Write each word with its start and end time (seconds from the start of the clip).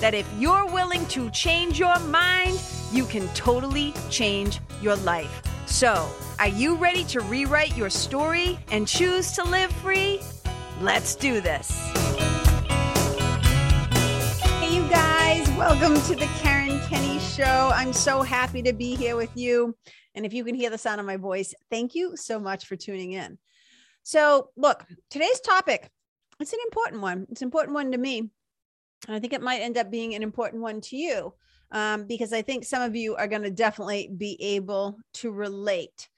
that 0.00 0.14
if 0.14 0.28
you're 0.38 0.66
willing 0.66 1.06
to 1.06 1.30
change 1.30 1.78
your 1.78 1.98
mind, 2.00 2.60
you 2.92 3.04
can 3.04 3.28
totally 3.28 3.94
change 4.10 4.60
your 4.80 4.96
life. 4.96 5.42
So, 5.66 6.08
are 6.38 6.48
you 6.48 6.76
ready 6.76 7.04
to 7.04 7.20
rewrite 7.20 7.76
your 7.76 7.90
story 7.90 8.58
and 8.70 8.86
choose 8.86 9.32
to 9.32 9.44
live 9.44 9.72
free? 9.72 10.20
Let's 10.80 11.14
do 11.14 11.40
this. 11.40 11.70
Hey, 14.60 14.74
you 14.74 14.88
guys, 14.88 15.48
welcome 15.56 15.94
to 16.02 16.14
the 16.14 16.28
Karen 16.40 16.80
Kenney 16.80 17.18
Show. 17.20 17.70
I'm 17.74 17.92
so 17.92 18.22
happy 18.22 18.62
to 18.62 18.72
be 18.72 18.96
here 18.96 19.16
with 19.16 19.36
you. 19.36 19.76
And 20.14 20.26
if 20.26 20.32
you 20.32 20.44
can 20.44 20.54
hear 20.54 20.70
the 20.70 20.78
sound 20.78 21.00
of 21.00 21.06
my 21.06 21.16
voice, 21.16 21.54
thank 21.70 21.94
you 21.94 22.16
so 22.16 22.38
much 22.38 22.66
for 22.66 22.76
tuning 22.76 23.12
in. 23.12 23.38
So, 24.02 24.50
look, 24.56 24.84
today's 25.10 25.40
topic, 25.40 25.90
it's 26.40 26.52
an 26.52 26.58
important 26.66 27.00
one. 27.00 27.26
It's 27.30 27.40
an 27.40 27.46
important 27.46 27.74
one 27.74 27.92
to 27.92 27.98
me 27.98 28.30
I 29.08 29.18
think 29.18 29.32
it 29.32 29.42
might 29.42 29.60
end 29.60 29.76
up 29.76 29.90
being 29.90 30.14
an 30.14 30.22
important 30.22 30.62
one 30.62 30.80
to 30.82 30.96
you 30.96 31.34
um, 31.70 32.06
because 32.06 32.32
I 32.32 32.42
think 32.42 32.64
some 32.64 32.82
of 32.82 32.96
you 32.96 33.16
are 33.16 33.26
going 33.26 33.42
to 33.42 33.50
definitely 33.50 34.10
be 34.16 34.40
able 34.40 34.98
to 35.14 35.30
relate. 35.30 36.08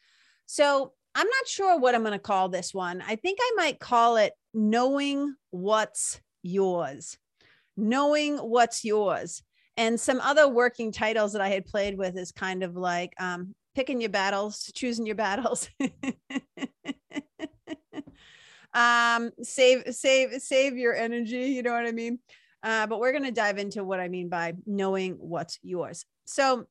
So 0.46 0.92
I'm 1.14 1.26
not 1.26 1.48
sure 1.48 1.78
what 1.78 1.94
I'm 1.94 2.02
going 2.02 2.12
to 2.12 2.18
call 2.18 2.48
this 2.48 2.74
one. 2.74 3.02
I 3.06 3.16
think 3.16 3.38
I 3.40 3.52
might 3.56 3.80
call 3.80 4.16
it 4.16 4.34
Knowing 4.52 5.34
What's 5.50 6.20
Yours. 6.42 7.18
Knowing 7.76 8.36
What's 8.38 8.84
Yours. 8.84 9.42
And 9.78 9.98
some 9.98 10.20
other 10.20 10.48
working 10.48 10.92
titles 10.92 11.32
that 11.32 11.42
I 11.42 11.48
had 11.48 11.66
played 11.66 11.98
with 11.98 12.16
is 12.16 12.32
kind 12.32 12.62
of 12.62 12.76
like 12.76 13.12
um, 13.18 13.54
picking 13.74 14.00
your 14.00 14.10
battles, 14.10 14.70
choosing 14.74 15.06
your 15.06 15.16
battles. 15.16 15.68
um 18.74 19.30
save 19.42 19.82
save 19.94 20.42
save 20.42 20.76
your 20.76 20.94
energy 20.94 21.46
you 21.46 21.62
know 21.62 21.72
what 21.72 21.86
i 21.86 21.92
mean 21.92 22.18
uh, 22.66 22.84
but 22.88 22.98
we're 22.98 23.12
going 23.12 23.24
to 23.24 23.30
dive 23.30 23.58
into 23.58 23.84
what 23.84 24.00
I 24.00 24.08
mean 24.08 24.28
by 24.28 24.54
knowing 24.66 25.14
what's 25.20 25.60
yours. 25.62 26.04
So, 26.26 26.66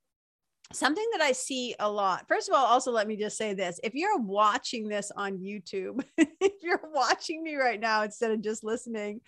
something 0.74 1.06
that 1.14 1.22
I 1.22 1.32
see 1.32 1.74
a 1.80 1.90
lot. 1.90 2.28
First 2.28 2.50
of 2.50 2.56
all, 2.56 2.66
also 2.66 2.92
let 2.92 3.08
me 3.08 3.16
just 3.16 3.38
say 3.38 3.54
this 3.54 3.80
if 3.82 3.96
you're 3.96 4.20
watching 4.20 4.90
this 4.90 5.10
on 5.16 5.38
YouTube, 5.38 6.04
if 6.18 6.54
you're 6.62 6.90
watching 6.94 7.42
me 7.42 7.56
right 7.56 7.80
now 7.80 8.04
instead 8.04 8.32
of 8.32 8.42
just 8.42 8.64
listening, 8.64 9.22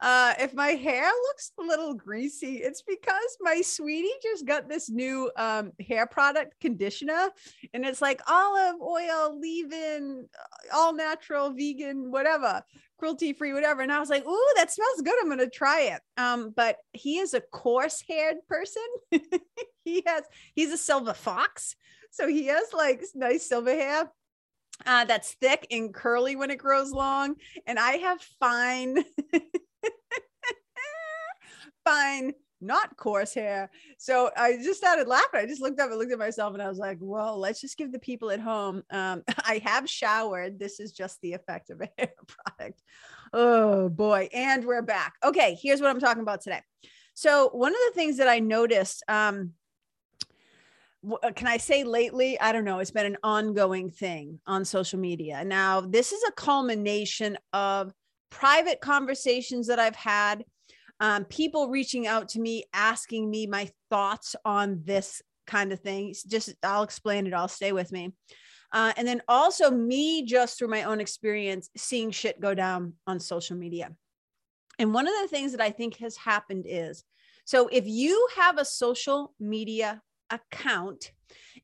uh, 0.00 0.34
if 0.38 0.54
my 0.54 0.68
hair 0.68 1.10
looks 1.28 1.52
a 1.58 1.62
little 1.62 1.94
greasy, 1.94 2.56
it's 2.56 2.82
because 2.82 3.36
my 3.40 3.60
sweetie 3.60 4.08
just 4.22 4.46
got 4.46 4.68
this 4.68 4.88
new 4.90 5.30
um, 5.36 5.72
hair 5.86 6.06
product 6.06 6.54
conditioner, 6.60 7.30
and 7.74 7.84
it's 7.84 8.02
like 8.02 8.20
olive 8.28 8.80
oil, 8.80 9.38
leave-in, 9.38 10.26
uh, 10.38 10.76
all 10.76 10.94
natural, 10.94 11.50
vegan, 11.50 12.10
whatever, 12.10 12.62
cruelty 12.98 13.32
free, 13.32 13.52
whatever. 13.52 13.82
And 13.82 13.92
I 13.92 14.00
was 14.00 14.10
like, 14.10 14.26
"Ooh, 14.26 14.52
that 14.56 14.70
smells 14.70 15.02
good. 15.02 15.14
I'm 15.20 15.28
gonna 15.28 15.48
try 15.48 15.82
it." 15.82 16.00
Um, 16.16 16.52
but 16.54 16.76
he 16.92 17.18
is 17.18 17.34
a 17.34 17.40
coarse-haired 17.40 18.36
person. 18.48 18.86
he 19.84 20.02
has 20.06 20.24
he's 20.54 20.72
a 20.72 20.78
silver 20.78 21.14
fox, 21.14 21.76
so 22.10 22.28
he 22.28 22.46
has 22.46 22.72
like 22.72 23.02
nice 23.14 23.48
silver 23.48 23.74
hair 23.74 24.10
uh, 24.86 25.04
that's 25.04 25.32
thick 25.34 25.66
and 25.70 25.92
curly 25.92 26.36
when 26.36 26.50
it 26.50 26.58
grows 26.58 26.90
long. 26.90 27.36
And 27.66 27.78
I 27.78 27.92
have 27.92 28.20
fine 28.38 29.04
fine, 31.84 32.32
not 32.60 32.96
coarse 32.96 33.34
hair. 33.34 33.70
So 33.98 34.30
I 34.36 34.56
just 34.62 34.78
started 34.78 35.08
laughing. 35.08 35.40
I 35.40 35.46
just 35.46 35.62
looked 35.62 35.80
up 35.80 35.90
and 35.90 35.98
looked 35.98 36.12
at 36.12 36.18
myself 36.18 36.54
and 36.54 36.62
I 36.62 36.68
was 36.68 36.78
like, 36.78 36.98
well, 37.00 37.38
let's 37.38 37.60
just 37.60 37.78
give 37.78 37.92
the 37.92 37.98
people 37.98 38.30
at 38.30 38.40
home. 38.40 38.82
Um, 38.90 39.22
I 39.44 39.60
have 39.64 39.88
showered. 39.88 40.58
This 40.58 40.80
is 40.80 40.92
just 40.92 41.20
the 41.22 41.32
effect 41.32 41.70
of 41.70 41.80
a 41.80 41.88
hair 41.98 42.12
product. 42.26 42.82
Oh 43.32 43.88
boy. 43.88 44.28
And 44.32 44.64
we're 44.64 44.82
back. 44.82 45.14
Okay. 45.24 45.58
Here's 45.60 45.80
what 45.80 45.90
I'm 45.90 46.00
talking 46.00 46.22
about 46.22 46.42
today. 46.42 46.60
So 47.14 47.50
one 47.52 47.72
of 47.72 47.80
the 47.88 47.94
things 47.94 48.18
that 48.18 48.28
I 48.28 48.38
noticed, 48.38 49.02
um, 49.08 49.52
uh, 51.22 51.32
can 51.32 51.46
I 51.46 51.56
say 51.56 51.84
lately? 51.84 52.38
I 52.40 52.52
don't 52.52 52.64
know. 52.64 52.78
It's 52.78 52.90
been 52.90 53.06
an 53.06 53.16
ongoing 53.22 53.90
thing 53.90 54.38
on 54.46 54.64
social 54.64 54.98
media. 54.98 55.44
Now, 55.44 55.80
this 55.80 56.12
is 56.12 56.22
a 56.28 56.32
culmination 56.32 57.38
of 57.52 57.92
private 58.30 58.80
conversations 58.80 59.66
that 59.68 59.78
I've 59.78 59.96
had 59.96 60.44
um, 61.00 61.24
people 61.24 61.68
reaching 61.68 62.06
out 62.06 62.28
to 62.30 62.40
me 62.40 62.64
asking 62.72 63.28
me 63.28 63.46
my 63.46 63.70
thoughts 63.88 64.36
on 64.44 64.82
this 64.84 65.22
kind 65.46 65.72
of 65.72 65.80
thing. 65.80 66.14
Just 66.28 66.54
i'll 66.62 66.82
explain 66.82 67.26
it 67.26 67.34
i'll 67.34 67.48
stay 67.48 67.72
with 67.72 67.90
me. 67.90 68.12
Uh, 68.72 68.92
and 68.96 69.08
then 69.08 69.20
also 69.26 69.70
me 69.70 70.24
just 70.24 70.56
through 70.56 70.68
my 70.68 70.84
own 70.84 71.00
experience 71.00 71.70
seeing 71.76 72.12
shit 72.12 72.40
go 72.40 72.54
down 72.54 72.92
on 73.06 73.18
social 73.18 73.56
media. 73.56 73.90
And 74.78 74.94
one 74.94 75.08
of 75.08 75.14
the 75.20 75.28
things 75.28 75.52
that 75.52 75.60
i 75.60 75.70
think 75.70 75.96
has 75.98 76.16
happened 76.16 76.66
is 76.68 77.04
so 77.44 77.68
if 77.72 77.86
you 77.86 78.28
have 78.36 78.58
a 78.58 78.64
social 78.64 79.34
media 79.40 80.02
account 80.30 81.10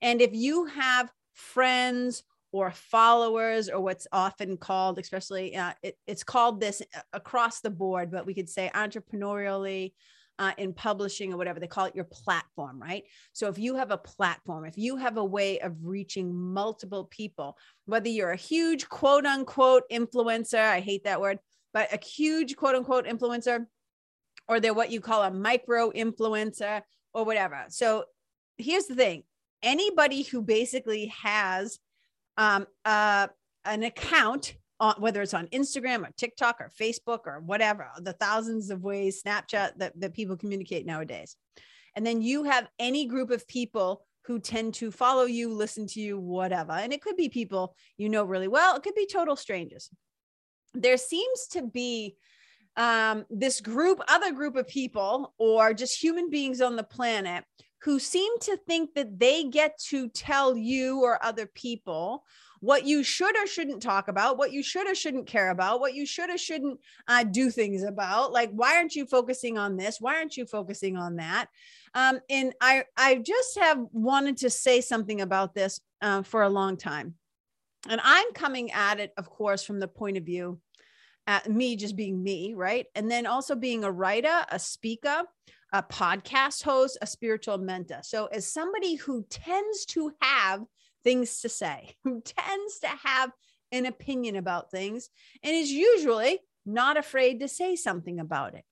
and 0.03 0.21
if 0.21 0.35
you 0.35 0.65
have 0.67 1.13
friends 1.33 2.25
or 2.59 2.71
followers 2.71 3.69
or 3.69 3.81
what's 3.81 4.07
often 4.13 4.57
called 4.57 4.99
especially 4.99 5.57
uh, 5.57 5.73
it, 5.83 5.97
it's 6.07 6.25
called 6.25 6.61
this 6.61 6.83
uh, 6.95 7.01
across 7.13 7.61
the 7.61 7.71
board 7.71 8.11
but 8.11 8.27
we 8.27 8.35
could 8.35 8.49
say 8.49 8.71
entrepreneurially 8.75 9.93
uh, 10.39 10.53
in 10.59 10.75
publishing 10.75 11.33
or 11.33 11.39
whatever 11.39 11.59
they 11.59 11.67
call 11.67 11.87
it 11.87 11.95
your 11.95 12.05
platform 12.05 12.81
right? 12.81 13.05
So 13.33 13.49
if 13.49 13.59
you 13.59 13.77
have 13.77 13.91
a 13.91 13.99
platform 13.99 14.65
if 14.65 14.77
you 14.77 14.97
have 14.97 15.17
a 15.17 15.25
way 15.25 15.59
of 15.61 15.75
reaching 15.83 16.35
multiple 16.35 17.05
people 17.05 17.57
whether 17.87 18.09
you're 18.09 18.33
a 18.33 18.37
huge 18.37 18.89
quote 18.89 19.25
unquote 19.25 19.85
influencer 19.91 20.61
i 20.61 20.81
hate 20.81 21.05
that 21.05 21.21
word 21.21 21.39
but 21.73 21.93
a 21.93 22.05
huge 22.05 22.57
quote 22.57 22.75
unquote 22.75 23.07
influencer 23.07 23.67
or 24.49 24.61
they're 24.61 24.75
what 24.75 24.91
you 24.91 25.01
call 25.01 25.23
a 25.23 25.31
micro 25.31 25.91
influencer 25.91 26.83
or 27.13 27.25
whatever. 27.25 27.65
So 27.69 28.05
here's 28.59 28.87
the 28.87 28.95
thing 28.95 29.25
anybody 29.63 30.23
who 30.23 30.43
basically 30.43 31.13
has 31.23 31.79
um, 32.37 32.67
uh, 32.85 33.29
an 33.65 33.83
account 33.83 34.55
on 34.79 34.95
whether 34.99 35.23
it's 35.23 35.35
on 35.35 35.47
Instagram 35.49 36.07
or 36.07 36.11
TikTok 36.17 36.61
or 36.61 36.71
Facebook 36.79 37.21
or 37.27 37.41
whatever, 37.41 37.89
the 38.01 38.13
thousands 38.13 38.71
of 38.71 38.83
ways, 38.83 39.23
Snapchat 39.23 39.79
that, 39.79 39.99
that 39.99 40.15
people 40.15 40.37
communicate 40.37 40.87
nowadays. 40.87 41.37
And 41.95 42.07
then 42.07 42.21
you 42.21 42.45
have 42.45 42.69
any 42.79 43.07
group 43.07 43.31
of 43.31 43.49
people 43.49 44.05
who 44.27 44.39
tend 44.39 44.75
to 44.75 44.91
follow 44.91 45.25
you, 45.25 45.53
listen 45.53 45.87
to 45.87 46.01
you, 46.01 46.19
whatever. 46.19 46.73
And 46.73 46.93
it 46.93 47.01
could 47.01 47.17
be 47.17 47.29
people 47.29 47.75
you 47.97 48.09
know 48.09 48.25
really 48.25 48.49
well, 48.49 48.77
it 48.77 48.83
could 48.83 48.95
be 48.95 49.07
total 49.07 49.37
strangers. 49.37 49.89
There 50.75 50.99
seems 50.99 51.47
to 51.53 51.63
be 51.63 52.17
um, 52.77 53.25
this 53.31 53.63
group, 53.63 54.01
other 54.09 54.33
group 54.33 54.57
of 54.57 54.69
people, 54.69 55.33
or 55.39 55.73
just 55.73 56.03
human 56.03 56.29
beings 56.29 56.61
on 56.61 56.77
the 56.77 56.83
planet 56.83 57.45
who 57.87 58.01
seem 58.01 58.37
to 58.41 58.57
think 58.57 58.95
that 58.95 59.17
they 59.21 59.45
get 59.45 59.79
to 59.79 60.09
tell 60.09 60.57
you 60.57 61.03
or 61.03 61.25
other 61.25 61.47
people 61.47 62.25
what 62.59 62.85
you 62.85 63.05
should 63.05 63.39
or 63.39 63.47
shouldn't 63.47 63.81
talk 63.81 64.09
about, 64.09 64.37
what 64.37 64.51
you 64.51 64.61
should 64.61 64.91
or 64.91 64.95
shouldn't 64.97 65.29
care 65.29 65.51
about, 65.51 65.79
what 65.79 65.95
you 65.95 66.05
should 66.05 66.29
or 66.29 66.37
shouldn't 66.37 66.81
uh, 67.07 67.23
do 67.23 67.49
things 67.49 67.85
about. 67.85 68.33
Like, 68.33 68.51
why 68.51 68.75
aren't 68.75 68.97
you 68.97 69.07
focusing 69.07 69.57
on 69.57 69.77
this? 69.77 70.01
Why 70.01 70.17
aren't 70.17 70.37
you 70.37 70.47
focusing 70.47 70.97
on 70.97 71.15
that? 71.17 71.47
Um, 71.95 72.19
and 72.29 72.55
I, 72.61 72.87
I 72.97 73.17
just 73.25 73.57
have 73.57 73.79
wanted 73.93 74.39
to 74.39 74.51
say 74.51 74.81
something 74.81 75.21
about 75.21 75.55
this 75.55 75.81
uh, 76.03 76.23
for 76.23 76.43
a 76.43 76.51
long 76.51 76.77
time. 76.77 77.15
And 77.89 78.01
I'm 78.03 78.33
coming 78.33 78.73
at 78.73 78.99
it, 78.99 79.13
of 79.17 79.31
course, 79.31 79.63
from 79.63 79.79
the 79.79 79.87
point 79.87 80.17
of 80.17 80.25
view 80.25 80.59
at 81.29 81.49
me 81.49 81.77
just 81.77 81.95
being 81.95 82.21
me, 82.21 82.55
right? 82.55 82.87
And 82.97 83.09
then 83.09 83.27
also 83.27 83.55
being 83.55 83.85
a 83.85 83.93
writer, 83.93 84.45
a 84.51 84.59
speaker, 84.59 85.23
a 85.77 85.83
podcast 85.83 86.63
host, 86.63 86.97
a 87.03 87.07
spiritual 87.07 87.59
mentor. 87.59 88.01
So, 88.03 88.27
as 88.27 88.51
somebody 88.51 88.95
who 88.95 89.27
tends 89.29 89.85
to 89.87 90.11
have 90.23 90.63
things 91.05 91.41
to 91.43 91.51
say, 91.51 91.95
who 92.05 92.23
tends 92.23 92.79
to 92.81 92.89
have 92.89 93.31
an 93.73 93.85
opinion 93.85 94.37
about 94.37 94.71
things, 94.71 95.11
and 95.43 95.55
is 95.55 95.71
usually 95.71 96.39
not 96.65 96.97
afraid 96.97 97.41
to 97.41 97.49
say 97.49 97.77
something 97.77 98.19
about 98.19 98.55
it. 98.55 98.65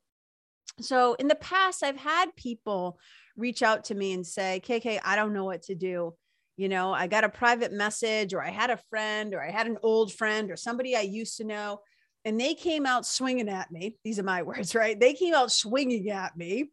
So, 0.81 1.15
in 1.15 1.29
the 1.29 1.35
past, 1.35 1.83
I've 1.83 1.99
had 1.99 2.35
people 2.37 2.99
reach 3.37 3.62
out 3.62 3.85
to 3.85 3.95
me 3.95 4.15
and 4.15 4.27
say, 4.27 4.62
KK, 4.65 5.00
I 5.05 5.15
don't 5.15 5.35
know 5.35 5.45
what 5.45 5.62
to 5.65 5.75
do. 5.75 6.15
You 6.57 6.71
know, 6.71 6.95
I 6.95 7.07
got 7.07 7.25
a 7.25 7.29
private 7.29 7.73
message, 7.73 8.33
or 8.33 8.43
I 8.43 8.50
had 8.50 8.71
a 8.71 8.81
friend, 8.89 9.35
or 9.35 9.43
I 9.43 9.50
had 9.50 9.67
an 9.67 9.77
old 9.83 10.11
friend, 10.11 10.50
or 10.50 10.57
somebody 10.57 10.97
I 10.97 11.03
used 11.03 11.37
to 11.37 11.45
know, 11.45 11.81
and 12.25 12.41
they 12.41 12.55
came 12.55 12.87
out 12.87 13.05
swinging 13.05 13.50
at 13.50 13.71
me. 13.71 13.99
These 14.05 14.19
are 14.19 14.25
my 14.25 14.43
words, 14.50 14.75
right? 14.75 14.99
They 14.99 15.12
came 15.12 15.35
out 15.35 15.53
swinging 15.53 16.09
at 16.09 16.35
me 16.35 16.71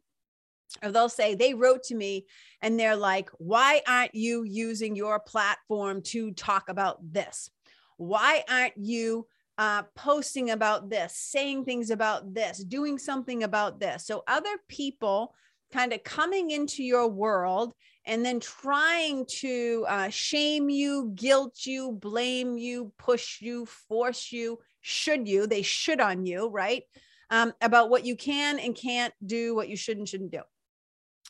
or 0.83 0.91
they'll 0.91 1.09
say 1.09 1.35
they 1.35 1.53
wrote 1.53 1.83
to 1.83 1.95
me 1.95 2.25
and 2.61 2.79
they're 2.79 2.95
like, 2.95 3.29
why 3.37 3.81
aren't 3.87 4.15
you 4.15 4.43
using 4.43 4.95
your 4.95 5.19
platform 5.19 6.01
to 6.03 6.31
talk 6.31 6.69
about 6.69 6.97
this? 7.13 7.49
Why 7.97 8.43
aren't 8.49 8.77
you 8.77 9.27
uh, 9.57 9.83
posting 9.95 10.49
about 10.51 10.89
this, 10.89 11.15
saying 11.15 11.65
things 11.65 11.89
about 11.91 12.33
this, 12.33 12.63
doing 12.63 12.97
something 12.97 13.43
about 13.43 13.79
this? 13.79 14.05
So 14.05 14.23
other 14.27 14.57
people 14.67 15.35
kind 15.71 15.93
of 15.93 16.03
coming 16.03 16.51
into 16.51 16.83
your 16.83 17.07
world 17.07 17.73
and 18.05 18.25
then 18.25 18.39
trying 18.39 19.25
to 19.27 19.85
uh, 19.87 20.09
shame 20.09 20.69
you, 20.69 21.11
guilt 21.15 21.65
you, 21.65 21.91
blame 21.91 22.57
you, 22.57 22.91
push 22.97 23.41
you, 23.41 23.65
force 23.65 24.31
you, 24.31 24.59
should 24.81 25.27
you, 25.27 25.45
they 25.45 25.61
should 25.61 26.01
on 26.01 26.25
you, 26.25 26.49
right? 26.49 26.83
Um, 27.29 27.53
about 27.61 27.89
what 27.89 28.05
you 28.05 28.15
can 28.15 28.59
and 28.59 28.75
can't 28.75 29.13
do, 29.25 29.55
what 29.55 29.69
you 29.69 29.77
should 29.77 29.97
and 29.97 30.09
shouldn't 30.09 30.31
do. 30.31 30.41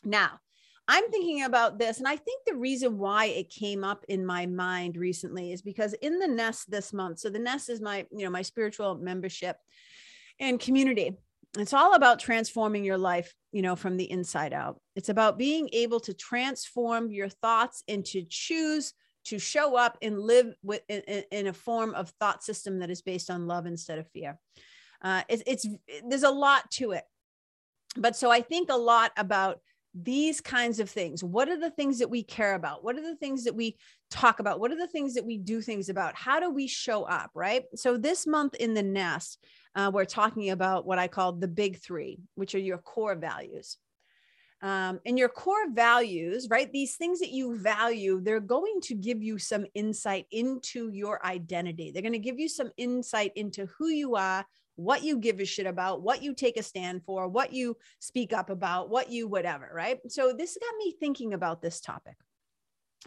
Now, 0.04 0.40
I'm 0.88 1.10
thinking 1.10 1.44
about 1.44 1.78
this, 1.78 1.98
and 1.98 2.08
I 2.08 2.16
think 2.16 2.42
the 2.44 2.56
reason 2.56 2.98
why 2.98 3.26
it 3.26 3.50
came 3.50 3.84
up 3.84 4.04
in 4.08 4.26
my 4.26 4.46
mind 4.46 4.96
recently 4.96 5.52
is 5.52 5.62
because 5.62 5.92
in 5.94 6.18
the 6.18 6.26
nest 6.26 6.70
this 6.70 6.92
month, 6.92 7.20
so 7.20 7.30
the 7.30 7.38
nest 7.38 7.70
is 7.70 7.80
my, 7.80 8.06
you 8.10 8.24
know, 8.24 8.30
my 8.30 8.42
spiritual 8.42 8.96
membership 8.96 9.56
and 10.40 10.58
community. 10.58 11.16
It's 11.56 11.74
all 11.74 11.94
about 11.94 12.18
transforming 12.18 12.82
your 12.84 12.98
life, 12.98 13.32
you 13.52 13.62
know, 13.62 13.76
from 13.76 13.96
the 13.96 14.10
inside 14.10 14.52
out. 14.52 14.80
It's 14.96 15.10
about 15.10 15.38
being 15.38 15.68
able 15.72 16.00
to 16.00 16.14
transform 16.14 17.10
your 17.10 17.28
thoughts 17.28 17.84
and 17.86 18.04
to 18.06 18.24
choose 18.28 18.94
to 19.24 19.38
show 19.38 19.76
up 19.76 19.98
and 20.02 20.18
live 20.18 20.52
with 20.62 20.82
in, 20.88 21.22
in 21.30 21.46
a 21.46 21.52
form 21.52 21.94
of 21.94 22.10
thought 22.18 22.42
system 22.42 22.80
that 22.80 22.90
is 22.90 23.02
based 23.02 23.30
on 23.30 23.46
love 23.46 23.66
instead 23.66 23.98
of 23.98 24.08
fear. 24.10 24.38
Uh, 25.00 25.22
it's, 25.28 25.42
it's 25.46 25.66
there's 26.08 26.22
a 26.22 26.30
lot 26.30 26.70
to 26.72 26.92
it, 26.92 27.04
but 27.96 28.16
so 28.16 28.30
I 28.30 28.40
think 28.40 28.70
a 28.70 28.76
lot 28.76 29.12
about 29.16 29.60
these 29.94 30.40
kinds 30.40 30.80
of 30.80 30.88
things. 30.88 31.22
What 31.22 31.48
are 31.48 31.58
the 31.58 31.70
things 31.70 31.98
that 31.98 32.08
we 32.08 32.22
care 32.22 32.54
about? 32.54 32.82
What 32.82 32.96
are 32.96 33.02
the 33.02 33.16
things 33.16 33.44
that 33.44 33.54
we 33.54 33.76
talk 34.10 34.40
about? 34.40 34.58
What 34.58 34.72
are 34.72 34.78
the 34.78 34.86
things 34.86 35.14
that 35.14 35.24
we 35.24 35.36
do 35.36 35.60
things 35.60 35.88
about? 35.88 36.16
How 36.16 36.40
do 36.40 36.50
we 36.50 36.66
show 36.66 37.04
up 37.04 37.30
right? 37.34 37.64
So 37.74 37.96
this 37.96 38.26
month 38.26 38.54
in 38.54 38.74
the 38.74 38.82
nest 38.82 39.38
uh, 39.74 39.90
we're 39.92 40.04
talking 40.04 40.50
about 40.50 40.86
what 40.86 40.98
i 40.98 41.08
call 41.08 41.32
the 41.32 41.48
big 41.48 41.78
three 41.78 42.18
which 42.34 42.54
are 42.54 42.58
your 42.58 42.78
core 42.78 43.14
values. 43.14 43.78
Um, 44.62 45.00
and 45.04 45.18
your 45.18 45.28
core 45.28 45.72
values 45.72 46.46
right 46.48 46.70
these 46.72 46.94
things 46.94 47.18
that 47.18 47.32
you 47.32 47.58
value 47.58 48.20
they're 48.22 48.38
going 48.38 48.78
to 48.82 48.94
give 48.94 49.20
you 49.20 49.36
some 49.36 49.66
insight 49.74 50.26
into 50.30 50.88
your 50.90 51.24
identity. 51.26 51.90
They're 51.90 52.02
going 52.02 52.12
to 52.12 52.18
give 52.18 52.38
you 52.38 52.48
some 52.48 52.70
insight 52.76 53.32
into 53.34 53.66
who 53.76 53.88
you 53.88 54.14
are 54.14 54.46
what 54.76 55.02
you 55.04 55.18
give 55.18 55.40
a 55.40 55.44
shit 55.44 55.66
about, 55.66 56.02
what 56.02 56.22
you 56.22 56.34
take 56.34 56.56
a 56.56 56.62
stand 56.62 57.04
for, 57.04 57.28
what 57.28 57.52
you 57.52 57.76
speak 57.98 58.32
up 58.32 58.50
about, 58.50 58.90
what 58.90 59.10
you 59.10 59.28
whatever, 59.28 59.70
right? 59.72 59.98
So 60.08 60.32
this 60.32 60.56
got 60.60 60.76
me 60.78 60.94
thinking 60.98 61.34
about 61.34 61.62
this 61.62 61.80
topic. 61.80 62.16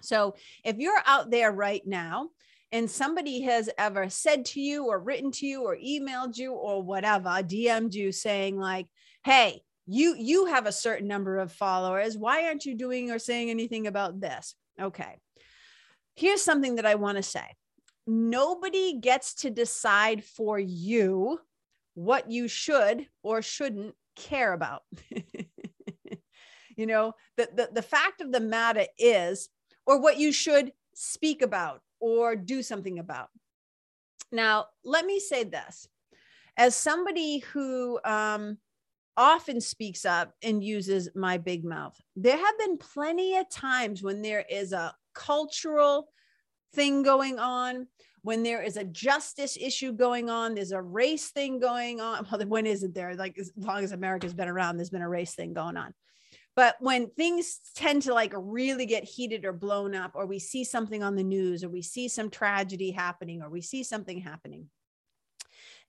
So 0.02 0.36
if 0.64 0.78
you're 0.78 1.02
out 1.06 1.32
there 1.32 1.52
right 1.52 1.82
now 1.86 2.30
and 2.72 2.90
somebody 2.90 3.42
has 3.42 3.70
ever 3.78 4.10
said 4.10 4.46
to 4.46 4.62
you 4.62 4.88
or 4.88 5.00
written 5.00 5.32
to 5.32 5.46
you 5.46 5.64
or 5.64 5.78
emailed 5.78 6.38
you 6.38 6.54
or 6.54 6.84
whatever, 6.84 7.30
DM'd 7.30 7.96
you 7.96 8.12
saying 8.12 8.58
like, 8.60 8.88
"Hey, 9.24 9.62
you 9.88 10.16
you 10.18 10.48
have 10.48 10.66
a 10.66 10.72
certain 10.72 11.08
number 11.08 11.38
of 11.38 11.52
followers. 11.52 12.18
Why 12.18 12.46
aren't 12.46 12.66
you 12.66 12.76
doing 12.76 13.12
or 13.12 13.20
saying 13.20 13.50
anything 13.50 13.88
about 13.88 14.20
this?" 14.20 14.56
Okay. 14.80 15.18
Here's 16.16 16.42
something 16.42 16.76
that 16.76 16.86
I 16.86 16.96
want 16.96 17.18
to 17.18 17.24
say. 17.24 17.56
Nobody 18.08 19.00
gets 19.00 19.36
to 19.36 19.50
decide 19.50 20.24
for 20.24 20.60
you 20.60 21.40
what 21.96 22.30
you 22.30 22.48
should 22.48 23.08
or 23.24 23.42
shouldn't 23.42 23.96
care 24.16 24.54
about. 24.54 24.84
you 26.78 26.86
know, 26.86 27.14
the, 27.38 27.50
the, 27.56 27.70
the 27.74 27.82
fact 27.82 28.22
of 28.22 28.32
the 28.32 28.40
matter 28.40 28.86
is, 28.98 29.50
or 29.86 30.00
what 30.00 30.18
you 30.18 30.32
should 30.32 30.72
speak 30.94 31.42
about 31.42 31.82
or 32.00 32.36
do 32.36 32.62
something 32.62 33.00
about. 33.00 33.30
Now, 34.32 34.68
let 34.84 35.06
me 35.06 35.20
say 35.20 35.44
this 35.44 35.88
as 36.58 36.76
somebody 36.76 37.40
who 37.40 38.00
um, 38.06 38.58
often 39.18 39.62
speaks 39.62 40.06
up 40.06 40.34
and 40.44 40.64
uses 40.64 41.10
my 41.16 41.38
big 41.38 41.64
mouth, 41.64 42.00
there 42.16 42.38
have 42.38 42.60
been 42.60 42.78
plenty 42.78 43.38
of 43.38 43.50
times 43.50 44.02
when 44.02 44.22
there 44.22 44.46
is 44.50 44.74
a 44.74 44.96
cultural 45.14 46.10
thing 46.74 47.04
going 47.04 47.40
on 47.40 47.88
when 48.26 48.42
there 48.42 48.64
is 48.64 48.76
a 48.76 48.84
justice 48.84 49.56
issue 49.56 49.92
going 49.94 50.32
on, 50.32 50.56
there's 50.56 50.72
a 50.72 50.82
race 50.82 51.30
thing 51.30 51.60
going 51.60 52.02
on. 52.02 52.26
Well, 52.32 52.42
when 52.48 52.66
isn't 52.66 52.96
there? 52.96 53.14
Like 53.14 53.38
as 53.38 53.52
long 53.56 53.84
as 53.84 53.92
America's 53.92 54.34
been 54.34 54.48
around, 54.48 54.78
there's 54.78 54.90
been 54.90 55.04
a 55.04 55.08
race 55.08 55.36
thing 55.36 55.54
going 55.54 55.78
on. 55.78 55.94
But 56.56 56.76
when 56.80 57.12
things 57.12 57.60
tend 57.76 58.02
to 58.04 58.16
like 58.16 58.34
really 58.36 58.88
get 58.88 59.04
heated 59.04 59.46
or 59.46 59.54
blown 59.54 59.94
up, 59.94 60.14
or 60.16 60.26
we 60.26 60.40
see 60.40 60.64
something 60.64 61.04
on 61.04 61.16
the 61.16 61.24
news, 61.24 61.64
or 61.64 61.70
we 61.70 61.84
see 61.84 62.08
some 62.08 62.32
tragedy 62.32 62.90
happening, 62.90 63.44
or 63.44 63.50
we 63.52 63.62
see 63.62 63.84
something 63.84 64.20
happening, 64.20 64.70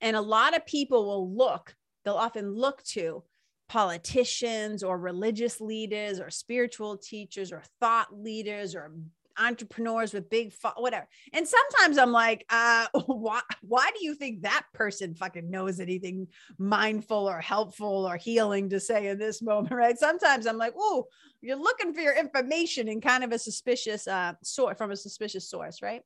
and 0.03 0.15
a 0.15 0.21
lot 0.21 0.55
of 0.55 0.67
people 0.67 1.06
will 1.06 1.35
look, 1.35 1.75
they'll 2.05 2.17
often 2.17 2.53
look 2.53 2.83
to 2.83 3.23
politicians 3.71 4.83
or 4.83 4.99
religious 4.99 5.59
leaders 5.59 6.21
or 6.21 6.29
spiritual 6.29 6.99
teachers 6.99 7.50
or 7.50 7.62
thought 7.81 8.09
leaders 8.15 8.75
or 8.75 8.93
entrepreneurs 9.38 10.12
with 10.12 10.31
big 10.31 10.53
whatever. 10.77 11.06
And 11.33 11.47
sometimes 11.47 11.99
I'm 11.99 12.12
like, 12.12 12.44
uh, 12.50 12.87
why 13.06 13.41
why 13.62 13.91
do 13.97 14.05
you 14.05 14.15
think 14.15 14.43
that 14.43 14.65
person 14.73 15.15
fucking 15.15 15.50
knows 15.50 15.81
anything 15.81 16.29
mindful 16.59 17.29
or 17.29 17.41
helpful 17.41 18.06
or 18.06 18.17
healing 18.17 18.71
to 18.71 18.81
say 18.81 19.09
in 19.09 19.19
this 19.19 19.43
moment, 19.50 19.75
right? 19.75 19.99
Sometimes 19.99 20.47
I'm 20.47 20.59
like, 20.59 20.75
oh, 20.77 21.06
you're 21.41 21.56
looking 21.56 21.94
for 21.94 22.00
your 22.00 22.19
information 22.19 22.88
in 22.88 23.00
kind 23.00 23.25
of 23.25 23.33
a 23.33 23.38
suspicious 23.38 24.06
uh 24.06 24.35
source 24.43 24.77
from 24.79 24.91
a 24.91 24.97
suspicious 24.97 25.49
source, 25.49 25.83
right? 25.83 26.03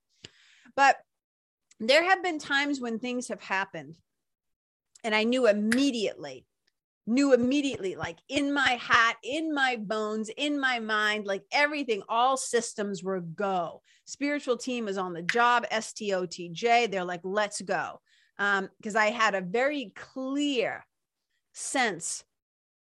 But 0.77 0.97
there 1.79 2.05
have 2.05 2.23
been 2.23 2.39
times 2.39 2.81
when 2.81 2.99
things 2.99 3.29
have 3.29 3.43
happened 3.43 3.97
and 5.03 5.15
I 5.15 5.25
knew 5.25 5.47
immediately 5.47 6.47
knew 7.11 7.35
immediately, 7.35 7.97
like 7.97 8.19
in 8.29 8.55
my 8.55 8.79
hat, 8.81 9.17
in 9.25 9.53
my 9.53 9.77
bones, 9.77 10.31
in 10.37 10.59
my 10.59 10.79
mind, 10.79 11.27
like 11.27 11.43
everything, 11.53 12.03
all 12.09 12.37
systems 12.37 13.03
were 13.03 13.21
go. 13.21 13.83
Spiritual 14.05 14.57
team 14.57 14.85
was 14.85 14.97
on 14.97 15.13
the 15.13 15.23
job, 15.23 15.67
STOTJ. 15.71 16.91
They're 16.91 17.05
like, 17.05 17.21
let's 17.25 17.61
go. 17.61 18.01
Because 18.39 18.97
um, 18.97 19.03
I 19.03 19.07
had 19.07 19.35
a 19.35 19.41
very 19.41 19.93
clear 19.97 20.87
sense 21.53 22.25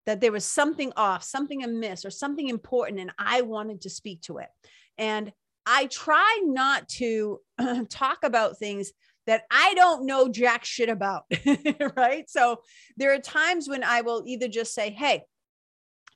that 0.05 0.21
there 0.21 0.31
was 0.31 0.45
something 0.45 0.93
off, 0.95 1.23
something 1.23 1.63
amiss, 1.63 2.05
or 2.05 2.09
something 2.09 2.47
important, 2.47 2.99
and 2.99 3.11
I 3.19 3.41
wanted 3.41 3.81
to 3.81 3.89
speak 3.89 4.21
to 4.23 4.37
it. 4.37 4.49
And 4.97 5.31
I 5.65 5.87
try 5.87 6.41
not 6.43 6.87
to 6.89 7.39
talk 7.89 8.19
about 8.23 8.57
things 8.57 8.91
that 9.25 9.43
I 9.49 9.73
don't 9.73 10.05
know 10.05 10.29
jack 10.29 10.65
shit 10.65 10.89
about. 10.89 11.23
right. 11.97 12.29
So 12.29 12.61
there 12.97 13.13
are 13.13 13.19
times 13.19 13.67
when 13.67 13.83
I 13.83 14.01
will 14.01 14.23
either 14.25 14.47
just 14.47 14.73
say, 14.73 14.89
Hey, 14.89 15.23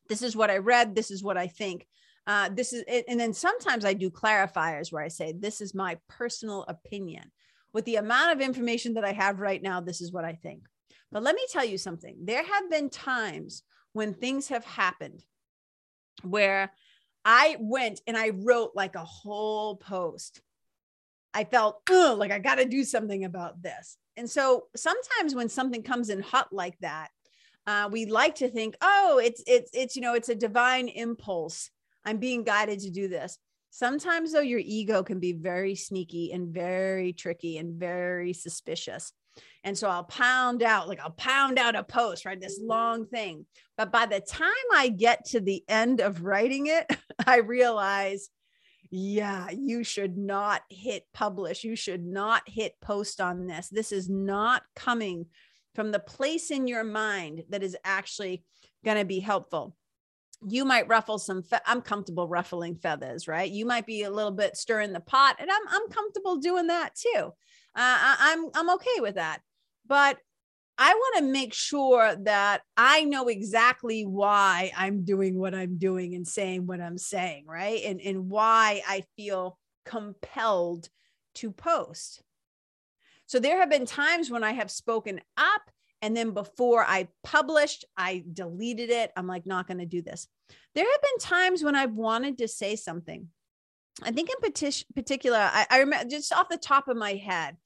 this 0.09 0.21
is 0.21 0.35
what 0.35 0.49
I 0.49 0.57
read. 0.57 0.95
This 0.95 1.11
is 1.11 1.23
what 1.23 1.37
I 1.37 1.47
think. 1.47 1.87
Uh, 2.25 2.49
this 2.53 2.73
is, 2.73 2.83
and 3.07 3.19
then 3.19 3.33
sometimes 3.33 3.85
I 3.85 3.93
do 3.93 4.09
clarifiers 4.09 4.91
where 4.91 5.03
I 5.03 5.07
say, 5.07 5.33
This 5.37 5.61
is 5.61 5.73
my 5.73 5.97
personal 6.09 6.65
opinion. 6.67 7.31
With 7.73 7.85
the 7.85 7.97
amount 7.97 8.31
of 8.31 8.41
information 8.41 8.95
that 8.95 9.05
I 9.05 9.11
have 9.11 9.39
right 9.39 9.61
now, 9.61 9.81
this 9.81 10.01
is 10.01 10.11
what 10.11 10.25
I 10.25 10.33
think. 10.33 10.63
But 11.11 11.23
let 11.23 11.35
me 11.35 11.45
tell 11.51 11.65
you 11.65 11.77
something 11.77 12.17
there 12.23 12.43
have 12.43 12.69
been 12.69 12.89
times 12.89 13.63
when 13.93 14.13
things 14.13 14.49
have 14.49 14.65
happened 14.65 15.23
where 16.23 16.71
I 17.23 17.57
went 17.59 18.01
and 18.07 18.17
I 18.17 18.29
wrote 18.29 18.71
like 18.75 18.95
a 18.95 19.03
whole 19.03 19.75
post 19.75 20.41
I 21.34 21.43
felt 21.43 21.81
like 21.89 22.31
I 22.31 22.39
got 22.39 22.55
to 22.55 22.65
do 22.65 22.84
something 22.84 23.24
about 23.25 23.62
this. 23.62 23.98
And 24.15 24.29
so 24.29 24.65
sometimes 24.75 25.36
when 25.36 25.50
something 25.50 25.84
comes 25.84 26.10
in 26.10 26.22
hot 26.22 26.51
like 26.51 26.77
that, 26.79 27.10
uh, 27.67 27.89
we 27.91 28.05
like 28.05 28.36
to 28.36 28.50
think, 28.50 28.75
oh, 28.81 29.22
it's 29.24 29.43
it's 29.46 29.69
it's 29.74 29.96
you 29.96 30.01
know 30.01 30.13
it's 30.13 30.29
a 30.29 30.36
divine 30.36 30.88
impulse. 30.88 31.69
I'm 32.05 32.17
being 32.17 32.43
guided 32.43 32.79
to 32.79 32.89
do 32.89 33.07
this. 33.07 33.38
Sometimes 33.69 34.31
though, 34.31 34.39
your 34.39 34.62
ego 34.63 35.03
can 35.03 35.19
be 35.19 35.34
very 35.34 35.75
sneaky 35.75 36.31
and 36.31 36.53
very 36.53 37.13
tricky 37.13 37.57
and 37.57 37.75
very 37.75 38.34
suspicious. 38.34 39.12
And 39.63 39.77
so 39.77 39.89
I'll 39.89 40.05
pound 40.05 40.63
out, 40.63 40.88
like 40.88 41.01
I'll 41.01 41.12
pound 41.12 41.60
out 41.60 41.75
a 41.75 41.84
post, 41.84 42.25
right? 42.25 42.39
This 42.39 42.60
long 42.62 43.05
thing. 43.05 43.46
But 43.77 43.91
by 43.91 44.05
the 44.05 44.22
time 44.22 44.51
I 44.74 44.88
get 44.89 45.25
to 45.25 45.41
the 45.41 45.63
end 45.67 46.00
of 46.00 46.24
writing 46.24 46.67
it, 46.67 46.89
I 47.27 47.39
realize 47.39 48.29
yeah, 48.89 49.50
you 49.51 49.84
should 49.84 50.17
not 50.17 50.62
hit 50.70 51.03
publish. 51.13 51.63
You 51.63 51.75
should 51.75 52.06
not 52.06 52.44
hit 52.48 52.74
post 52.82 53.22
on 53.22 53.48
this. 53.48 53.70
This 53.70 53.91
is 53.91 54.10
not 54.10 54.63
coming 54.75 55.25
from 55.75 55.91
the 55.91 56.00
place 56.00 56.51
in 56.51 56.67
your 56.67 56.84
mind 56.84 57.44
that 57.50 57.63
is 57.63 57.77
actually 57.84 58.44
going 58.84 58.98
to 58.98 59.06
be 59.06 59.20
helpful. 59.20 59.75
You 60.48 60.65
might 60.65 60.88
ruffle 60.88 61.20
some, 61.20 61.44
fe- 61.44 61.60
I'm 61.65 61.82
comfortable 61.82 62.27
ruffling 62.27 62.75
feathers, 62.75 63.27
right? 63.27 63.50
You 63.50 63.65
might 63.65 63.86
be 63.86 64.03
a 64.03 64.12
little 64.12 64.32
bit 64.32 64.56
stirring 64.56 64.94
the 64.94 65.00
pot, 65.00 65.38
and 65.39 65.50
I'm, 65.51 65.67
I'm 65.70 65.89
comfortable 65.89 66.38
doing 66.38 66.67
that 66.67 66.96
too. 66.96 67.20
Uh, 67.20 67.32
I, 67.75 68.15
I'm, 68.20 68.50
I'm 68.56 68.75
okay 68.75 69.00
with 69.00 69.15
that. 69.15 69.39
But 69.86 70.17
I 70.77 70.93
want 70.93 71.17
to 71.17 71.31
make 71.31 71.53
sure 71.53 72.15
that 72.24 72.62
I 72.75 73.03
know 73.03 73.27
exactly 73.27 74.05
why 74.05 74.72
I'm 74.77 75.03
doing 75.03 75.38
what 75.38 75.55
I'm 75.55 75.77
doing 75.77 76.13
and 76.13 76.27
saying 76.27 76.67
what 76.67 76.81
I'm 76.81 76.98
saying, 76.98 77.46
right? 77.48 77.81
And, 77.84 78.00
and 78.00 78.29
why 78.29 78.81
I 78.88 79.03
feel 79.15 79.57
compelled 79.86 80.89
to 81.36 81.51
post. 81.51 82.22
So 83.25 83.39
there 83.39 83.60
have 83.60 83.69
been 83.69 83.86
times 83.86 84.29
when 84.29 84.43
I 84.43 84.53
have 84.53 84.72
spoken 84.72 85.19
up 85.36 85.62
and 86.01 86.15
then 86.15 86.31
before 86.31 86.86
I 86.86 87.07
published, 87.24 87.86
I 87.98 88.24
deleted 88.31 88.89
it. 88.89 89.12
I'm 89.17 89.27
like, 89.27 89.46
not 89.46 89.67
going 89.67 89.79
to 89.79 89.86
do 89.86 90.01
this. 90.01 90.27
There 90.75 90.86
have 90.86 91.01
been 91.01 91.19
times 91.19 91.63
when 91.63 91.75
I've 91.75 91.93
wanted 91.93 92.38
to 92.38 92.48
say 92.48 92.75
something. 92.75 93.27
I 94.03 94.12
think 94.12 94.29
in 94.29 94.51
particular, 94.96 95.38
I, 95.38 95.65
I 95.72 95.79
remember 95.79 96.07
just 96.07 96.31
off 96.31 96.50
the 96.50 96.57
top 96.57 96.88
of 96.88 96.98
my 96.98 97.13
head, 97.13 97.57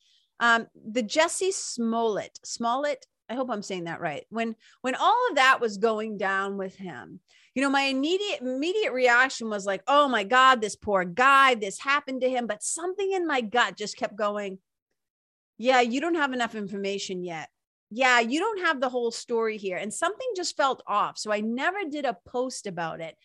um, 0.41 0.67
the 0.75 1.03
Jesse 1.03 1.51
Smollett, 1.51 2.39
Smollett, 2.43 3.05
I 3.29 3.35
hope 3.35 3.49
I'm 3.49 3.61
saying 3.61 3.85
that 3.85 4.01
right. 4.01 4.25
When 4.29 4.55
when 4.81 4.95
all 4.95 5.27
of 5.29 5.35
that 5.35 5.61
was 5.61 5.77
going 5.77 6.17
down 6.17 6.57
with 6.57 6.75
him, 6.75 7.21
you 7.55 7.61
know, 7.61 7.69
my 7.69 7.83
immediate 7.83 8.41
immediate 8.41 8.91
reaction 8.91 9.49
was 9.49 9.65
like, 9.65 9.83
"Oh 9.87 10.09
my 10.09 10.25
God, 10.25 10.59
this 10.59 10.75
poor 10.75 11.05
guy, 11.05 11.55
this 11.55 11.79
happened 11.79 12.21
to 12.21 12.29
him." 12.29 12.47
But 12.47 12.63
something 12.63 13.13
in 13.13 13.25
my 13.25 13.39
gut 13.39 13.77
just 13.77 13.95
kept 13.95 14.17
going, 14.17 14.59
"Yeah, 15.57 15.79
you 15.79 16.01
don't 16.01 16.15
have 16.15 16.33
enough 16.33 16.55
information 16.55 17.23
yet 17.23 17.47
yeah, 17.93 18.21
you 18.21 18.39
don't 18.39 18.61
have 18.61 18.79
the 18.79 18.89
whole 18.89 19.11
story 19.11 19.57
here. 19.57 19.75
And 19.75 19.93
something 19.93 20.27
just 20.35 20.55
felt 20.55 20.81
off. 20.87 21.17
So 21.17 21.31
I 21.31 21.41
never 21.41 21.79
did 21.89 22.05
a 22.05 22.17
post 22.25 22.65
about 22.65 23.01
it. 23.01 23.17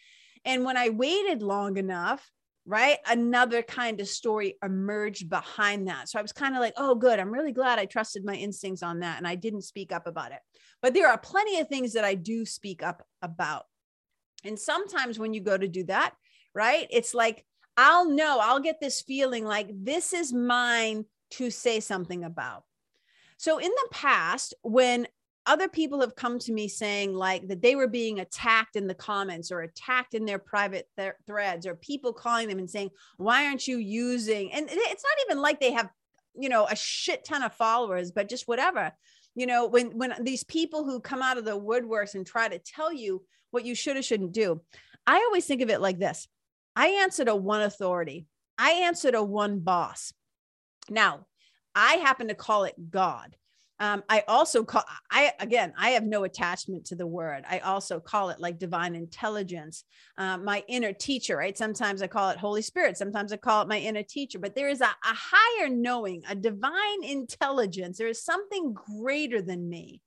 And 0.44 0.64
when 0.64 0.76
I 0.76 0.88
waited 0.88 1.40
long 1.40 1.76
enough, 1.76 2.28
right, 2.66 2.98
another 3.06 3.62
kind 3.62 4.00
of 4.00 4.08
story 4.08 4.56
emerged 4.62 5.30
behind 5.30 5.86
that. 5.88 6.08
So 6.08 6.18
I 6.18 6.22
was 6.22 6.32
kind 6.32 6.54
of 6.54 6.60
like, 6.60 6.74
oh, 6.76 6.96
good. 6.96 7.20
I'm 7.20 7.32
really 7.32 7.52
glad 7.52 7.78
I 7.78 7.86
trusted 7.86 8.24
my 8.24 8.34
instincts 8.34 8.82
on 8.82 9.00
that. 9.00 9.18
And 9.18 9.26
I 9.26 9.36
didn't 9.36 9.62
speak 9.62 9.92
up 9.92 10.06
about 10.06 10.32
it. 10.32 10.40
But 10.82 10.92
there 10.92 11.08
are 11.08 11.18
plenty 11.18 11.60
of 11.60 11.68
things 11.68 11.92
that 11.92 12.04
I 12.04 12.14
do 12.14 12.44
speak 12.44 12.82
up 12.82 13.06
about. 13.22 13.66
And 14.44 14.58
sometimes 14.58 15.18
when 15.18 15.32
you 15.32 15.40
go 15.40 15.56
to 15.56 15.68
do 15.68 15.84
that, 15.84 16.14
right, 16.54 16.86
it's 16.90 17.14
like, 17.14 17.44
I'll 17.76 18.10
know, 18.10 18.38
I'll 18.40 18.60
get 18.60 18.80
this 18.80 19.00
feeling 19.00 19.44
like 19.44 19.68
this 19.72 20.12
is 20.12 20.32
mine 20.32 21.04
to 21.32 21.50
say 21.50 21.80
something 21.80 22.24
about. 22.24 22.64
So 23.36 23.58
in 23.58 23.70
the 23.70 23.88
past, 23.90 24.54
when 24.62 25.06
other 25.46 25.68
people 25.68 26.00
have 26.00 26.16
come 26.16 26.38
to 26.40 26.52
me 26.52 26.68
saying 26.68 27.14
like 27.14 27.46
that 27.48 27.62
they 27.62 27.76
were 27.76 27.86
being 27.86 28.20
attacked 28.20 28.76
in 28.76 28.86
the 28.86 28.94
comments 28.94 29.50
or 29.50 29.60
attacked 29.60 30.14
in 30.14 30.24
their 30.24 30.38
private 30.38 30.88
th- 30.98 31.14
threads 31.26 31.66
or 31.66 31.74
people 31.76 32.12
calling 32.12 32.48
them 32.48 32.58
and 32.58 32.68
saying 32.68 32.90
why 33.16 33.46
aren't 33.46 33.68
you 33.68 33.78
using? 33.78 34.52
And 34.52 34.68
it's 34.70 35.04
not 35.04 35.26
even 35.26 35.40
like 35.40 35.60
they 35.60 35.72
have 35.72 35.90
you 36.38 36.48
know 36.48 36.66
a 36.66 36.76
shit 36.76 37.24
ton 37.24 37.42
of 37.42 37.54
followers 37.54 38.10
but 38.10 38.28
just 38.28 38.48
whatever. 38.48 38.92
You 39.34 39.46
know 39.46 39.66
when 39.66 39.96
when 39.96 40.14
these 40.20 40.44
people 40.44 40.84
who 40.84 41.00
come 41.00 41.22
out 41.22 41.38
of 41.38 41.44
the 41.44 41.58
woodworks 41.58 42.14
and 42.14 42.26
try 42.26 42.48
to 42.48 42.58
tell 42.58 42.92
you 42.92 43.22
what 43.50 43.64
you 43.64 43.74
should 43.74 43.96
or 43.96 44.02
shouldn't 44.02 44.32
do 44.32 44.60
i 45.06 45.16
always 45.16 45.46
think 45.46 45.62
of 45.62 45.70
it 45.70 45.80
like 45.80 45.98
this. 45.98 46.28
I 46.74 46.88
answered 46.88 47.28
a 47.28 47.36
one 47.36 47.62
authority. 47.62 48.26
I 48.58 48.70
answered 48.72 49.14
a 49.14 49.22
one 49.22 49.60
boss. 49.60 50.12
Now 50.90 51.26
I 51.74 51.94
happen 51.94 52.28
to 52.28 52.34
call 52.34 52.64
it 52.64 52.90
God. 52.90 53.36
Um, 53.78 54.02
I 54.08 54.24
also 54.26 54.64
call 54.64 54.84
I 55.10 55.32
again 55.38 55.74
I 55.76 55.90
have 55.90 56.04
no 56.04 56.24
attachment 56.24 56.86
to 56.86 56.96
the 56.96 57.06
word. 57.06 57.44
I 57.48 57.58
also 57.58 58.00
call 58.00 58.30
it 58.30 58.40
like 58.40 58.58
divine 58.58 58.94
intelligence, 58.94 59.84
um, 60.16 60.44
my 60.44 60.64
inner 60.68 60.92
teacher. 60.92 61.36
Right? 61.36 61.56
Sometimes 61.56 62.00
I 62.00 62.06
call 62.06 62.30
it 62.30 62.38
Holy 62.38 62.62
Spirit. 62.62 62.96
Sometimes 62.96 63.32
I 63.32 63.36
call 63.36 63.62
it 63.62 63.68
my 63.68 63.78
inner 63.78 64.02
teacher. 64.02 64.38
But 64.38 64.54
there 64.54 64.68
is 64.68 64.80
a, 64.80 64.84
a 64.84 64.94
higher 65.02 65.68
knowing, 65.68 66.22
a 66.28 66.34
divine 66.34 67.04
intelligence. 67.04 67.98
There 67.98 68.08
is 68.08 68.24
something 68.24 68.72
greater 68.72 69.42
than 69.42 69.68
me 69.68 70.00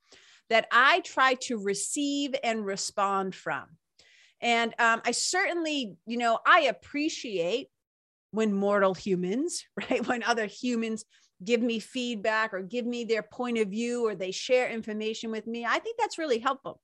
that 0.49 0.67
I 0.71 1.01
try 1.01 1.35
to 1.41 1.61
receive 1.61 2.33
and 2.43 2.65
respond 2.65 3.35
from. 3.35 3.65
And 4.41 4.73
um, 4.79 5.01
I 5.05 5.11
certainly, 5.11 5.95
you 6.05 6.17
know, 6.17 6.39
I 6.45 6.61
appreciate 6.61 7.67
when 8.31 8.53
mortal 8.53 8.93
humans, 8.93 9.65
right, 9.89 10.05
when 10.07 10.23
other 10.23 10.45
humans 10.45 11.05
give 11.43 11.61
me 11.61 11.79
feedback 11.79 12.53
or 12.53 12.61
give 12.61 12.85
me 12.85 13.03
their 13.05 13.23
point 13.23 13.57
of 13.57 13.69
view 13.69 14.05
or 14.07 14.15
they 14.15 14.31
share 14.31 14.69
information 14.69 15.31
with 15.31 15.47
me. 15.47 15.65
I 15.65 15.79
think 15.79 15.97
that's 15.97 16.17
really 16.17 16.39
helpful. 16.39 16.81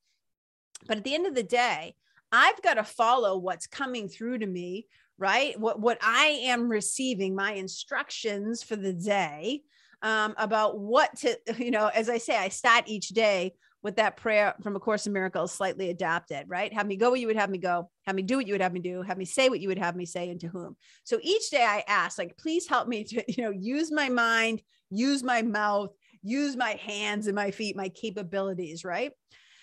But 0.88 0.98
at 0.98 1.04
the 1.04 1.16
end 1.16 1.28
of 1.28 1.36
the 1.36 1.44
day, 1.44 1.96
I've 2.32 2.62
got 2.62 2.76
to 2.76 2.84
follow 2.84 3.38
what's 3.38 3.68
coming 3.68 4.08
through 4.08 4.40
to 4.40 4.46
me, 4.46 4.88
right? 5.18 5.60
What 5.60 5.80
what 5.80 5.98
I 6.02 6.40
am 6.44 6.70
receiving, 6.70 7.36
my 7.36 7.54
instructions 7.54 8.64
for 8.64 8.76
the 8.76 8.94
day 8.94 9.62
um, 10.02 10.36
about 10.38 10.80
what 10.80 11.16
to, 11.18 11.38
you 11.58 11.72
know, 11.72 11.88
as 11.94 12.10
I 12.10 12.18
say, 12.18 12.38
I 12.38 12.50
start 12.50 12.86
each 12.88 13.10
day 13.10 13.54
with 13.86 13.98
that 13.98 14.18
prayer 14.18 14.56
from 14.64 14.76
A 14.76 14.80
Course 14.80 15.06
in 15.06 15.14
Miracles, 15.14 15.54
slightly 15.54 15.92
adapted, 15.92 16.46
right? 16.50 16.74
Have 16.74 16.88
me 16.88 16.96
go 16.96 17.12
where 17.12 17.20
you 17.20 17.28
would 17.28 17.36
have 17.36 17.52
me 17.52 17.60
go, 17.60 17.92
have 18.08 18.16
me 18.16 18.24
do 18.24 18.38
what 18.38 18.48
you 18.48 18.56
would 18.56 18.62
have 18.62 18.74
me 18.74 18.80
do, 18.80 19.04
have 19.04 19.16
me 19.16 19.26
say 19.26 19.48
what 19.48 19.60
you 19.60 19.68
would 19.68 19.78
have 19.78 19.96
me 19.96 20.08
say, 20.08 20.32
and 20.32 20.40
to 20.40 20.48
whom. 20.48 20.76
So 21.04 21.20
each 21.22 21.52
day 21.52 21.64
I 21.64 21.84
ask, 21.88 22.18
like, 22.18 22.36
please 22.36 22.68
help 22.68 22.88
me 22.88 23.04
to, 23.04 23.24
you 23.32 23.44
know, 23.44 23.52
use 23.52 23.92
my 23.92 24.10
mind, 24.10 24.64
use 24.90 25.22
my 25.22 25.44
mouth, 25.44 25.92
use 26.24 26.58
my 26.58 26.72
hands 26.82 27.28
and 27.28 27.36
my 27.36 27.52
feet, 27.52 27.78
my 27.78 27.90
capabilities, 27.90 28.84
right? 28.84 29.12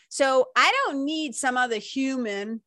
So 0.09 0.47
I 0.55 0.73
don't 0.85 1.05
need 1.05 1.35
some 1.35 1.57
other 1.57 1.79
human 1.79 2.61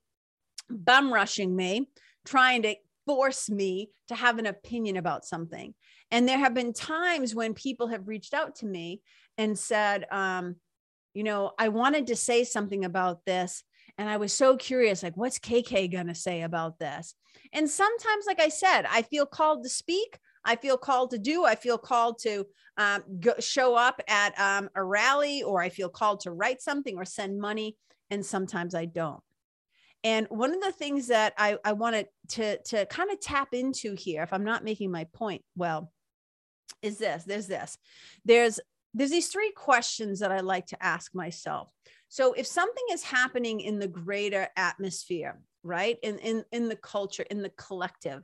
bum 0.69 1.13
rushing 1.13 1.55
me, 1.55 1.87
trying 2.25 2.63
to 2.63 2.75
force 3.05 3.49
me 3.49 3.91
to 4.09 4.15
have 4.15 4.39
an 4.39 4.45
opinion 4.45 4.97
about 4.97 5.23
something. 5.23 5.73
And 6.11 6.27
there 6.27 6.37
have 6.37 6.53
been 6.53 6.73
times 6.73 7.33
when 7.33 7.53
people 7.53 7.87
have 7.87 8.09
reached 8.09 8.33
out 8.33 8.55
to 8.55 8.65
me 8.65 9.01
and 9.37 9.57
said, 9.57 10.05
um, 10.11 10.57
you 11.15 11.23
know, 11.23 11.53
I 11.57 11.69
wanted 11.69 12.07
to 12.07 12.15
say 12.15 12.43
something 12.43 12.85
about 12.85 13.25
this. 13.25 13.63
And 13.97 14.09
I 14.09 14.17
was 14.17 14.33
so 14.33 14.57
curious, 14.57 15.01
like, 15.01 15.15
what's 15.15 15.39
KK 15.39 15.89
going 15.89 16.07
to 16.07 16.15
say 16.15 16.41
about 16.41 16.77
this? 16.77 17.15
And 17.53 17.69
sometimes, 17.69 18.25
like 18.27 18.41
I 18.41 18.49
said, 18.49 18.83
I 18.91 19.01
feel 19.03 19.25
called 19.25 19.63
to 19.63 19.69
speak. 19.69 20.19
I 20.43 20.57
feel 20.57 20.77
called 20.77 21.11
to 21.11 21.17
do. 21.17 21.45
I 21.45 21.55
feel 21.55 21.77
called 21.77 22.19
to 22.23 22.45
um, 22.77 23.03
go, 23.21 23.33
show 23.39 23.75
up 23.75 24.01
at 24.09 24.37
um, 24.37 24.69
a 24.75 24.83
rally, 24.83 25.41
or 25.41 25.61
I 25.61 25.69
feel 25.69 25.87
called 25.87 26.19
to 26.21 26.31
write 26.31 26.61
something 26.61 26.97
or 26.97 27.05
send 27.05 27.39
money. 27.39 27.77
And 28.11 28.23
sometimes 28.23 28.75
I 28.75 28.85
don't. 28.85 29.21
And 30.03 30.27
one 30.29 30.53
of 30.53 30.61
the 30.61 30.73
things 30.73 31.07
that 31.07 31.33
I, 31.37 31.57
I 31.63 31.71
wanted 31.71 32.07
to, 32.31 32.61
to 32.63 32.85
kind 32.87 33.09
of 33.09 33.21
tap 33.21 33.53
into 33.53 33.95
here, 33.95 34.23
if 34.23 34.33
I'm 34.33 34.43
not 34.43 34.65
making 34.65 34.91
my 34.91 35.05
point 35.13 35.43
well, 35.55 35.91
is 36.81 36.97
this 36.97 37.23
there's 37.23 37.47
this 37.47 37.77
there's 38.23 38.59
there's 38.95 39.11
these 39.11 39.27
three 39.27 39.51
questions 39.51 40.19
that 40.19 40.31
I 40.31 40.39
like 40.39 40.67
to 40.67 40.83
ask 40.83 41.13
myself. 41.13 41.69
So 42.07 42.33
if 42.33 42.47
something 42.47 42.83
is 42.91 43.03
happening 43.03 43.59
in 43.59 43.77
the 43.77 43.87
greater 43.87 44.47
atmosphere, 44.55 45.39
right? 45.63 45.97
In 46.01 46.17
in 46.19 46.45
in 46.51 46.69
the 46.69 46.75
culture, 46.77 47.25
in 47.29 47.41
the 47.41 47.51
collective. 47.57 48.23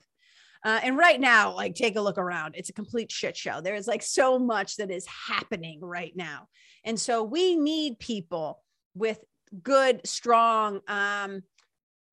Uh, 0.63 0.79
and 0.83 0.95
right 0.95 1.19
now, 1.19 1.55
like 1.55 1.73
take 1.73 1.95
a 1.95 2.01
look 2.01 2.19
around. 2.19 2.55
It's 2.55 2.69
a 2.69 2.73
complete 2.73 3.11
shit 3.11 3.35
show. 3.35 3.61
There 3.61 3.75
is 3.75 3.87
like 3.87 4.03
so 4.03 4.37
much 4.37 4.77
that 4.77 4.91
is 4.91 5.07
happening 5.07 5.79
right 5.81 6.15
now. 6.15 6.47
And 6.85 6.99
so 6.99 7.23
we 7.23 7.55
need 7.55 7.97
people 7.97 8.63
with 8.93 9.19
good, 9.63 10.01
strong, 10.05 10.81
um, 10.87 11.41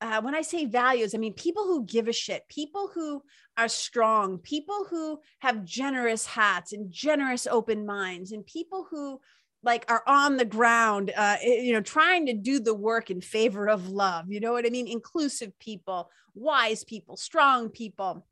uh, 0.00 0.20
when 0.22 0.34
I 0.34 0.42
say 0.42 0.64
values, 0.64 1.14
I 1.14 1.18
mean 1.18 1.34
people 1.34 1.64
who 1.64 1.84
give 1.84 2.08
a 2.08 2.12
shit, 2.12 2.48
people 2.48 2.90
who 2.94 3.22
are 3.56 3.68
strong, 3.68 4.38
people 4.38 4.86
who 4.88 5.20
have 5.40 5.64
generous 5.64 6.26
hearts 6.26 6.72
and 6.72 6.90
generous 6.90 7.46
open 7.46 7.84
minds, 7.84 8.32
and 8.32 8.46
people 8.46 8.86
who 8.90 9.20
like 9.62 9.84
are 9.88 10.04
on 10.06 10.36
the 10.36 10.44
ground, 10.44 11.12
uh, 11.16 11.36
you 11.42 11.72
know, 11.72 11.80
trying 11.80 12.26
to 12.26 12.32
do 12.32 12.60
the 12.60 12.74
work 12.74 13.10
in 13.10 13.20
favor 13.20 13.68
of 13.68 13.88
love. 13.88 14.26
You 14.30 14.40
know 14.40 14.52
what 14.52 14.66
I 14.66 14.70
mean? 14.70 14.86
Inclusive 14.86 15.58
people, 15.58 16.10
wise 16.34 16.84
people, 16.84 17.16
strong 17.16 17.68
people 17.68 18.26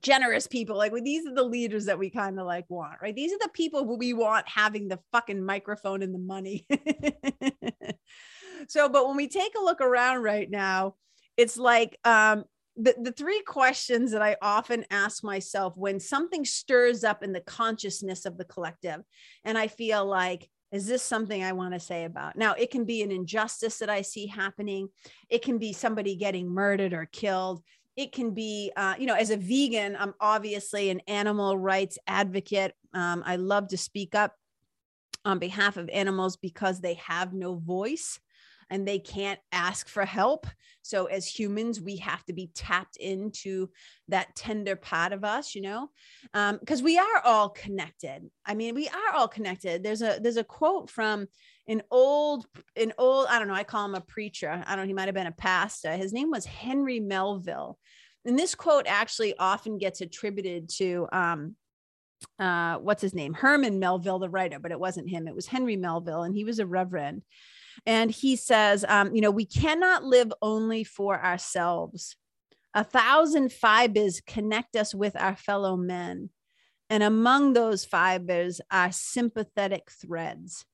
generous 0.00 0.46
people 0.46 0.76
like 0.76 0.92
these 1.04 1.26
are 1.26 1.34
the 1.34 1.42
leaders 1.42 1.86
that 1.86 1.98
we 1.98 2.08
kind 2.08 2.38
of 2.40 2.46
like 2.46 2.64
want 2.68 2.94
right 3.02 3.14
these 3.14 3.32
are 3.32 3.38
the 3.38 3.50
people 3.52 3.84
who 3.84 3.96
we 3.96 4.14
want 4.14 4.48
having 4.48 4.88
the 4.88 4.98
fucking 5.12 5.44
microphone 5.44 6.02
and 6.02 6.14
the 6.14 6.18
money 6.18 6.66
so, 8.72 8.88
but 8.88 9.06
when 9.06 9.18
we 9.18 9.28
take 9.28 9.52
a 9.54 9.62
look 9.62 9.82
around 9.82 10.22
right 10.22 10.50
now, 10.50 10.94
it's 11.36 11.58
like 11.58 11.98
um, 12.06 12.44
the, 12.74 12.94
the 12.98 13.12
three 13.12 13.42
questions 13.42 14.12
that 14.12 14.22
I 14.22 14.36
often 14.40 14.86
ask 14.90 15.22
myself 15.22 15.74
when 15.76 16.00
something 16.00 16.42
stirs 16.46 17.04
up 17.04 17.22
in 17.22 17.34
the 17.34 17.42
consciousness 17.42 18.24
of 18.24 18.38
the 18.38 18.46
collective, 18.46 19.02
and 19.44 19.58
I 19.58 19.66
feel 19.66 20.06
like, 20.06 20.48
is 20.72 20.86
this 20.86 21.02
something 21.02 21.44
I 21.44 21.52
want 21.52 21.74
to 21.74 21.80
say 21.80 22.06
about? 22.06 22.34
Now, 22.34 22.54
it 22.54 22.70
can 22.70 22.86
be 22.86 23.02
an 23.02 23.10
injustice 23.10 23.76
that 23.80 23.90
I 23.90 24.00
see 24.00 24.26
happening. 24.26 24.88
It 25.28 25.42
can 25.42 25.58
be 25.58 25.74
somebody 25.74 26.16
getting 26.16 26.48
murdered 26.48 26.94
or 26.94 27.04
killed. 27.12 27.62
It 27.94 28.12
can 28.12 28.30
be, 28.30 28.72
uh, 28.74 28.94
you 28.98 29.04
know, 29.04 29.16
as 29.16 29.28
a 29.28 29.36
vegan, 29.36 29.98
I'm 30.00 30.14
obviously 30.18 30.88
an 30.88 31.02
animal 31.06 31.58
rights 31.58 31.98
advocate. 32.06 32.72
Um, 32.94 33.22
I 33.26 33.36
love 33.36 33.68
to 33.68 33.76
speak 33.76 34.14
up 34.14 34.34
on 35.26 35.38
behalf 35.38 35.76
of 35.76 35.90
animals 35.90 36.38
because 36.38 36.80
they 36.80 36.94
have 36.94 37.34
no 37.34 37.56
voice 37.56 38.18
and 38.72 38.88
they 38.88 38.98
can't 38.98 39.38
ask 39.52 39.86
for 39.86 40.06
help. 40.06 40.46
So, 40.80 41.04
as 41.04 41.26
humans, 41.26 41.80
we 41.80 41.96
have 41.98 42.24
to 42.24 42.32
be 42.32 42.50
tapped 42.54 42.96
into 42.96 43.68
that 44.08 44.34
tender 44.34 44.76
part 44.76 45.12
of 45.12 45.24
us, 45.24 45.54
you 45.54 45.60
know, 45.60 45.90
because 46.32 46.80
um, 46.80 46.84
we 46.84 46.98
are 46.98 47.20
all 47.22 47.50
connected. 47.50 48.28
I 48.46 48.54
mean, 48.54 48.74
we 48.74 48.88
are 48.88 49.14
all 49.14 49.28
connected. 49.28 49.84
There's 49.84 50.00
a 50.00 50.18
there's 50.20 50.38
a 50.38 50.42
quote 50.42 50.90
from 50.90 51.28
an 51.68 51.82
old 51.90 52.46
an 52.74 52.94
old 52.96 53.26
I 53.28 53.38
don't 53.38 53.46
know. 53.46 53.54
I 53.54 53.62
call 53.62 53.84
him 53.84 53.94
a 53.94 54.00
preacher. 54.00 54.64
I 54.66 54.74
don't. 54.74 54.88
He 54.88 54.94
might 54.94 55.06
have 55.06 55.14
been 55.14 55.26
a 55.26 55.32
pastor. 55.32 55.92
His 55.92 56.14
name 56.14 56.30
was 56.30 56.46
Henry 56.46 56.98
Melville, 56.98 57.78
and 58.24 58.38
this 58.38 58.54
quote 58.54 58.86
actually 58.88 59.36
often 59.38 59.76
gets 59.76 60.00
attributed 60.00 60.70
to 60.78 61.06
um, 61.12 61.56
uh, 62.38 62.78
what's 62.78 63.02
his 63.02 63.14
name? 63.14 63.34
Herman 63.34 63.78
Melville, 63.78 64.18
the 64.18 64.30
writer, 64.30 64.58
but 64.58 64.72
it 64.72 64.80
wasn't 64.80 65.10
him. 65.10 65.28
It 65.28 65.34
was 65.34 65.46
Henry 65.46 65.76
Melville, 65.76 66.22
and 66.22 66.34
he 66.34 66.44
was 66.44 66.58
a 66.58 66.66
reverend. 66.66 67.22
And 67.86 68.10
he 68.10 68.36
says, 68.36 68.84
um, 68.88 69.14
you 69.14 69.20
know, 69.20 69.30
we 69.30 69.46
cannot 69.46 70.04
live 70.04 70.32
only 70.40 70.84
for 70.84 71.22
ourselves. 71.22 72.16
A 72.74 72.84
thousand 72.84 73.52
fibers 73.52 74.20
connect 74.26 74.76
us 74.76 74.94
with 74.94 75.14
our 75.16 75.36
fellow 75.36 75.76
men. 75.76 76.30
And 76.88 77.02
among 77.02 77.52
those 77.52 77.84
fibers 77.84 78.60
are 78.70 78.92
sympathetic 78.92 79.90
threads. 79.90 80.64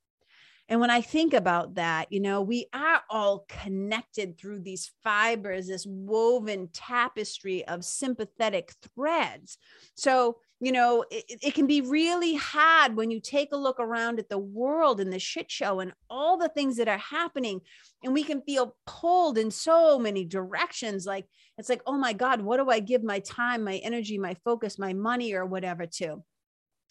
And 0.69 0.81
when 0.81 0.91
I 0.91 1.01
think 1.01 1.33
about 1.33 1.77
that, 1.77 2.13
you 2.13 2.21
know, 2.21 2.43
we 2.43 2.67
are 2.75 3.01
all 3.09 3.47
connected 3.49 4.37
through 4.37 4.61
these 4.61 4.91
fibers, 5.03 5.69
this 5.69 5.87
woven 5.89 6.69
tapestry 6.75 7.67
of 7.67 7.85
sympathetic 7.85 8.75
threads. 8.95 9.57
So, 9.95 10.37
you 10.61 10.73
know, 10.73 11.07
it, 11.11 11.25
it, 11.29 11.55
can 11.55 11.67
be 11.67 11.81
really 11.81 12.35
hard 12.35 12.97
when 12.97 13.11
you 13.11 13.21
take 13.21 13.53
a 13.53 13.57
look 13.57 13.81
around 13.81 14.19
at 14.19 14.29
the 14.29 14.39
world 14.39 15.01
and 15.01 15.11
the 15.11 15.19
shit 15.19 15.51
show 15.51 15.81
and 15.81 15.93
all 16.11 16.37
the 16.37 16.49
things 16.49 16.77
that 16.77 16.89
are 16.89 16.99
happening. 16.99 17.61
And 18.05 18.13
we 18.13 18.23
can 18.23 18.43
feel 18.43 18.77
pulled 18.87 19.39
in 19.39 19.51
so 19.51 19.99
many 19.99 20.25
directions. 20.25 21.07
Like, 21.07 21.27
it's 21.57 21.71
like, 21.71 21.83
oh 21.87 21.97
my 21.97 22.13
God, 22.13 22.43
what 22.43 22.59
do 22.59 22.69
I 22.69 22.81
give 22.81 23.03
my 23.03 23.21
time, 23.21 23.65
my 23.65 23.77
energy, 23.77 24.19
my 24.19 24.35
focus, 24.45 24.79
my 24.79 24.93
money, 24.93 25.33
or 25.33 25.47
whatever 25.47 25.87
to? 25.87 26.23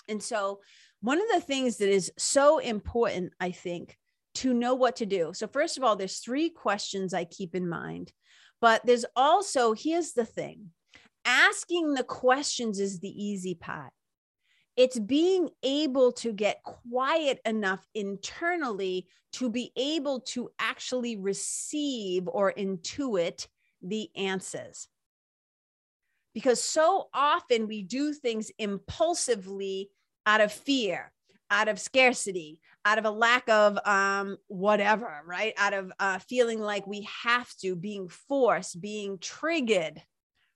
And 0.07 0.23
so, 0.23 0.61
one 1.01 1.19
of 1.21 1.27
the 1.33 1.41
things 1.41 1.77
that 1.77 1.89
is 1.89 2.11
so 2.17 2.57
important, 2.59 3.33
I 3.39 3.51
think, 3.51 3.97
to 4.35 4.53
know 4.53 4.75
what 4.75 4.97
to 4.97 5.05
do. 5.05 5.31
So, 5.33 5.47
first 5.47 5.77
of 5.77 5.83
all, 5.83 5.95
there's 5.95 6.19
three 6.19 6.49
questions 6.49 7.13
I 7.13 7.25
keep 7.25 7.55
in 7.55 7.67
mind, 7.67 8.11
but 8.61 8.85
there's 8.85 9.05
also, 9.15 9.73
here's 9.73 10.13
the 10.13 10.25
thing 10.25 10.71
asking 11.25 11.93
the 11.93 12.03
questions 12.03 12.79
is 12.79 12.99
the 12.99 13.23
easy 13.25 13.53
part. 13.53 13.91
It's 14.75 14.99
being 14.99 15.49
able 15.63 16.11
to 16.13 16.31
get 16.31 16.63
quiet 16.63 17.39
enough 17.45 17.85
internally 17.95 19.07
to 19.33 19.49
be 19.49 19.71
able 19.75 20.21
to 20.21 20.49
actually 20.59 21.17
receive 21.17 22.27
or 22.27 22.53
intuit 22.53 23.47
the 23.81 24.09
answers. 24.15 24.87
Because 26.33 26.61
so 26.61 27.09
often 27.13 27.67
we 27.67 27.81
do 27.81 28.13
things 28.13 28.51
impulsively 28.59 29.89
out 30.27 30.41
of 30.41 30.51
fear, 30.51 31.11
out 31.49 31.69
of 31.69 31.79
scarcity, 31.79 32.59
out 32.85 32.99
of 32.99 33.05
a 33.05 33.09
lack 33.09 33.49
of 33.49 33.79
um, 33.85 34.37
whatever, 34.47 35.21
right? 35.25 35.53
Out 35.57 35.73
of 35.73 35.91
uh, 35.99 36.19
feeling 36.19 36.59
like 36.59 36.85
we 36.85 37.07
have 37.23 37.49
to, 37.61 37.75
being 37.75 38.09
forced, 38.09 38.79
being 38.79 39.17
triggered, 39.19 40.03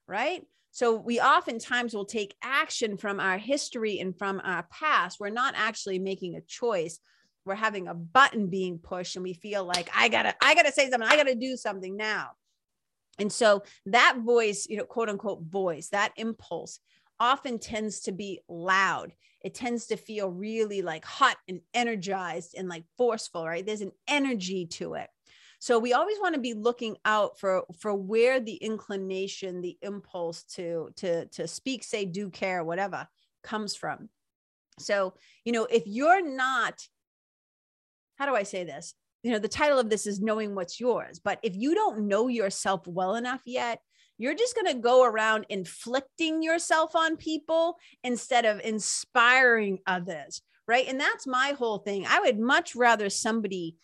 right? 0.07 0.45
So 0.71 0.95
we 0.95 1.19
oftentimes 1.19 1.93
will 1.93 2.05
take 2.05 2.35
action 2.43 2.97
from 2.97 3.19
our 3.19 3.37
history 3.37 3.99
and 3.99 4.17
from 4.17 4.41
our 4.43 4.67
past. 4.71 5.19
We're 5.19 5.29
not 5.29 5.53
actually 5.57 5.99
making 5.99 6.35
a 6.35 6.41
choice. 6.41 6.99
We're 7.45 7.55
having 7.55 7.87
a 7.87 7.93
button 7.93 8.47
being 8.47 8.77
pushed 8.77 9.15
and 9.15 9.23
we 9.23 9.33
feel 9.33 9.63
like 9.63 9.89
I 9.95 10.09
gotta, 10.09 10.35
I 10.41 10.53
gotta 10.53 10.71
say 10.71 10.89
something, 10.89 11.09
I 11.09 11.15
gotta 11.15 11.35
do 11.35 11.55
something 11.55 11.97
now. 11.97 12.31
And 13.19 13.31
so 13.31 13.63
that 13.87 14.17
voice, 14.19 14.67
you 14.69 14.77
know, 14.77 14.85
quote 14.85 15.09
unquote 15.09 15.43
voice, 15.43 15.89
that 15.89 16.13
impulse 16.17 16.79
often 17.21 17.59
tends 17.59 18.01
to 18.01 18.11
be 18.11 18.41
loud. 18.49 19.13
It 19.41 19.53
tends 19.53 19.86
to 19.88 19.95
feel 19.95 20.29
really 20.29 20.81
like 20.81 21.05
hot 21.05 21.38
and 21.47 21.62
energized 21.73 22.55
and 22.57 22.67
like 22.67 22.84
forceful, 22.97 23.45
right? 23.45 23.65
There's 23.65 23.81
an 23.81 23.91
energy 24.07 24.65
to 24.65 24.95
it. 24.95 25.07
So 25.60 25.77
we 25.77 25.93
always 25.93 26.17
want 26.19 26.34
to 26.34 26.41
be 26.41 26.55
looking 26.55 26.97
out 27.05 27.39
for 27.39 27.63
for 27.79 27.93
where 27.93 28.39
the 28.39 28.55
inclination, 28.55 29.62
the 29.62 29.77
impulse 29.84 30.43
to 30.55 30.89
to 30.97 31.27
to 31.27 31.47
speak, 31.47 31.84
say, 31.84 32.05
do, 32.05 32.31
care, 32.31 32.63
whatever 32.63 33.07
comes 33.43 33.75
from. 33.75 34.10
So, 34.79 35.13
you 35.45 35.51
know, 35.51 35.65
if 35.65 35.84
you're 35.86 36.27
not 36.27 36.81
how 38.15 38.27
do 38.27 38.36
I 38.36 38.43
say 38.43 38.63
this? 38.63 38.93
You 39.23 39.31
know, 39.31 39.39
the 39.39 39.47
title 39.47 39.79
of 39.79 39.89
this 39.89 40.05
is 40.05 40.19
knowing 40.19 40.53
what's 40.53 40.79
yours, 40.79 41.19
but 41.23 41.39
if 41.41 41.55
you 41.55 41.73
don't 41.73 42.07
know 42.07 42.27
yourself 42.27 42.86
well 42.86 43.15
enough 43.15 43.41
yet, 43.45 43.79
you're 44.21 44.36
just 44.36 44.55
going 44.55 44.73
to 44.73 44.81
go 44.81 45.03
around 45.03 45.45
inflicting 45.49 46.43
yourself 46.43 46.95
on 46.95 47.17
people 47.17 47.77
instead 48.03 48.45
of 48.45 48.60
inspiring 48.62 49.79
others. 49.88 50.41
Right. 50.67 50.88
And 50.88 50.99
that's 50.99 51.25
my 51.25 51.55
whole 51.57 51.79
thing. 51.79 52.05
I 52.07 52.19
would 52.21 52.39
much 52.39 52.75
rather 52.75 53.10
somebody 53.10 53.75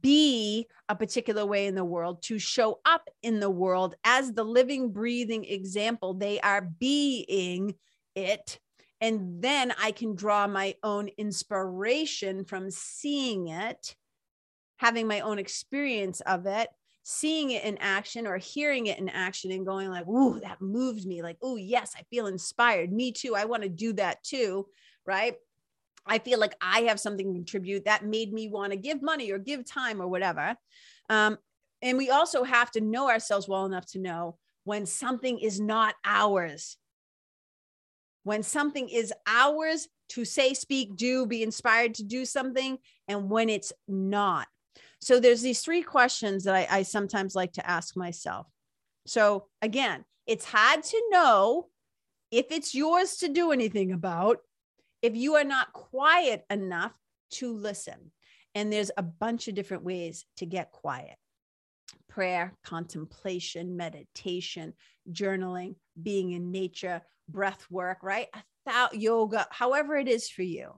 be 0.00 0.66
a 0.88 0.94
particular 0.94 1.44
way 1.44 1.66
in 1.66 1.74
the 1.74 1.84
world 1.84 2.22
to 2.22 2.38
show 2.38 2.80
up 2.84 3.08
in 3.22 3.40
the 3.40 3.50
world 3.50 3.94
as 4.04 4.32
the 4.32 4.44
living, 4.44 4.92
breathing 4.92 5.44
example. 5.44 6.14
They 6.14 6.38
are 6.40 6.62
being 6.62 7.74
it. 8.14 8.58
And 9.00 9.42
then 9.42 9.72
I 9.82 9.92
can 9.92 10.14
draw 10.14 10.46
my 10.46 10.74
own 10.82 11.08
inspiration 11.18 12.44
from 12.44 12.70
seeing 12.70 13.48
it, 13.48 13.96
having 14.76 15.06
my 15.06 15.20
own 15.20 15.38
experience 15.38 16.20
of 16.20 16.46
it, 16.46 16.68
seeing 17.02 17.50
it 17.50 17.64
in 17.64 17.78
action 17.78 18.26
or 18.26 18.38
hearing 18.38 18.86
it 18.86 18.98
in 18.98 19.08
action 19.08 19.50
and 19.52 19.66
going 19.66 19.88
like, 19.90 20.06
"Ooh, 20.06 20.40
that 20.40 20.60
moved 20.60 21.06
me." 21.06 21.22
Like, 21.22 21.38
"Oh, 21.42 21.56
yes, 21.56 21.94
I 21.96 22.02
feel 22.10 22.26
inspired. 22.26 22.92
Me 22.92 23.12
too. 23.12 23.34
I 23.34 23.44
want 23.44 23.62
to 23.62 23.68
do 23.68 23.92
that 23.94 24.22
too." 24.22 24.66
Right? 25.06 25.36
I 26.06 26.18
feel 26.18 26.38
like 26.38 26.54
I 26.60 26.82
have 26.82 27.00
something 27.00 27.26
to 27.26 27.38
contribute 27.38 27.84
that 27.84 28.04
made 28.04 28.32
me 28.32 28.48
want 28.48 28.72
to 28.72 28.78
give 28.78 29.02
money 29.02 29.30
or 29.30 29.38
give 29.38 29.64
time 29.64 30.00
or 30.00 30.08
whatever. 30.08 30.56
Um, 31.08 31.38
and 31.82 31.98
we 31.98 32.10
also 32.10 32.42
have 32.42 32.70
to 32.72 32.80
know 32.80 33.08
ourselves 33.08 33.48
well 33.48 33.66
enough 33.66 33.86
to 33.92 33.98
know 33.98 34.38
when 34.64 34.86
something 34.86 35.38
is 35.38 35.60
not 35.60 35.94
ours. 36.04 36.76
When 38.22 38.42
something 38.42 38.88
is 38.88 39.12
ours 39.26 39.88
to 40.10 40.24
say, 40.24 40.54
speak, 40.54 40.96
do, 40.96 41.26
be 41.26 41.42
inspired 41.42 41.94
to 41.94 42.02
do 42.02 42.24
something, 42.24 42.78
and 43.08 43.30
when 43.30 43.48
it's 43.48 43.72
not. 43.88 44.46
So 45.00 45.18
there's 45.18 45.42
these 45.42 45.60
three 45.60 45.82
questions 45.82 46.44
that 46.44 46.54
I, 46.54 46.66
I 46.70 46.82
sometimes 46.82 47.34
like 47.34 47.52
to 47.54 47.68
ask 47.68 47.96
myself. 47.96 48.46
So 49.06 49.46
again, 49.62 50.04
it's 50.26 50.44
hard 50.44 50.82
to 50.82 51.02
know 51.10 51.68
if 52.30 52.46
it's 52.50 52.74
yours 52.74 53.16
to 53.18 53.28
do 53.28 53.50
anything 53.50 53.92
about 53.92 54.38
if 55.02 55.16
you 55.16 55.34
are 55.34 55.44
not 55.44 55.72
quiet 55.72 56.44
enough 56.50 56.92
to 57.32 57.54
listen. 57.54 58.12
And 58.54 58.72
there's 58.72 58.90
a 58.96 59.02
bunch 59.02 59.48
of 59.48 59.54
different 59.54 59.84
ways 59.84 60.24
to 60.38 60.46
get 60.46 60.72
quiet 60.72 61.16
prayer, 62.08 62.52
contemplation, 62.64 63.76
meditation, 63.76 64.74
journaling, 65.10 65.76
being 66.00 66.32
in 66.32 66.50
nature, 66.50 67.00
breath 67.28 67.64
work, 67.70 67.98
right? 68.02 68.26
Thought 68.66 68.96
yoga, 68.96 69.46
however 69.50 69.96
it 69.96 70.08
is 70.08 70.28
for 70.28 70.42
you. 70.42 70.72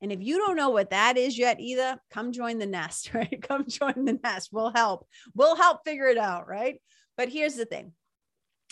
And 0.00 0.12
if 0.12 0.22
you 0.22 0.38
don't 0.38 0.56
know 0.56 0.70
what 0.70 0.90
that 0.90 1.16
is 1.16 1.36
yet 1.36 1.60
either, 1.60 1.98
come 2.10 2.32
join 2.32 2.58
the 2.58 2.66
nest, 2.66 3.10
right? 3.14 3.42
Come 3.42 3.66
join 3.66 4.04
the 4.04 4.18
nest. 4.22 4.50
We'll 4.52 4.72
help. 4.72 5.06
We'll 5.34 5.56
help 5.56 5.80
figure 5.84 6.06
it 6.06 6.18
out, 6.18 6.46
right? 6.48 6.80
But 7.16 7.28
here's 7.28 7.56
the 7.56 7.64
thing. 7.64 7.92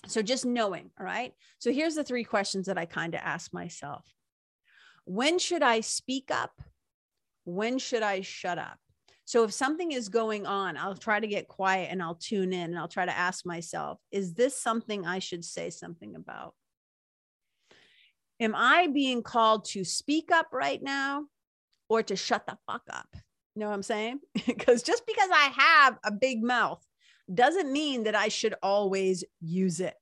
So 0.06 0.22
just 0.22 0.44
knowing, 0.44 0.90
all 0.98 1.06
right? 1.06 1.32
So 1.58 1.72
here's 1.72 1.96
the 1.96 2.04
three 2.04 2.24
questions 2.24 2.66
that 2.66 2.78
I 2.78 2.84
kind 2.84 3.14
of 3.14 3.20
ask 3.24 3.52
myself. 3.52 4.06
When 5.04 5.38
should 5.38 5.62
I 5.62 5.80
speak 5.80 6.30
up? 6.30 6.52
When 7.44 7.78
should 7.78 8.02
I 8.02 8.20
shut 8.20 8.58
up? 8.58 8.78
So 9.24 9.42
if 9.42 9.52
something 9.52 9.90
is 9.90 10.08
going 10.08 10.46
on, 10.46 10.76
I'll 10.76 10.94
try 10.94 11.18
to 11.18 11.26
get 11.26 11.48
quiet 11.48 11.88
and 11.90 12.00
I'll 12.00 12.14
tune 12.14 12.52
in 12.52 12.70
and 12.70 12.78
I'll 12.78 12.86
try 12.86 13.04
to 13.04 13.16
ask 13.16 13.44
myself, 13.44 13.98
is 14.12 14.34
this 14.34 14.60
something 14.60 15.04
I 15.04 15.18
should 15.18 15.44
say 15.44 15.70
something 15.70 16.14
about? 16.14 16.54
Am 18.40 18.54
I 18.54 18.88
being 18.88 19.22
called 19.22 19.64
to 19.66 19.84
speak 19.84 20.30
up 20.32 20.48
right 20.52 20.82
now 20.82 21.24
or 21.88 22.02
to 22.02 22.16
shut 22.16 22.46
the 22.46 22.58
fuck 22.66 22.82
up? 22.90 23.08
You 23.54 23.60
know 23.60 23.68
what 23.68 23.74
I'm 23.74 23.82
saying? 23.82 24.20
Because 24.46 24.82
just 24.82 25.06
because 25.06 25.30
I 25.32 25.52
have 25.56 25.98
a 26.04 26.12
big 26.12 26.42
mouth 26.42 26.84
doesn't 27.32 27.72
mean 27.72 28.04
that 28.04 28.14
I 28.14 28.28
should 28.28 28.54
always 28.62 29.24
use 29.40 29.80
it. 29.80 29.94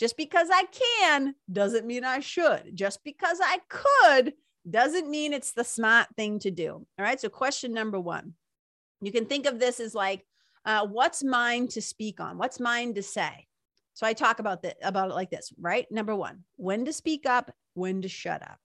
Just 0.00 0.16
because 0.16 0.48
I 0.52 0.64
can 0.64 1.34
doesn't 1.50 1.86
mean 1.86 2.04
I 2.04 2.20
should. 2.20 2.70
Just 2.74 3.02
because 3.04 3.38
I 3.42 3.58
could 3.68 4.34
doesn't 4.68 5.10
mean 5.10 5.32
it's 5.32 5.52
the 5.52 5.64
smart 5.64 6.08
thing 6.16 6.38
to 6.40 6.50
do. 6.50 6.72
All 6.72 7.04
right. 7.04 7.20
So, 7.20 7.28
question 7.28 7.72
number 7.72 7.98
one 7.98 8.34
you 9.00 9.12
can 9.12 9.26
think 9.26 9.46
of 9.46 9.58
this 9.58 9.80
as 9.80 9.94
like, 9.94 10.24
uh, 10.64 10.86
what's 10.86 11.22
mine 11.22 11.68
to 11.68 11.82
speak 11.82 12.20
on? 12.20 12.38
What's 12.38 12.60
mine 12.60 12.94
to 12.94 13.02
say? 13.02 13.46
So 13.98 14.06
I 14.06 14.12
talk 14.12 14.38
about 14.38 14.64
about 14.80 15.10
it 15.10 15.14
like 15.14 15.28
this, 15.28 15.52
right? 15.60 15.90
Number 15.90 16.14
one, 16.14 16.44
when 16.54 16.84
to 16.84 16.92
speak 16.92 17.26
up, 17.26 17.50
when 17.74 18.00
to 18.02 18.08
shut 18.08 18.42
up. 18.42 18.60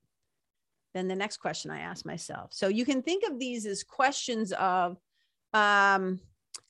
Then 0.93 1.07
the 1.07 1.15
next 1.15 1.37
question 1.37 1.71
I 1.71 1.79
ask 1.79 2.05
myself. 2.05 2.51
So 2.53 2.67
you 2.67 2.85
can 2.85 3.01
think 3.01 3.23
of 3.23 3.39
these 3.39 3.65
as 3.65 3.83
questions 3.83 4.51
of 4.51 4.99
um, 5.51 6.19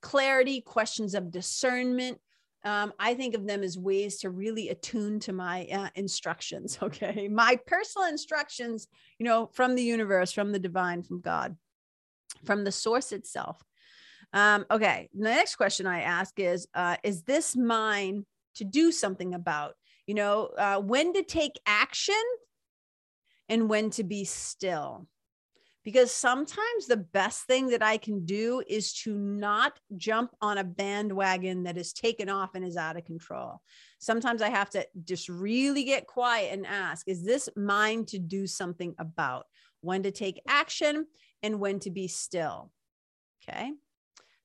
clarity, 0.01 0.61
questions 0.61 1.13
of 1.13 1.29
discernment. 1.29 2.21
Um, 2.63 2.93
I 2.97 3.15
think 3.15 3.35
of 3.35 3.45
them 3.45 3.63
as 3.63 3.77
ways 3.77 4.19
to 4.19 4.29
really 4.29 4.69
attune 4.69 5.19
to 5.19 5.33
my 5.33 5.65
uh, 5.65 5.89
instructions. 5.95 6.79
Okay. 6.83 7.27
My 7.27 7.59
personal 7.67 8.07
instructions, 8.07 8.87
you 9.19 9.25
know, 9.25 9.47
from 9.47 9.75
the 9.75 9.83
universe, 9.83 10.31
from 10.31 10.53
the 10.53 10.59
divine, 10.59 11.03
from 11.03 11.19
God, 11.19 11.57
from 12.45 12.63
the 12.63 12.71
source 12.71 13.11
itself. 13.11 13.61
Um, 14.31 14.65
okay. 14.71 15.09
The 15.13 15.23
next 15.25 15.57
question 15.57 15.85
I 15.85 16.03
ask 16.03 16.39
is 16.39 16.65
uh, 16.73 16.95
Is 17.03 17.23
this 17.23 17.57
mine 17.57 18.25
to 18.55 18.63
do 18.63 18.91
something 18.91 19.33
about? 19.33 19.75
You 20.07 20.15
know, 20.15 20.49
uh, 20.57 20.79
when 20.79 21.13
to 21.13 21.23
take 21.23 21.59
action 21.65 22.21
and 23.49 23.69
when 23.69 23.89
to 23.91 24.03
be 24.03 24.25
still 24.25 25.07
because 25.83 26.11
sometimes 26.11 26.87
the 26.87 26.97
best 26.97 27.45
thing 27.45 27.67
that 27.67 27.83
I 27.83 27.97
can 27.97 28.25
do 28.25 28.63
is 28.67 28.93
to 29.01 29.17
not 29.17 29.77
jump 29.97 30.31
on 30.41 30.57
a 30.57 30.63
bandwagon 30.63 31.63
that 31.63 31.77
is 31.77 31.91
taken 31.91 32.29
off 32.29 32.55
and 32.55 32.63
is 32.63 32.77
out 32.77 32.97
of 32.97 33.05
control. 33.05 33.61
Sometimes 33.99 34.41
I 34.41 34.49
have 34.49 34.69
to 34.71 34.87
just 35.03 35.27
really 35.27 35.83
get 35.83 36.07
quiet 36.07 36.53
and 36.53 36.65
ask, 36.65 37.07
is 37.07 37.25
this 37.25 37.49
mine 37.57 38.05
to 38.07 38.19
do 38.19 38.47
something 38.47 38.95
about? 38.97 39.45
When 39.81 40.03
to 40.03 40.11
take 40.11 40.41
action 40.47 41.05
and 41.41 41.59
when 41.59 41.79
to 41.81 41.91
be 41.91 42.07
still. 42.07 42.71
Okay. 43.43 43.71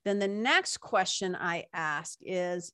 Then 0.05 0.19
the 0.19 0.29
next 0.29 0.79
question 0.79 1.37
I 1.37 1.67
ask 1.73 2.19
is, 2.23 2.73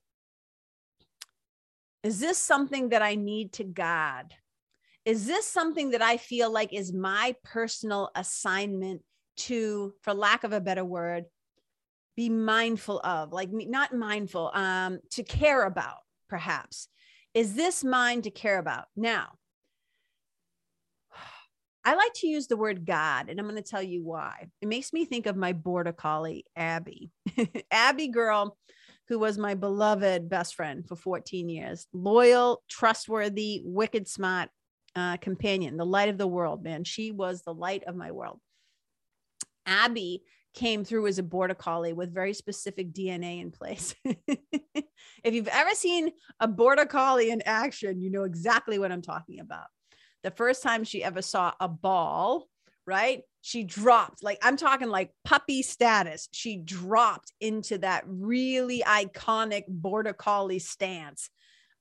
is 2.04 2.20
this 2.20 2.38
something 2.38 2.90
that 2.90 3.02
I 3.02 3.16
need 3.16 3.54
to 3.54 3.64
guard? 3.64 4.34
is 5.04 5.26
this 5.26 5.46
something 5.46 5.90
that 5.90 6.02
I 6.02 6.16
feel 6.16 6.50
like 6.50 6.72
is 6.72 6.92
my 6.92 7.34
personal 7.44 8.10
assignment 8.14 9.02
to, 9.36 9.92
for 10.02 10.14
lack 10.14 10.44
of 10.44 10.52
a 10.52 10.60
better 10.60 10.84
word, 10.84 11.24
be 12.16 12.30
mindful 12.30 13.00
of, 13.00 13.32
like 13.32 13.50
not 13.52 13.92
mindful, 13.92 14.50
um, 14.54 15.00
to 15.10 15.22
care 15.22 15.64
about, 15.64 15.98
perhaps? 16.28 16.88
Is 17.34 17.54
this 17.54 17.84
mine 17.84 18.22
to 18.22 18.30
care 18.30 18.58
about? 18.58 18.86
Now, 18.96 19.32
I 21.84 21.96
like 21.96 22.14
to 22.16 22.26
use 22.26 22.46
the 22.46 22.56
word 22.56 22.86
guard, 22.86 23.28
and 23.28 23.38
I'm 23.38 23.46
going 23.46 23.62
to 23.62 23.68
tell 23.68 23.82
you 23.82 24.02
why. 24.02 24.46
It 24.62 24.68
makes 24.68 24.92
me 24.92 25.04
think 25.04 25.26
of 25.26 25.36
my 25.36 25.52
border 25.52 25.92
collie, 25.92 26.46
Abby. 26.56 27.10
Abby 27.70 28.08
girl, 28.08 28.56
who 29.08 29.18
was 29.18 29.38
my 29.38 29.54
beloved 29.54 30.28
best 30.28 30.54
friend 30.54 30.86
for 30.86 30.96
14 30.96 31.48
years, 31.48 31.86
loyal, 31.92 32.62
trustworthy, 32.68 33.60
wicked 33.64 34.08
smart, 34.08 34.48
uh, 34.96 35.16
companion, 35.18 35.76
the 35.76 35.84
light 35.84 36.08
of 36.08 36.18
the 36.18 36.26
world, 36.26 36.62
man. 36.62 36.84
She 36.84 37.10
was 37.10 37.42
the 37.42 37.54
light 37.54 37.84
of 37.84 37.96
my 37.96 38.12
world. 38.12 38.40
Abby 39.66 40.22
came 40.54 40.84
through 40.84 41.08
as 41.08 41.18
a 41.18 41.22
border 41.22 41.54
collie 41.54 41.92
with 41.92 42.14
very 42.14 42.32
specific 42.32 42.92
DNA 42.92 43.40
in 43.40 43.50
place. 43.50 43.94
if 44.04 45.34
you've 45.34 45.48
ever 45.48 45.74
seen 45.74 46.12
a 46.38 46.46
border 46.46 46.86
collie 46.86 47.30
in 47.30 47.42
action, 47.44 48.00
you 48.00 48.10
know 48.10 48.22
exactly 48.22 48.78
what 48.78 48.92
I'm 48.92 49.02
talking 49.02 49.40
about. 49.40 49.66
The 50.22 50.30
first 50.30 50.62
time 50.62 50.84
she 50.84 51.02
ever 51.02 51.22
saw 51.22 51.52
a 51.60 51.68
ball, 51.68 52.46
right? 52.86 53.22
She 53.46 53.62
dropped, 53.62 54.22
like 54.22 54.38
I'm 54.42 54.56
talking 54.56 54.88
like 54.88 55.10
puppy 55.22 55.60
status. 55.60 56.30
She 56.32 56.56
dropped 56.56 57.30
into 57.42 57.76
that 57.76 58.04
really 58.06 58.82
iconic 58.86 59.64
border 59.68 60.14
collie 60.14 60.58
stance 60.58 61.28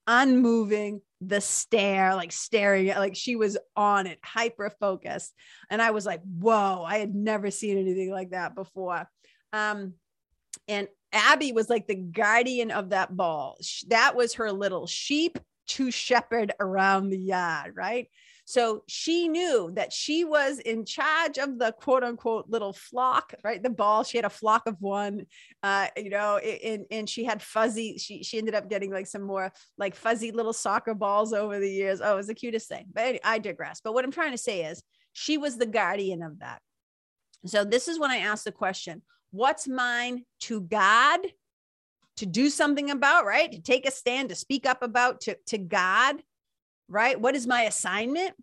unmoving, 0.06 1.00
the 1.22 1.40
stare, 1.40 2.16
like 2.16 2.34
staring 2.34 2.90
at, 2.90 2.98
like 2.98 3.16
she 3.16 3.38
was 3.38 3.58
on 3.78 4.08
it, 4.08 4.20
hyper 4.26 4.72
focused. 4.78 5.34
And 5.70 5.82
I 5.82 5.92
was 5.92 6.06
like, 6.06 6.20
whoa, 6.24 6.84
I 6.84 6.98
had 6.98 7.16
never 7.16 7.50
seen 7.50 7.78
anything 7.78 8.12
like 8.12 8.32
that 8.32 8.56
before. 8.56 9.10
Um, 9.54 9.94
and 10.68 10.90
Abby 11.14 11.54
was 11.54 11.70
like 11.70 11.88
the 11.88 11.96
guardian 11.96 12.72
of 12.72 12.90
that 12.90 13.16
ball. 13.16 13.58
That 13.88 14.18
was 14.18 14.34
her 14.34 14.52
little 14.52 14.86
sheep 14.86 15.40
to 15.68 15.92
shepherd 15.92 16.52
around 16.60 17.10
the 17.10 17.18
yard, 17.18 17.74
right? 17.78 18.10
So 18.46 18.84
she 18.88 19.28
knew 19.28 19.72
that 19.76 19.94
she 19.94 20.26
was 20.26 20.60
in 20.60 20.86
charge 20.86 21.38
of 21.38 21.60
the 21.60 21.72
quote 21.72 22.04
unquote 22.04 22.46
little 22.50 22.74
flock, 22.74 23.34
right? 23.44 23.62
The 23.62 23.70
ball. 23.70 24.04
She 24.04 24.18
had 24.18 24.26
a 24.26 24.30
flock 24.30 24.64
of 24.68 24.76
one, 24.80 25.26
uh, 25.62 25.88
you 25.96 26.10
know, 26.10 26.38
and, 26.38 26.86
and 26.92 27.10
she 27.10 27.24
had 27.24 27.42
fuzzy, 27.42 27.98
she, 27.98 28.24
she 28.24 28.38
ended 28.38 28.56
up 28.56 28.70
getting 28.70 28.92
like 28.92 29.08
some 29.08 29.22
more 29.22 29.52
like 29.78 29.96
fuzzy 29.96 30.32
little 30.32 30.54
soccer 30.54 30.94
balls 30.94 31.34
over 31.34 31.60
the 31.60 31.72
years. 31.72 32.02
Oh, 32.04 32.14
it 32.14 32.18
was 32.18 32.28
the 32.28 32.34
cutest 32.34 32.68
thing. 32.68 32.86
But 32.94 33.04
anyway, 33.04 33.20
I 33.24 33.40
digress. 33.40 33.80
But 33.84 33.94
what 33.94 34.04
I'm 34.04 34.12
trying 34.12 34.32
to 34.32 34.38
say 34.38 34.66
is 34.66 34.84
she 35.14 35.38
was 35.38 35.58
the 35.58 35.66
guardian 35.66 36.22
of 36.22 36.40
that. 36.40 36.62
So 37.46 37.64
this 37.64 37.88
is 37.88 38.00
when 38.00 38.12
I 38.12 38.18
ask 38.18 38.44
the 38.44 38.52
question, 38.52 39.02
what's 39.32 39.68
mine 39.68 40.26
to 40.42 40.62
guard? 40.62 41.22
to 42.18 42.26
do 42.26 42.50
something 42.50 42.92
about, 42.92 43.26
right? 43.26 43.52
To 43.52 43.60
take 43.60 43.88
a 43.88 43.92
stand, 43.92 44.30
to 44.30 44.36
speak 44.36 44.68
up 44.68 44.84
about 44.84 45.22
to, 45.22 45.36
to 45.48 45.58
guard 45.58 46.22
right? 46.88 47.20
What 47.20 47.36
is 47.36 47.48
my 47.48 47.64
assignment 47.64 48.34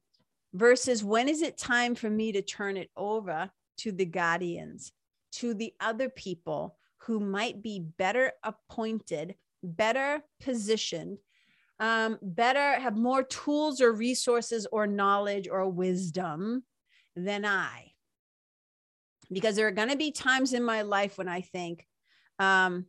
versus 0.53 1.05
when 1.05 1.29
is 1.29 1.42
it 1.42 1.59
time 1.59 1.94
for 1.94 2.11
me 2.11 2.33
to 2.33 2.42
turn 2.42 2.76
it 2.76 2.90
over 2.96 3.50
to 3.79 3.92
the 3.92 4.05
guardians, 4.05 4.92
to 5.33 5.55
the 5.55 5.72
other 5.81 6.09
people 6.09 6.76
who 7.05 7.20
might 7.20 7.62
be 7.62 7.81
better 7.81 8.33
appointed, 8.42 9.35
better 9.62 10.22
positioned, 10.40 11.18
um, 11.79 12.18
better, 12.20 12.79
have 12.79 12.96
more 12.96 13.22
tools 13.22 13.81
or 13.81 13.92
resources 13.92 14.66
or 14.70 14.87
knowledge 14.87 15.48
or 15.48 15.68
wisdom 15.68 16.64
than 17.16 17.44
I. 17.44 17.92
Because 19.33 19.57
there 19.57 19.66
are 19.66 19.72
going 19.72 19.88
to 19.88 19.96
be 19.96 20.11
times 20.11 20.53
in 20.53 20.62
my 20.62 20.83
life 20.83 21.16
when 21.16 21.29
I 21.29 21.40
think, 21.40 21.87
um, 22.38 22.87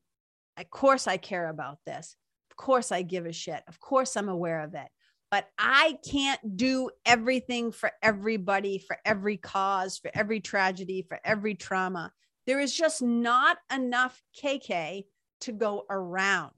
of 0.57 0.69
course 0.69 1.07
I 1.07 1.17
care 1.17 1.47
about 1.47 1.77
this. 1.85 2.15
Of 2.49 2.57
course 2.57 2.91
I 2.91 3.03
give 3.03 3.25
a 3.25 3.31
shit. 3.31 3.63
Of 3.67 3.79
course 3.79 4.17
I'm 4.17 4.27
aware 4.27 4.61
of 4.61 4.73
it 4.73 4.87
but 5.31 5.47
I 5.57 5.97
can't 6.07 6.57
do 6.57 6.91
everything 7.05 7.71
for 7.71 7.91
everybody, 8.03 8.77
for 8.77 8.97
every 9.05 9.37
cause, 9.37 9.97
for 9.97 10.11
every 10.13 10.41
tragedy, 10.41 11.05
for 11.07 11.19
every 11.23 11.55
trauma. 11.55 12.11
There 12.45 12.59
is 12.59 12.75
just 12.75 13.01
not 13.01 13.57
enough 13.73 14.21
KK 14.37 15.05
to 15.41 15.51
go 15.53 15.85
around. 15.89 16.51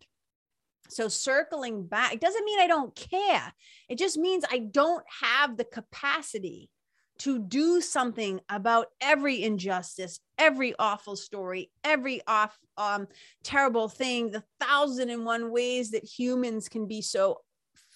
So, 0.89 1.07
circling 1.07 1.85
back, 1.85 2.13
it 2.13 2.21
doesn't 2.21 2.45
mean 2.45 2.59
I 2.59 2.67
don't 2.67 2.95
care. 2.95 3.53
It 3.89 3.97
just 3.97 4.17
means 4.17 4.43
I 4.51 4.59
don't 4.59 5.03
have 5.21 5.55
the 5.55 5.65
capacity 5.65 6.69
to 7.19 7.39
do 7.39 7.79
something 7.79 8.41
about 8.49 8.87
every 8.99 9.43
injustice, 9.43 10.19
every 10.37 10.73
awful 10.79 11.15
story, 11.15 11.71
every 11.83 12.21
off 12.27 12.57
um, 12.77 13.07
terrible 13.43 13.87
thing, 13.87 14.31
the 14.31 14.43
thousand 14.59 15.09
and 15.09 15.25
one 15.25 15.51
ways 15.51 15.91
that 15.91 16.03
humans 16.03 16.67
can 16.67 16.87
be 16.87 17.01
so 17.01 17.41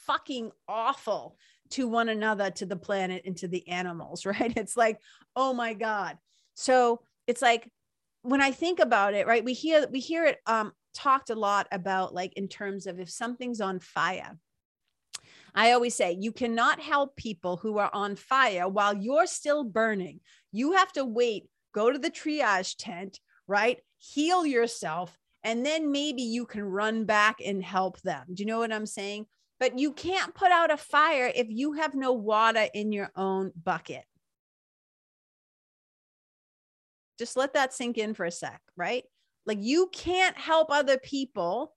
fucking 0.08 0.52
awful 0.68 1.38
to 1.72 1.88
one 1.88 2.10
another, 2.10 2.50
to 2.50 2.66
the 2.66 2.76
planet, 2.76 3.24
and 3.26 3.38
to 3.38 3.48
the 3.48 3.68
animals, 3.68 4.26
right? 4.26 4.54
It's 4.56 4.78
like, 4.78 5.00
oh 5.36 5.54
my 5.54 5.74
God. 5.74 6.18
So 6.56 7.02
it's 7.28 7.42
like 7.42 7.70
when 8.24 8.42
I 8.42 8.52
think 8.52 8.80
about 8.80 9.14
it, 9.14 9.28
right? 9.28 9.44
We 9.44 9.54
hear 9.54 9.88
we 9.92 10.00
hear 10.00 10.26
it 10.26 10.40
um 10.48 10.72
talked 10.94 11.30
a 11.30 11.36
lot 11.36 11.68
about 11.72 12.14
like 12.14 12.34
in 12.34 12.48
terms 12.48 12.88
of 12.88 13.00
if 13.00 13.10
something's 13.10 13.62
on 13.62 13.80
fire. 13.80 14.38
I 15.54 15.72
always 15.72 15.96
say 15.96 16.18
you 16.20 16.32
cannot 16.32 16.80
help 16.80 17.16
people 17.16 17.58
who 17.58 17.78
are 17.78 17.90
on 17.94 18.16
fire 18.16 18.68
while 18.68 18.96
you're 18.96 19.28
still 19.28 19.64
burning. 19.64 20.20
You 20.52 20.74
have 20.74 20.92
to 20.94 21.06
wait, 21.06 21.50
go 21.74 21.92
to 21.92 21.98
the 21.98 22.12
triage 22.12 22.76
tent, 22.78 23.20
right? 23.48 23.80
Heal 23.98 24.46
yourself, 24.46 25.18
and 25.44 25.66
then 25.66 25.92
maybe 25.92 26.22
you 26.22 26.46
can 26.46 26.64
run 26.64 27.06
back 27.06 27.38
and 27.44 27.64
help 27.64 28.02
them. 28.02 28.26
Do 28.34 28.44
you 28.44 28.48
know 28.48 28.60
what 28.60 28.74
I'm 28.74 28.86
saying? 28.86 29.26
But 29.60 29.80
you 29.80 29.94
can't 29.94 30.36
put 30.36 30.52
out 30.52 30.72
a 30.72 30.78
fire 30.78 31.32
if 31.34 31.48
you 31.50 31.74
have 31.74 31.96
no 31.96 32.14
water 32.14 32.68
in 32.74 32.92
your 32.92 33.12
own 33.16 33.52
bucket. 33.64 34.04
Just 37.18 37.36
let 37.36 37.54
that 37.54 37.74
sink 37.74 37.98
in 37.98 38.14
for 38.14 38.26
a 38.26 38.32
sec, 38.32 38.62
right? 38.76 39.04
Like 39.48 39.58
you 39.62 39.90
can't 39.92 40.38
help 40.38 40.70
other 40.70 41.00
people 41.00 41.74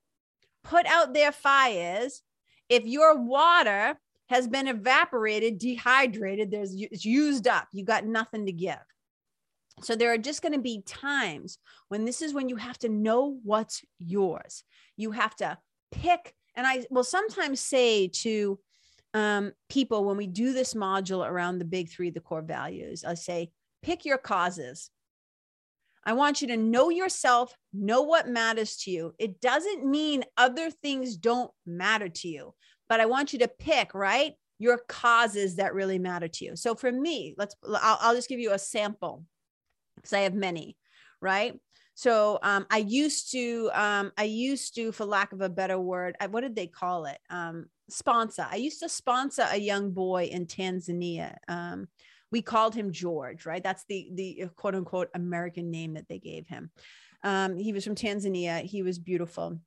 put 0.62 0.84
out 0.86 1.14
their 1.14 1.32
fires 1.32 2.22
if 2.68 2.84
your 2.84 3.18
water 3.18 3.98
has 4.28 4.46
been 4.46 4.68
evaporated, 4.68 5.58
dehydrated, 5.58 6.50
there's 6.50 6.72
it's 6.74 7.04
used 7.04 7.48
up, 7.48 7.66
you 7.72 7.84
got 7.84 8.06
nothing 8.06 8.46
to 8.46 8.52
give. 8.52 8.78
So 9.82 9.96
there 9.96 10.12
are 10.12 10.18
just 10.18 10.42
going 10.42 10.52
to 10.52 10.60
be 10.60 10.82
times 10.86 11.58
when 11.88 12.04
this 12.04 12.22
is 12.22 12.32
when 12.32 12.48
you 12.48 12.56
have 12.56 12.78
to 12.80 12.88
know 12.88 13.38
what's 13.42 13.82
yours. 13.98 14.62
You 14.96 15.10
have 15.12 15.34
to 15.36 15.58
pick 15.90 16.34
and 16.60 16.66
I 16.66 16.84
will 16.90 17.04
sometimes 17.04 17.58
say 17.58 18.08
to 18.08 18.58
um, 19.14 19.52
people 19.70 20.04
when 20.04 20.18
we 20.18 20.26
do 20.26 20.52
this 20.52 20.74
module 20.74 21.26
around 21.26 21.58
the 21.58 21.64
big 21.64 21.88
three, 21.88 22.10
the 22.10 22.20
core 22.20 22.42
values, 22.42 23.02
I 23.02 23.14
say, 23.14 23.50
pick 23.82 24.04
your 24.04 24.18
causes. 24.18 24.90
I 26.04 26.12
want 26.12 26.42
you 26.42 26.48
to 26.48 26.58
know 26.58 26.90
yourself, 26.90 27.54
know 27.72 28.02
what 28.02 28.28
matters 28.28 28.76
to 28.82 28.90
you. 28.90 29.14
It 29.18 29.40
doesn't 29.40 29.90
mean 29.90 30.22
other 30.36 30.70
things 30.70 31.16
don't 31.16 31.50
matter 31.64 32.10
to 32.10 32.28
you, 32.28 32.52
but 32.90 33.00
I 33.00 33.06
want 33.06 33.32
you 33.32 33.38
to 33.38 33.48
pick, 33.48 33.94
right? 33.94 34.34
Your 34.58 34.82
causes 34.86 35.56
that 35.56 35.72
really 35.72 35.98
matter 35.98 36.28
to 36.28 36.44
you. 36.44 36.56
So 36.56 36.74
for 36.74 36.92
me, 36.92 37.34
let's, 37.38 37.56
I'll, 37.66 37.98
I'll 38.02 38.14
just 38.14 38.28
give 38.28 38.38
you 38.38 38.52
a 38.52 38.58
sample 38.58 39.24
because 39.96 40.12
I 40.12 40.20
have 40.20 40.34
many, 40.34 40.76
right? 41.22 41.58
So 42.00 42.38
um, 42.42 42.64
I 42.70 42.78
used 42.78 43.30
to, 43.32 43.70
um, 43.74 44.10
I 44.16 44.24
used 44.24 44.74
to, 44.76 44.90
for 44.90 45.04
lack 45.04 45.34
of 45.34 45.42
a 45.42 45.50
better 45.50 45.78
word, 45.78 46.16
I, 46.18 46.28
what 46.28 46.40
did 46.40 46.56
they 46.56 46.66
call 46.66 47.04
it? 47.04 47.18
Um, 47.28 47.66
sponsor. 47.90 48.46
I 48.50 48.56
used 48.56 48.80
to 48.80 48.88
sponsor 48.88 49.44
a 49.50 49.58
young 49.58 49.90
boy 49.90 50.30
in 50.32 50.46
Tanzania. 50.46 51.36
Um, 51.46 51.88
we 52.32 52.40
called 52.40 52.74
him 52.74 52.90
George, 52.90 53.44
right? 53.44 53.62
That's 53.62 53.84
the 53.86 54.08
the 54.14 54.48
quote 54.56 54.74
unquote 54.74 55.10
American 55.12 55.70
name 55.70 55.92
that 55.92 56.08
they 56.08 56.18
gave 56.18 56.46
him. 56.46 56.70
Um, 57.22 57.58
he 57.58 57.74
was 57.74 57.84
from 57.84 57.96
Tanzania. 57.96 58.62
He 58.62 58.82
was 58.82 58.98
beautiful, 58.98 59.60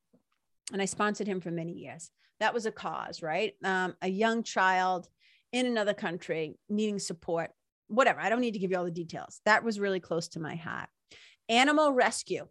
and 0.72 0.82
I 0.82 0.86
sponsored 0.86 1.28
him 1.28 1.40
for 1.40 1.52
many 1.52 1.74
years. 1.74 2.10
That 2.40 2.52
was 2.52 2.66
a 2.66 2.72
cause, 2.72 3.22
right? 3.22 3.54
Um, 3.62 3.94
a 4.02 4.08
young 4.08 4.42
child 4.42 5.06
in 5.52 5.66
another 5.66 5.94
country 5.94 6.58
needing 6.68 6.98
support. 6.98 7.52
Whatever. 7.86 8.18
I 8.18 8.28
don't 8.28 8.40
need 8.40 8.54
to 8.54 8.58
give 8.58 8.72
you 8.72 8.76
all 8.78 8.84
the 8.84 8.90
details. 8.90 9.40
That 9.44 9.62
was 9.62 9.78
really 9.78 10.00
close 10.00 10.26
to 10.30 10.40
my 10.40 10.56
heart. 10.56 10.88
Animal 11.48 11.92
rescue, 11.92 12.46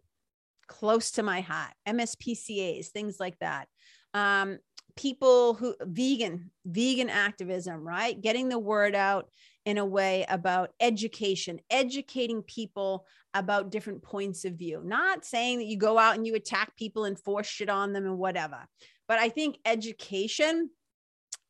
close 0.66 1.12
to 1.12 1.22
my 1.22 1.40
heart. 1.40 1.72
MSPCA's, 1.86 2.88
things 2.88 3.18
like 3.18 3.38
that. 3.40 3.68
Um, 4.12 4.58
people 4.96 5.54
who 5.54 5.74
vegan 5.82 6.50
vegan 6.64 7.10
activism 7.10 7.86
right 7.86 8.20
getting 8.20 8.48
the 8.48 8.58
word 8.58 8.94
out 8.94 9.28
in 9.64 9.78
a 9.78 9.84
way 9.84 10.24
about 10.28 10.70
education 10.80 11.58
educating 11.70 12.42
people 12.42 13.06
about 13.32 13.70
different 13.70 14.02
points 14.02 14.44
of 14.44 14.54
view 14.54 14.80
not 14.84 15.24
saying 15.24 15.58
that 15.58 15.66
you 15.66 15.76
go 15.76 15.98
out 15.98 16.14
and 16.14 16.26
you 16.26 16.34
attack 16.34 16.76
people 16.76 17.04
and 17.04 17.18
force 17.18 17.46
shit 17.46 17.68
on 17.68 17.92
them 17.92 18.04
and 18.04 18.18
whatever 18.18 18.66
but 19.08 19.18
i 19.18 19.28
think 19.28 19.58
education 19.64 20.70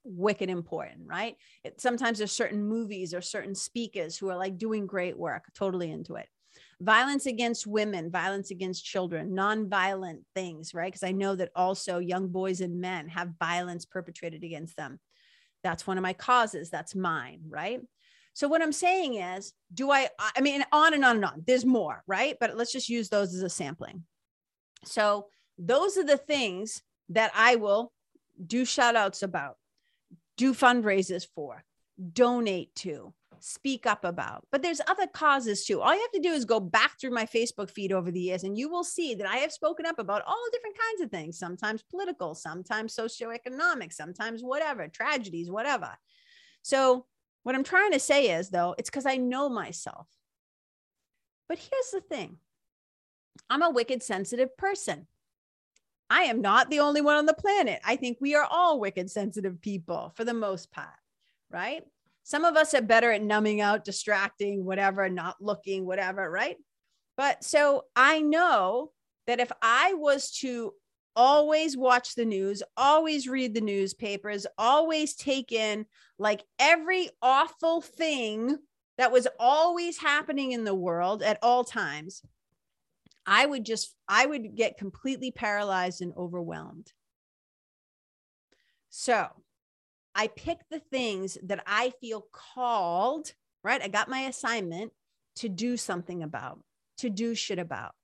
wicked 0.05 0.49
important 0.49 1.03
right 1.07 1.37
it, 1.65 1.81
sometimes 1.81 2.19
there's 2.19 2.33
certain 2.33 2.63
movies 2.63 3.13
or 3.13 3.21
certain 3.21 3.55
speakers 3.55 4.17
who 4.17 4.31
are 4.31 4.37
like 4.39 4.57
doing 4.57 4.87
great 4.87 5.19
work 5.19 5.45
totally 5.55 5.91
into 5.91 6.15
it 6.15 6.29
violence 6.81 7.27
against 7.27 7.67
women, 7.67 8.11
violence 8.11 8.51
against 8.51 8.85
children, 8.85 9.35
non-violent 9.35 10.23
things, 10.35 10.75
right? 10.75 10.93
Because 10.93 11.03
I 11.03 11.13
know 11.13 11.37
that 11.37 11.51
also 11.55 11.99
young 11.99 12.29
boys 12.29 12.61
and 12.61 12.81
men 12.81 13.09
have 13.09 13.35
violence 13.39 13.85
perpetrated 13.85 14.45
against 14.45 14.77
them. 14.77 15.01
That's 15.63 15.87
one 15.87 15.99
of 15.99 16.03
my 16.03 16.13
causes. 16.13 16.71
That's 16.71 16.95
mine, 16.95 17.41
right? 17.49 17.81
So 18.35 18.49
what 18.49 18.63
I'm 18.63 18.73
saying 18.73 19.15
is, 19.15 19.53
do 19.73 19.91
I, 19.91 20.09
I 20.19 20.41
mean, 20.41 20.65
on 20.73 20.93
and 20.93 21.05
on 21.05 21.17
and 21.17 21.25
on, 21.25 21.43
there's 21.47 21.65
more, 21.65 22.03
right? 22.07 22.37
But 22.41 22.57
let's 22.57 22.73
just 22.73 22.89
use 22.89 23.09
those 23.09 23.33
as 23.33 23.43
a 23.43 23.49
sampling. 23.49 24.05
So 24.85 25.29
those 25.57 25.97
are 25.97 26.05
the 26.05 26.17
things 26.17 26.83
that 27.11 27.31
I 27.35 27.57
will 27.57 27.93
do 28.45 28.65
shout 28.65 28.97
outs 28.97 29.23
about, 29.23 29.57
do 30.37 30.53
fundraisers 30.53 31.27
for, 31.35 31.65
donate 32.13 32.75
to, 32.77 33.15
speak 33.47 33.85
up 33.85 34.05
about. 34.05 34.47
But 34.51 34.63
there's 34.63 34.81
other 34.89 35.07
causes 35.07 35.67
too. 35.67 35.83
All 35.83 35.95
you 35.95 36.01
have 36.01 36.13
to 36.13 36.29
do 36.29 36.33
is 36.33 36.47
go 36.47 36.61
back 36.61 36.99
through 36.99 37.11
my 37.11 37.27
Facebook 37.27 37.69
feed 37.69 37.93
over 37.93 38.11
the 38.11 38.21
years 38.21 38.43
and 38.43 38.57
you 38.57 38.71
will 38.71 38.85
see 38.85 39.15
that 39.15 39.29
I 39.29 39.37
have 39.37 39.53
spoken 39.53 39.85
up 39.85 39.99
about 39.99 40.23
all 40.27 40.47
different 40.51 40.79
kinds 40.79 41.03
of 41.03 41.11
things, 41.11 41.39
sometimes 41.39 41.83
political, 41.83 42.35
sometimes 42.35 42.97
socioeconomic, 42.97 43.93
sometimes 43.93 44.43
whatever, 44.43 44.89
tragedies, 44.89 45.51
whatever. 45.51 45.91
So, 46.63 47.05
what 47.43 47.55
I'm 47.55 47.65
trying 47.65 47.93
to 47.93 48.01
say 48.01 48.31
is 48.31 48.49
though, 48.49 48.75
it's 48.79 48.89
because 48.89 49.05
I 49.05 49.17
know 49.17 49.51
myself. 49.51 50.09
But 51.47 51.59
here's 51.59 51.91
the 51.93 52.01
thing 52.01 52.39
I'm 53.51 53.63
a 53.63 53.69
wicked 53.69 54.03
sensitive 54.03 54.57
person. 54.57 55.07
I 56.09 56.23
am 56.23 56.41
not 56.41 56.71
the 56.71 56.81
only 56.81 57.03
one 57.03 57.17
on 57.17 57.27
the 57.27 57.35
planet. 57.35 57.81
I 57.85 57.97
think 57.97 58.19
we 58.23 58.35
are 58.37 58.47
all 58.51 58.81
wicked 58.81 59.11
sensitive 59.11 59.61
people 59.61 60.13
for 60.17 60.25
the 60.25 60.33
most 60.33 60.73
part, 60.73 60.97
right? 61.51 61.85
Some 62.25 62.47
of 62.47 62.57
us 62.57 62.73
are 62.75 62.83
better 62.83 63.13
at 63.13 63.23
numbing 63.23 63.61
out, 63.61 63.85
distracting, 63.85 64.65
whatever, 64.65 65.09
not 65.11 65.37
looking, 65.41 65.85
whatever, 65.85 66.29
right? 66.29 66.57
But 67.19 67.45
so 67.45 67.85
I 67.95 68.21
know 68.21 68.91
that 69.27 69.41
if 69.41 69.53
I 69.63 69.95
was 69.95 70.31
to 70.39 70.73
always 71.15 71.77
watch 71.77 72.15
the 72.15 72.25
news, 72.25 72.63
always 72.77 73.29
read 73.29 73.55
the 73.55 73.61
newspapers, 73.61 74.47
always 74.59 75.15
take 75.15 75.53
in 75.53 75.87
like 76.19 76.43
every 76.59 77.11
awful 77.23 77.83
thing 77.83 78.57
that 78.97 79.13
was 79.13 79.29
always 79.39 79.99
happening 79.99 80.53
in 80.53 80.65
the 80.65 80.75
world 80.75 81.23
at 81.23 81.39
all 81.43 81.63
times, 81.63 82.23
I 83.27 83.45
would 83.45 83.65
just, 83.65 83.95
I 84.09 84.25
would 84.25 84.57
get 84.57 84.79
completely 84.79 85.31
paralyzed 85.31 86.01
and 86.01 86.15
overwhelmed. 86.17 86.91
So 88.89 89.29
I 90.15 90.29
pick 90.29 90.59
the 90.71 90.81
things 90.81 91.39
that 91.43 91.63
I 91.67 91.93
feel 92.01 92.27
called, 92.33 93.33
right? 93.63 93.83
I 93.83 93.89
got 93.89 94.09
my 94.09 94.21
assignment 94.21 94.93
to 95.37 95.49
do 95.49 95.77
something 95.77 96.23
about, 96.23 96.61
to 96.99 97.11
do 97.11 97.35
shit 97.35 97.59
about. 97.59 97.95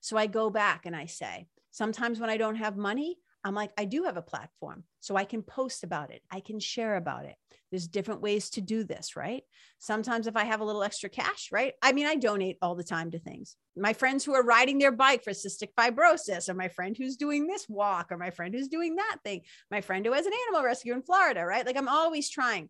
So 0.00 0.16
I 0.16 0.26
go 0.26 0.50
back 0.50 0.86
and 0.86 0.96
I 0.96 1.06
say, 1.06 1.46
sometimes 1.70 2.18
when 2.18 2.30
I 2.30 2.36
don't 2.36 2.56
have 2.56 2.76
money, 2.76 3.18
I'm 3.44 3.54
like, 3.54 3.70
I 3.78 3.86
do 3.86 4.04
have 4.04 4.16
a 4.16 4.22
platform. 4.22 4.84
So 5.00 5.16
I 5.16 5.24
can 5.24 5.42
post 5.42 5.82
about 5.82 6.10
it. 6.10 6.22
I 6.30 6.40
can 6.40 6.60
share 6.60 6.96
about 6.96 7.24
it. 7.24 7.36
There's 7.70 7.86
different 7.86 8.20
ways 8.20 8.50
to 8.50 8.60
do 8.60 8.84
this, 8.84 9.16
right? 9.16 9.42
Sometimes 9.78 10.26
if 10.26 10.36
I 10.36 10.44
have 10.44 10.60
a 10.60 10.64
little 10.64 10.82
extra 10.82 11.08
cash, 11.08 11.48
right? 11.52 11.72
I 11.82 11.92
mean, 11.92 12.06
I 12.06 12.16
donate 12.16 12.58
all 12.60 12.74
the 12.74 12.84
time 12.84 13.12
to 13.12 13.18
things. 13.18 13.56
My 13.76 13.92
friends 13.92 14.24
who 14.24 14.34
are 14.34 14.42
riding 14.42 14.78
their 14.78 14.92
bike 14.92 15.22
for 15.24 15.30
cystic 15.30 15.68
fibrosis, 15.78 16.48
or 16.48 16.54
my 16.54 16.68
friend 16.68 16.96
who's 16.96 17.16
doing 17.16 17.46
this 17.46 17.66
walk, 17.68 18.08
or 18.10 18.18
my 18.18 18.30
friend 18.30 18.54
who's 18.54 18.68
doing 18.68 18.96
that 18.96 19.18
thing, 19.24 19.42
my 19.70 19.80
friend 19.80 20.04
who 20.04 20.12
has 20.12 20.26
an 20.26 20.32
animal 20.48 20.64
rescue 20.64 20.94
in 20.94 21.02
Florida, 21.02 21.44
right? 21.44 21.64
Like 21.64 21.76
I'm 21.76 21.88
always 21.88 22.28
trying 22.28 22.68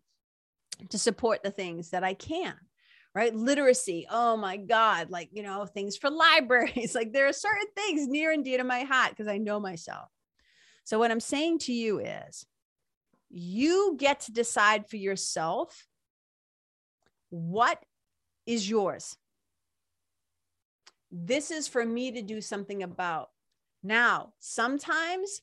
to 0.89 0.97
support 0.97 1.43
the 1.43 1.51
things 1.51 1.89
that 1.89 2.03
I 2.03 2.13
can 2.13 2.55
right? 3.13 3.35
Literacy. 3.35 4.07
Oh 4.09 4.37
my 4.37 4.57
God. 4.57 5.09
Like, 5.09 5.29
you 5.33 5.43
know, 5.43 5.65
things 5.65 5.97
for 5.97 6.09
libraries. 6.09 6.95
like 6.95 7.11
there 7.11 7.27
are 7.27 7.33
certain 7.33 7.67
things 7.75 8.07
near 8.07 8.31
and 8.31 8.43
dear 8.43 8.57
to 8.57 8.63
my 8.63 8.83
heart 8.83 9.09
because 9.09 9.27
I 9.27 9.37
know 9.37 9.59
myself. 9.59 10.09
So, 10.83 10.99
what 10.99 11.11
I'm 11.11 11.19
saying 11.19 11.59
to 11.59 11.73
you 11.73 11.99
is 11.99 12.45
you 13.29 13.95
get 13.97 14.21
to 14.21 14.31
decide 14.31 14.87
for 14.87 14.97
yourself 14.97 15.87
what 17.29 17.81
is 18.45 18.69
yours. 18.69 19.15
This 21.11 21.51
is 21.51 21.67
for 21.67 21.85
me 21.85 22.11
to 22.11 22.21
do 22.21 22.41
something 22.41 22.83
about. 22.83 23.29
Now, 23.83 24.33
sometimes 24.39 25.41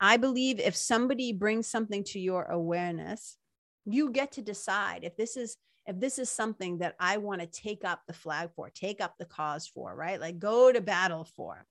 I 0.00 0.16
believe 0.16 0.58
if 0.58 0.76
somebody 0.76 1.32
brings 1.32 1.66
something 1.68 2.04
to 2.04 2.18
your 2.18 2.44
awareness, 2.44 3.36
you 3.84 4.10
get 4.10 4.32
to 4.32 4.42
decide 4.42 5.04
if 5.04 5.16
this 5.16 5.36
is 5.36 5.56
if 5.86 5.98
this 5.98 6.20
is 6.20 6.30
something 6.30 6.78
that 6.78 6.94
I 7.00 7.16
want 7.16 7.40
to 7.40 7.46
take 7.48 7.84
up 7.84 8.02
the 8.06 8.12
flag 8.12 8.50
for, 8.54 8.70
take 8.70 9.00
up 9.00 9.14
the 9.18 9.24
cause 9.24 9.66
for, 9.66 9.92
right? 9.94 10.20
Like 10.20 10.38
go 10.38 10.70
to 10.70 10.80
battle 10.80 11.24
for 11.24 11.66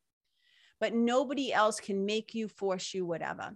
but 0.82 0.96
nobody 0.96 1.54
else 1.54 1.80
can 1.80 2.06
make 2.06 2.34
you, 2.34 2.50
force 2.50 2.94
you, 2.94 3.06
whatever. 3.06 3.56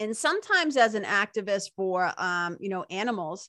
And 0.00 0.16
sometimes, 0.16 0.76
as 0.76 0.94
an 0.94 1.04
activist 1.04 1.70
for, 1.76 2.12
um, 2.18 2.56
you 2.60 2.68
know, 2.68 2.84
animals, 2.90 3.48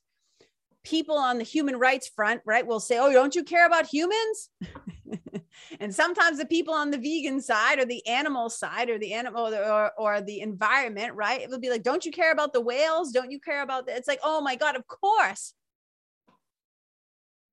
people 0.84 1.18
on 1.18 1.40
the 1.40 1.44
human 1.44 1.78
rights 1.78 2.08
front, 2.08 2.42
right, 2.46 2.66
will 2.66 2.80
say, 2.80 3.00
"Oh, 3.00 3.12
don't 3.12 3.36
you 3.36 3.44
care 3.44 3.66
about 3.66 3.88
humans?" 3.88 4.50
and 5.80 5.94
sometimes 5.94 6.38
the 6.38 6.46
people 6.46 6.74
on 6.74 6.92
the 6.92 6.98
vegan 6.98 7.42
side 7.42 7.80
or 7.80 7.86
the 7.86 8.06
animal 8.06 8.50
side 8.50 8.90
or 8.90 9.00
the 9.00 9.14
animal 9.14 9.54
or, 9.54 9.92
or 9.98 10.22
the 10.22 10.42
environment, 10.42 11.16
right, 11.16 11.42
it 11.42 11.50
will 11.50 11.60
be 11.60 11.72
like, 11.72 11.84
"Don't 11.84 12.06
you 12.06 12.12
care 12.12 12.32
about 12.32 12.54
the 12.54 12.62
whales? 12.62 13.12
Don't 13.12 13.32
you 13.32 13.40
care 13.40 13.64
about 13.64 13.88
that?" 13.88 13.98
It's 13.98 14.08
like, 14.08 14.22
"Oh 14.24 14.42
my 14.42 14.56
god, 14.56 14.76
of 14.76 14.86
course." 14.88 15.54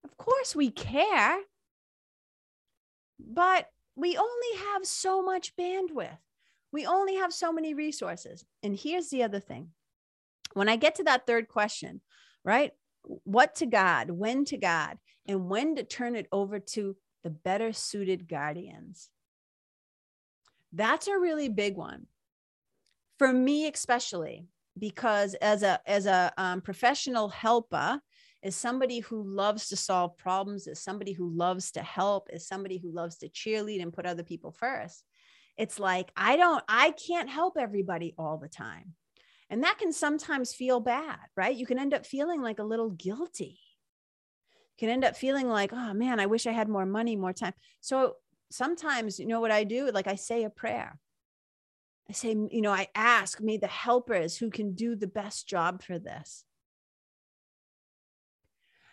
Of 0.04 0.16
course 0.16 0.54
we 0.54 0.70
care. 0.70 1.38
But 3.18 3.68
we 3.98 4.16
only 4.16 4.64
have 4.72 4.87
so 4.87 5.22
much 5.22 5.56
bandwidth. 5.56 6.18
We 6.70 6.87
only 6.87 7.16
have 7.16 7.32
so 7.32 7.52
many 7.52 7.74
resources. 7.74 8.44
And 8.62 8.78
here's 8.78 9.08
the 9.08 9.24
other 9.24 9.40
thing 9.40 9.70
when 10.54 10.68
I 10.68 10.76
get 10.76 10.94
to 10.96 11.04
that 11.04 11.26
third 11.26 11.48
question, 11.48 12.00
right? 12.44 12.72
What 13.02 13.56
to 13.56 13.66
guard, 13.66 14.11
when 14.11 14.44
to 14.46 14.56
guard, 14.56 14.98
and 15.26 15.48
when 15.48 15.74
to 15.76 15.82
turn 15.82 16.14
it 16.14 16.28
over 16.30 16.61
to 16.61 16.96
the 17.24 17.30
better 17.30 17.72
suited 17.72 18.28
guardians. 18.28 19.11
That's 20.72 21.08
a 21.08 21.18
really 21.18 21.48
big 21.48 21.76
one 21.76 22.06
for 23.18 23.32
me, 23.32 23.66
especially 23.66 24.46
because 24.78 25.34
as 25.34 25.64
a 25.64 25.80
as 25.87 26.06
a 26.06 26.32
um, 26.38 26.61
professional 26.61 27.28
helper 27.28 28.00
is 28.42 28.55
somebody 28.55 29.01
who 29.01 29.22
loves 29.22 29.68
to 29.68 29.77
solve 29.77 30.16
problems, 30.16 30.66
is 30.66 30.81
somebody 30.81 31.12
who 31.12 31.31
loves 31.31 31.72
to 31.72 31.83
help, 31.83 32.29
is 32.33 32.46
somebody 32.46 32.79
who 32.79 32.92
loves 32.92 33.18
to 33.18 33.29
cheerlead 33.29 33.83
and 33.83 33.92
put 33.92 34.07
other 34.07 34.22
people 34.22 34.53
first. 34.53 35.05
It's 35.57 35.81
like, 35.81 36.12
I 36.16 36.37
don't, 36.37 36.62
I 36.68 36.92
can't 36.92 37.29
help 37.29 37.57
everybody 37.59 38.14
all 38.16 38.38
the 38.38 38.48
time. 38.48 38.94
And 39.51 39.64
that 39.64 39.79
can 39.79 39.92
sometimes 39.92 40.55
feel 40.55 40.79
bad, 40.79 41.18
right? 41.37 41.57
You 41.57 41.66
can 41.66 41.79
end 41.79 41.94
up 41.94 42.07
feeling 42.07 42.40
like 42.40 42.61
a 42.61 42.64
little 42.64 42.90
guilty. 42.90 43.59
You 44.77 44.87
can 44.87 44.90
end 44.90 45.05
up 45.05 45.16
feeling 45.16 45.48
like, 45.48 45.72
oh 45.72 45.94
man, 45.94 46.20
I 46.20 46.27
wish 46.27 46.46
I 46.46 46.53
had 46.53 46.68
more 46.68 46.87
money, 46.87 47.16
more 47.16 47.33
time. 47.33 47.55
So 47.81 48.16
sometimes, 48.51 49.18
you 49.18 49.27
know 49.27 49.40
what 49.40 49.51
I 49.51 49.64
do? 49.64 49.90
Like 49.90 50.07
I 50.07 50.14
say 50.14 50.44
a 50.44 50.51
prayer. 50.51 50.98
I 52.09 52.12
say, 52.12 52.37
you 52.51 52.61
know, 52.61 52.72
I 52.72 52.88
ask, 52.94 53.40
may 53.40 53.57
the 53.57 53.66
helpers 53.66 54.37
who 54.37 54.51
can 54.51 54.74
do 54.74 54.94
the 54.94 55.09
best 55.09 55.48
job 55.48 55.83
for 55.83 55.98
this 55.98 56.44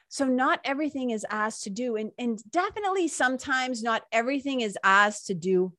So 0.09 0.25
not 0.25 0.59
everything 0.63 1.09
is 1.09 1.25
asked 1.29 1.63
to 1.63 1.69
do. 1.69 1.95
And, 1.95 2.11
and 2.17 2.39
definitely 2.51 3.07
sometimes 3.07 3.83
not 3.83 4.03
everything 4.11 4.61
is 4.61 4.77
asked 4.83 5.27
to 5.27 5.33
do 5.33 5.73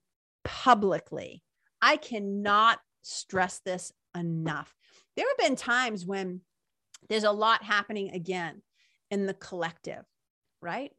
publicly. 0.44 1.42
I 1.80 1.96
cannot 1.96 2.78
stress 3.02 3.60
this 3.64 3.92
enough. 4.16 4.74
There 5.16 5.26
have 5.26 5.38
been 5.38 5.56
times 5.56 6.04
when 6.04 6.40
there's 7.08 7.24
a 7.24 7.32
lot 7.32 7.62
happening 7.62 8.10
again 8.10 8.62
in 9.10 9.26
the 9.26 9.34
collective, 9.34 10.04
right? 10.60 10.92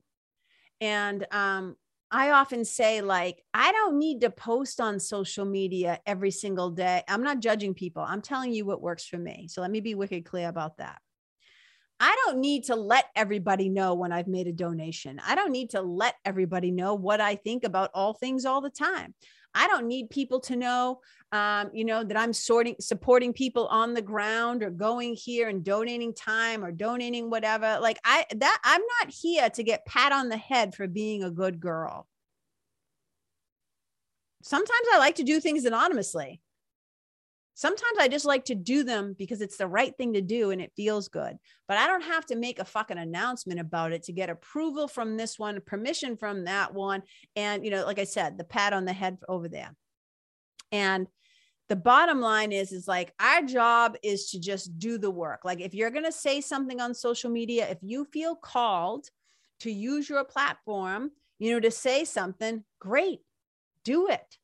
And 0.80 1.26
um, 1.32 1.76
I 2.10 2.32
often 2.32 2.64
say, 2.64 3.02
like, 3.02 3.44
I 3.54 3.72
don't 3.72 4.00
need 4.00 4.22
to 4.22 4.30
post 4.30 4.80
on 4.80 5.00
social 5.00 5.46
media 5.46 6.00
every 6.06 6.32
single 6.32 6.70
day. 6.70 7.04
I'm 7.08 7.24
not 7.24 7.40
judging 7.40 7.74
people. 7.74 8.04
I'm 8.04 8.22
telling 8.22 8.54
you 8.54 8.66
what 8.66 8.82
works 8.82 9.06
for 9.06 9.18
me. 9.18 9.48
So 9.50 9.62
let 9.62 9.72
me 9.72 9.82
be 9.82 9.96
wicked 9.96 10.26
clear 10.26 10.48
about 10.48 10.78
that. 10.78 11.02
I 12.00 12.16
don't 12.26 12.40
need 12.40 12.66
to 12.66 12.76
let 12.76 13.06
everybody 13.16 13.70
know 13.70 13.96
when 13.96 14.12
I've 14.12 14.28
made 14.28 14.48
a 14.48 14.52
donation. 14.52 15.20
I 15.26 15.36
don't 15.36 15.52
need 15.52 15.72
to 15.72 15.82
let 15.82 16.16
everybody 16.26 16.72
know 16.72 16.94
what 16.94 17.20
I 17.20 17.36
think 17.36 17.64
about 17.64 17.90
all 17.94 18.14
things 18.14 18.46
all 18.46 18.62
the 18.62 18.70
time. 18.70 19.16
I 19.56 19.68
don't 19.68 19.88
need 19.88 20.12
people 20.12 20.40
to 20.42 20.56
know, 20.56 21.00
um, 21.32 21.72
you 21.74 21.84
know, 21.84 22.04
that 22.04 22.16
I'm 22.16 22.34
sorting, 22.34 22.76
supporting 22.80 23.34
people 23.34 23.66
on 23.68 23.96
the 23.96 24.02
ground 24.04 24.62
or 24.62 24.70
going 24.70 25.16
here 25.16 25.50
and 25.50 25.64
donating 25.64 26.14
time 26.14 26.64
or 26.64 26.72
donating 26.72 27.32
whatever. 27.32 27.80
Like 27.82 27.98
I, 28.04 28.26
that 28.36 28.60
I'm 28.64 28.82
not 29.00 29.12
here 29.12 29.50
to 29.50 29.64
get 29.64 29.86
pat 29.88 30.12
on 30.12 30.30
the 30.30 30.38
head 30.38 30.76
for 30.76 30.88
being 30.88 31.24
a 31.24 31.32
good 31.32 31.60
girl. 31.60 32.08
Sometimes 34.44 34.88
I 34.94 35.00
like 35.00 35.16
to 35.16 35.24
do 35.24 35.40
things 35.40 35.66
anonymously. 35.66 36.42
Sometimes 37.58 37.98
I 38.00 38.08
just 38.08 38.24
like 38.24 38.46
to 38.46 38.56
do 38.56 38.84
them 38.84 39.16
because 39.18 39.42
it's 39.42 39.58
the 39.58 39.66
right 39.66 39.98
thing 39.98 40.14
to 40.14 40.22
do 40.22 40.52
and 40.52 40.62
it 40.62 40.74
feels 40.78 41.08
good. 41.08 41.40
But 41.68 41.80
I 41.80 41.88
don't 41.88 42.04
have 42.04 42.24
to 42.28 42.36
make 42.36 42.60
a 42.60 42.66
fucking 42.66 43.00
announcement 43.00 43.60
about 43.60 43.94
it 43.94 44.04
to 44.04 44.14
get 44.14 44.30
approval 44.30 44.88
from 44.88 45.18
this 45.18 45.40
one, 45.40 45.60
permission 45.66 46.18
from 46.18 46.46
that 46.46 46.76
one. 46.76 47.02
And, 47.36 47.66
you 47.66 47.72
know, 47.72 47.84
like 47.84 47.98
I 47.98 48.04
said, 48.04 48.38
the 48.38 48.44
pat 48.44 48.74
on 48.74 48.86
the 48.86 48.94
head 48.94 49.18
over 49.28 49.50
there. 49.50 49.76
And 50.72 51.08
the 51.68 51.76
bottom 51.76 52.22
line 52.22 52.52
is 52.52 52.72
is 52.72 52.88
like 52.88 53.12
our 53.20 53.42
job 53.42 53.96
is 54.04 54.30
to 54.30 54.40
just 54.40 54.78
do 54.78 54.98
the 54.98 55.12
work 55.12 55.42
like 55.44 55.60
if 55.60 55.74
you're 55.74 55.92
going 55.92 56.06
to 56.06 56.14
say 56.14 56.40
something 56.40 56.80
on 56.80 56.94
social 56.94 57.30
media 57.30 57.70
if 57.70 57.78
you 57.82 58.06
feel 58.06 58.38
called 58.38 59.10
to 59.60 59.70
use 59.70 60.08
your 60.08 60.24
platform 60.24 61.12
you 61.40 61.52
know 61.52 61.60
to 61.60 61.70
say 61.70 62.06
something 62.06 62.64
great 62.80 63.20
do 63.84 64.08
it 64.08 64.38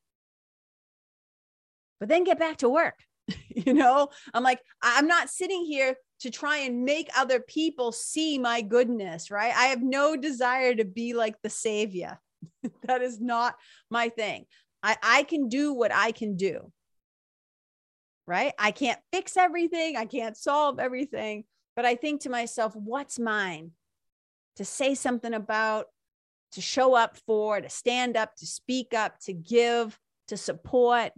but 2.04 2.10
then 2.10 2.26
get 2.26 2.38
back 2.38 2.58
to 2.58 2.68
work. 2.68 3.00
you 3.56 3.74
know, 3.74 4.10
I'm 4.34 4.44
like, 4.44 4.60
I'm 4.82 5.08
not 5.08 5.30
sitting 5.30 5.64
here 5.64 5.96
to 6.20 6.30
try 6.30 6.58
and 6.58 6.84
make 6.84 7.10
other 7.18 7.40
people 7.40 7.94
see 7.94 8.38
my 8.38 8.60
goodness, 8.60 9.32
right? 9.32 9.56
I 9.56 9.68
have 9.68 9.82
no 9.82 10.18
desire 10.18 10.76
to 10.76 10.84
be 10.84 11.14
like 11.14 11.36
the 11.42 11.50
savior. 11.50 12.20
that 12.88 13.02
is 13.02 13.22
not 13.22 13.56
my 13.90 14.10
thing. 14.10 14.48
I, 14.84 14.98
I 15.02 15.24
can 15.24 15.48
do 15.48 15.72
what 15.74 15.94
I 15.94 16.12
can 16.12 16.36
do, 16.36 16.74
right? 18.28 18.52
I 18.60 18.72
can't 18.72 19.00
fix 19.14 19.38
everything, 19.38 19.96
I 19.96 20.04
can't 20.04 20.36
solve 20.36 20.80
everything, 20.80 21.46
but 21.78 21.86
I 21.86 21.96
think 21.96 22.24
to 22.24 22.30
myself, 22.30 22.76
what's 22.76 23.18
mine 23.18 23.72
to 24.58 24.66
say 24.66 24.94
something 24.94 25.34
about, 25.34 25.86
to 26.52 26.60
show 26.60 26.96
up 26.96 27.16
for, 27.26 27.62
to 27.62 27.70
stand 27.70 28.18
up, 28.18 28.36
to 28.40 28.46
speak 28.46 28.94
up, 28.94 29.22
to 29.22 29.32
give, 29.32 29.98
to 30.28 30.36
support, 30.36 31.14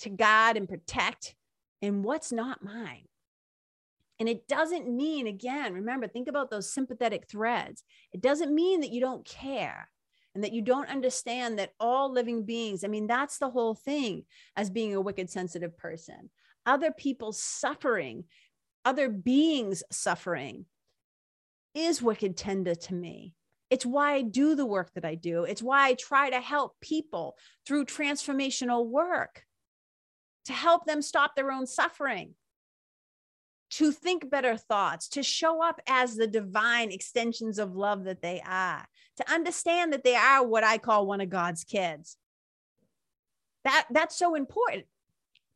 to 0.00 0.10
guard 0.10 0.56
and 0.56 0.68
protect 0.68 1.34
and 1.82 2.04
what's 2.04 2.32
not 2.32 2.62
mine. 2.62 3.04
And 4.18 4.28
it 4.28 4.46
doesn't 4.46 4.86
mean, 4.86 5.26
again, 5.26 5.72
remember, 5.72 6.06
think 6.06 6.28
about 6.28 6.50
those 6.50 6.72
sympathetic 6.72 7.26
threads. 7.26 7.82
It 8.12 8.20
doesn't 8.20 8.54
mean 8.54 8.80
that 8.80 8.90
you 8.90 9.00
don't 9.00 9.24
care 9.24 9.88
and 10.34 10.44
that 10.44 10.52
you 10.52 10.62
don't 10.62 10.90
understand 10.90 11.58
that 11.58 11.72
all 11.80 12.12
living 12.12 12.44
beings, 12.44 12.84
I 12.84 12.88
mean, 12.88 13.06
that's 13.06 13.38
the 13.38 13.50
whole 13.50 13.74
thing 13.74 14.24
as 14.56 14.70
being 14.70 14.94
a 14.94 15.00
wicked 15.00 15.30
sensitive 15.30 15.76
person. 15.76 16.30
Other 16.66 16.92
people's 16.92 17.42
suffering, 17.42 18.24
other 18.84 19.08
beings' 19.08 19.82
suffering 19.90 20.66
is 21.74 22.02
wicked 22.02 22.36
tender 22.36 22.74
to 22.74 22.94
me. 22.94 23.34
It's 23.70 23.86
why 23.86 24.14
I 24.14 24.22
do 24.22 24.54
the 24.54 24.66
work 24.66 24.92
that 24.94 25.04
I 25.04 25.14
do. 25.14 25.44
It's 25.44 25.62
why 25.62 25.86
I 25.86 25.94
try 25.94 26.30
to 26.30 26.40
help 26.40 26.78
people 26.80 27.36
through 27.66 27.86
transformational 27.86 28.86
work 28.86 29.44
to 30.50 30.56
help 30.56 30.84
them 30.84 31.00
stop 31.00 31.36
their 31.36 31.52
own 31.52 31.64
suffering, 31.64 32.34
to 33.70 33.92
think 33.92 34.28
better 34.28 34.56
thoughts, 34.56 35.08
to 35.10 35.22
show 35.22 35.62
up 35.62 35.80
as 35.86 36.16
the 36.16 36.26
divine 36.26 36.90
extensions 36.90 37.60
of 37.60 37.76
love 37.76 38.02
that 38.04 38.20
they 38.20 38.42
are, 38.44 38.84
to 39.16 39.32
understand 39.32 39.92
that 39.92 40.02
they 40.02 40.16
are 40.16 40.44
what 40.44 40.64
I 40.64 40.78
call 40.78 41.06
one 41.06 41.20
of 41.20 41.30
God's 41.30 41.62
kids. 41.62 42.16
That 43.62 43.86
that's 43.90 44.16
so 44.16 44.34
important 44.34 44.86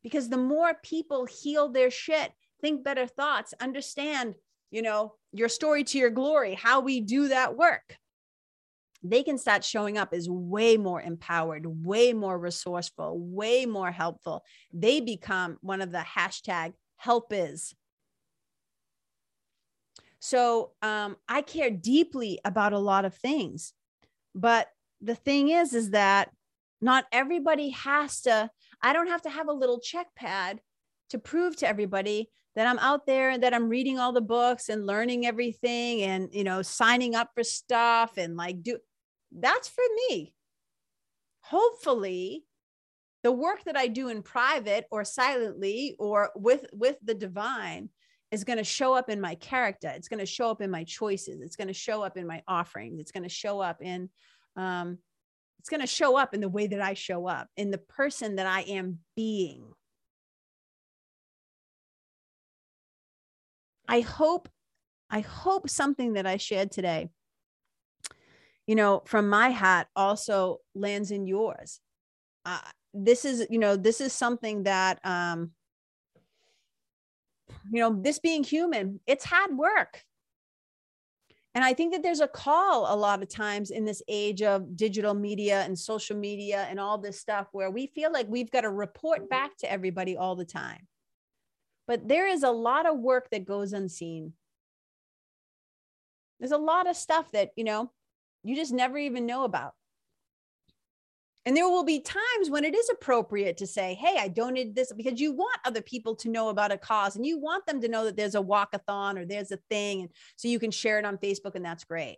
because 0.01 0.29
the 0.29 0.37
more 0.37 0.75
people 0.81 1.25
heal 1.25 1.67
their 1.67 1.91
shit, 1.91 2.31
think 2.61 2.85
better 2.85 3.05
thoughts, 3.05 3.53
understand, 3.59 4.35
you 4.71 4.81
know, 4.81 5.15
your 5.33 5.49
story 5.49 5.83
to 5.83 5.97
your 5.97 6.09
glory, 6.09 6.53
how 6.53 6.79
we 6.79 7.01
do 7.01 7.27
that 7.27 7.57
work 7.57 7.97
they 9.11 9.23
can 9.23 9.37
start 9.37 9.63
showing 9.63 9.97
up 9.97 10.13
as 10.13 10.29
way 10.29 10.77
more 10.77 11.01
empowered, 11.01 11.85
way 11.85 12.13
more 12.13 12.37
resourceful, 12.37 13.19
way 13.19 13.65
more 13.65 13.91
helpful. 13.91 14.43
They 14.73 15.01
become 15.01 15.57
one 15.61 15.81
of 15.81 15.91
the 15.91 15.99
hashtag 15.99 16.73
help 16.97 17.31
is. 17.31 17.75
So 20.19 20.71
um, 20.81 21.17
I 21.27 21.41
care 21.41 21.69
deeply 21.69 22.39
about 22.43 22.73
a 22.73 22.79
lot 22.79 23.05
of 23.05 23.13
things. 23.13 23.73
But 24.33 24.67
the 25.01 25.15
thing 25.15 25.49
is, 25.49 25.73
is 25.73 25.91
that 25.91 26.31
not 26.81 27.05
everybody 27.11 27.69
has 27.69 28.21
to, 28.21 28.49
I 28.81 28.93
don't 28.93 29.07
have 29.07 29.21
to 29.23 29.29
have 29.29 29.47
a 29.47 29.53
little 29.53 29.79
check 29.79 30.07
pad 30.15 30.61
to 31.09 31.19
prove 31.19 31.55
to 31.57 31.67
everybody 31.67 32.29
that 32.55 32.67
I'm 32.67 32.79
out 32.79 33.05
there 33.05 33.31
and 33.31 33.43
that 33.43 33.53
I'm 33.53 33.69
reading 33.69 33.99
all 33.99 34.13
the 34.13 34.21
books 34.21 34.69
and 34.69 34.85
learning 34.85 35.25
everything 35.25 36.01
and 36.01 36.29
you 36.31 36.43
know 36.43 36.61
signing 36.61 37.15
up 37.15 37.31
for 37.35 37.43
stuff 37.43 38.17
and 38.17 38.37
like 38.37 38.63
do 38.63 38.77
that's 39.39 39.67
for 39.67 39.83
me. 40.09 40.33
Hopefully, 41.41 42.45
the 43.23 43.31
work 43.31 43.63
that 43.65 43.77
I 43.77 43.87
do 43.87 44.09
in 44.09 44.21
private 44.21 44.85
or 44.91 45.03
silently 45.03 45.95
or 45.99 46.31
with 46.35 46.65
with 46.71 46.97
the 47.03 47.13
divine 47.13 47.89
is 48.31 48.43
going 48.43 48.57
to 48.57 48.63
show 48.63 48.93
up 48.93 49.09
in 49.09 49.21
my 49.21 49.35
character. 49.35 49.91
It's 49.95 50.07
going 50.07 50.19
to 50.19 50.25
show 50.25 50.49
up 50.49 50.61
in 50.61 50.71
my 50.71 50.83
choices. 50.83 51.41
It's 51.41 51.55
going 51.55 51.67
to 51.67 51.73
show 51.73 52.01
up 52.03 52.17
in 52.17 52.27
my 52.27 52.41
offerings. 52.47 52.99
It's 52.99 53.11
going 53.11 53.23
to 53.23 53.29
show 53.29 53.61
up 53.61 53.81
in 53.81 54.09
um, 54.55 54.97
it's 55.65 55.69
going 55.71 55.81
to 55.81 55.87
show 55.87 56.15
up 56.15 56.35
in 56.35 56.41
the 56.41 56.49
way 56.49 56.67
that 56.67 56.79
I 56.79 56.93
show 56.93 57.27
up, 57.27 57.47
in 57.57 57.71
the 57.71 57.79
person 57.79 58.35
that 58.35 58.45
I 58.45 58.61
am 58.61 58.99
being. 59.15 59.63
I 63.87 64.01
hope, 64.01 64.47
I 65.09 65.21
hope 65.21 65.67
something 65.67 66.13
that 66.13 66.27
I 66.27 66.37
shared 66.37 66.71
today 66.71 67.09
you 68.67 68.75
know, 68.75 69.03
from 69.05 69.29
my 69.29 69.49
hat 69.49 69.87
also 69.95 70.59
lands 70.73 71.11
in 71.11 71.27
yours. 71.27 71.79
Uh, 72.45 72.59
this 72.93 73.25
is, 73.25 73.45
you 73.49 73.59
know, 73.59 73.75
this 73.75 74.01
is 74.01 74.13
something 74.13 74.63
that, 74.63 74.99
um, 75.05 75.51
you 77.71 77.79
know, 77.79 77.99
this 78.01 78.19
being 78.19 78.43
human, 78.43 78.99
it's 79.05 79.25
hard 79.25 79.55
work. 79.57 80.03
And 81.53 81.63
I 81.63 81.73
think 81.73 81.93
that 81.93 82.03
there's 82.03 82.19
a 82.19 82.27
call 82.27 82.93
a 82.93 82.97
lot 82.97 83.23
of 83.23 83.29
times 83.29 83.71
in 83.71 83.85
this 83.85 84.01
age 84.09 84.41
of 84.41 84.75
digital 84.75 85.13
media 85.13 85.61
and 85.61 85.79
social 85.79 86.17
media 86.17 86.67
and 86.69 86.81
all 86.81 86.97
this 86.97 87.19
stuff 87.19 87.47
where 87.53 87.71
we 87.71 87.87
feel 87.87 88.11
like 88.11 88.27
we've 88.27 88.51
got 88.51 88.61
to 88.61 88.69
report 88.69 89.29
back 89.29 89.55
to 89.59 89.71
everybody 89.71 90.17
all 90.17 90.35
the 90.35 90.43
time. 90.43 90.85
But 91.87 92.09
there 92.09 92.27
is 92.27 92.43
a 92.43 92.51
lot 92.51 92.85
of 92.85 92.99
work 92.99 93.29
that 93.29 93.45
goes 93.45 93.71
unseen. 93.71 94.33
There's 96.39 96.51
a 96.51 96.57
lot 96.57 96.89
of 96.89 96.97
stuff 96.97 97.31
that, 97.31 97.51
you 97.55 97.63
know, 97.63 97.91
you 98.45 98.55
just 98.55 98.73
never 98.73 98.97
even 98.97 99.25
know 99.25 99.43
about. 99.43 99.73
And 101.47 101.55
there 101.55 101.69
will 101.69 101.83
be 101.83 101.99
times 101.99 102.49
when 102.49 102.63
it 102.63 102.73
is 102.73 102.89
appropriate 102.89 103.57
to 103.57 103.67
say, 103.67 103.93
Hey, 103.93 104.17
I 104.19 104.27
donated 104.27 104.75
this 104.75 104.91
because 104.91 105.19
you 105.19 105.31
want 105.31 105.59
other 105.63 105.81
people 105.81 106.15
to 106.17 106.29
know 106.29 106.49
about 106.49 106.71
a 106.71 106.77
cause 106.77 107.15
and 107.15 107.25
you 107.25 107.39
want 107.39 107.65
them 107.65 107.81
to 107.81 107.87
know 107.87 108.05
that 108.05 108.15
there's 108.15 108.35
a 108.35 108.41
walkathon 108.41 109.19
or 109.19 109.25
there's 109.25 109.51
a 109.51 109.59
thing. 109.69 110.01
And 110.01 110.09
so 110.37 110.47
you 110.47 110.59
can 110.59 110.71
share 110.71 110.97
it 110.97 111.05
on 111.05 111.17
Facebook 111.17 111.55
and 111.55 111.65
that's 111.65 111.83
great. 111.83 112.17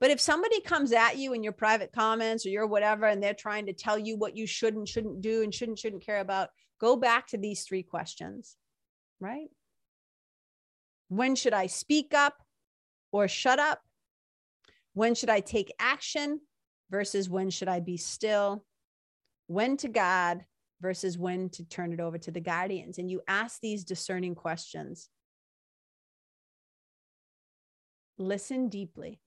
But 0.00 0.10
if 0.10 0.20
somebody 0.20 0.60
comes 0.60 0.92
at 0.92 1.16
you 1.16 1.32
in 1.32 1.44
your 1.44 1.52
private 1.52 1.92
comments 1.92 2.44
or 2.44 2.48
your 2.48 2.66
whatever, 2.66 3.06
and 3.06 3.22
they're 3.22 3.34
trying 3.34 3.66
to 3.66 3.72
tell 3.72 3.96
you 3.96 4.16
what 4.16 4.36
you 4.36 4.46
should 4.46 4.74
and 4.74 4.88
shouldn't 4.88 5.20
do 5.20 5.42
and 5.42 5.54
shouldn't, 5.54 5.78
shouldn't 5.78 6.04
care 6.04 6.18
about, 6.18 6.48
go 6.80 6.96
back 6.96 7.28
to 7.28 7.38
these 7.38 7.62
three 7.62 7.84
questions, 7.84 8.56
right? 9.20 9.48
When 11.08 11.36
should 11.36 11.52
I 11.52 11.68
speak 11.68 12.14
up 12.14 12.34
or 13.12 13.28
shut 13.28 13.60
up? 13.60 13.80
When 14.94 15.14
should 15.14 15.30
I 15.30 15.40
take 15.40 15.72
action 15.78 16.40
versus 16.90 17.28
when 17.28 17.50
should 17.50 17.68
I 17.68 17.80
be 17.80 17.96
still? 17.96 18.64
When 19.46 19.76
to 19.78 19.88
guard 19.88 20.44
versus 20.80 21.16
when 21.16 21.48
to 21.50 21.64
turn 21.64 21.92
it 21.92 22.00
over 22.00 22.18
to 22.18 22.30
the 22.30 22.40
guardians. 22.40 22.98
And 22.98 23.10
you 23.10 23.22
ask 23.28 23.60
these 23.60 23.84
discerning 23.84 24.34
questions. 24.34 25.08
listen 28.22 28.68
deeply. 28.68 29.20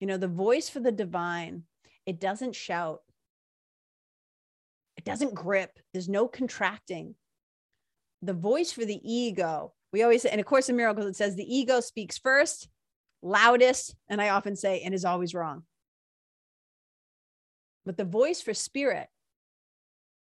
You 0.00 0.06
know, 0.06 0.16
the 0.16 0.28
voice 0.28 0.68
for 0.68 0.80
the 0.80 0.92
divine, 0.92 1.62
it 2.06 2.20
doesn't 2.20 2.56
shout, 2.56 3.00
it 4.96 5.04
doesn't 5.04 5.34
grip, 5.34 5.78
there's 5.92 6.08
no 6.08 6.26
contracting. 6.28 7.14
The 8.22 8.34
voice 8.34 8.72
for 8.72 8.84
the 8.84 9.00
ego, 9.04 9.74
we 9.92 10.02
always 10.02 10.22
say, 10.22 10.30
and 10.30 10.40
of 10.40 10.46
course, 10.46 10.68
in 10.68 10.76
miracles, 10.76 11.06
it 11.06 11.16
says 11.16 11.34
the 11.34 11.56
ego 11.56 11.80
speaks 11.80 12.18
first, 12.18 12.68
loudest, 13.22 13.94
and 14.08 14.20
I 14.20 14.30
often 14.30 14.56
say, 14.56 14.80
and 14.80 14.94
is 14.94 15.04
always 15.04 15.34
wrong. 15.34 15.62
But 17.86 17.96
the 17.96 18.04
voice 18.04 18.40
for 18.40 18.54
spirit, 18.54 19.08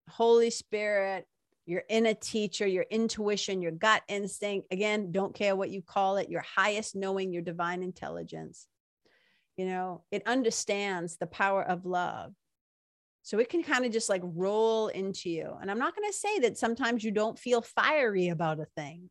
Holy 0.09 0.49
Spirit, 0.49 1.25
your 1.65 1.83
inner 1.89 2.13
teacher, 2.13 2.67
your 2.67 2.85
intuition, 2.89 3.61
your 3.61 3.71
gut 3.71 4.03
instinct, 4.07 4.67
again, 4.71 5.11
don't 5.11 5.33
care 5.33 5.55
what 5.55 5.69
you 5.69 5.81
call 5.81 6.17
it, 6.17 6.29
your 6.29 6.43
highest 6.55 6.95
knowing, 6.95 7.31
your 7.31 7.41
divine 7.41 7.83
intelligence. 7.83 8.67
You 9.55 9.67
know, 9.67 10.03
it 10.11 10.23
understands 10.25 11.17
the 11.17 11.27
power 11.27 11.63
of 11.63 11.85
love. 11.85 12.33
So 13.21 13.39
it 13.39 13.49
can 13.49 13.63
kind 13.63 13.85
of 13.85 13.93
just 13.93 14.09
like 14.09 14.21
roll 14.23 14.89
into 14.89 15.29
you. 15.29 15.55
And 15.61 15.71
I'm 15.71 15.79
not 15.79 15.95
going 15.95 16.09
to 16.09 16.17
say 16.17 16.39
that 16.39 16.57
sometimes 16.57 17.03
you 17.03 17.11
don't 17.11 17.39
feel 17.39 17.61
fiery 17.61 18.27
about 18.27 18.59
a 18.59 18.65
thing, 18.75 19.09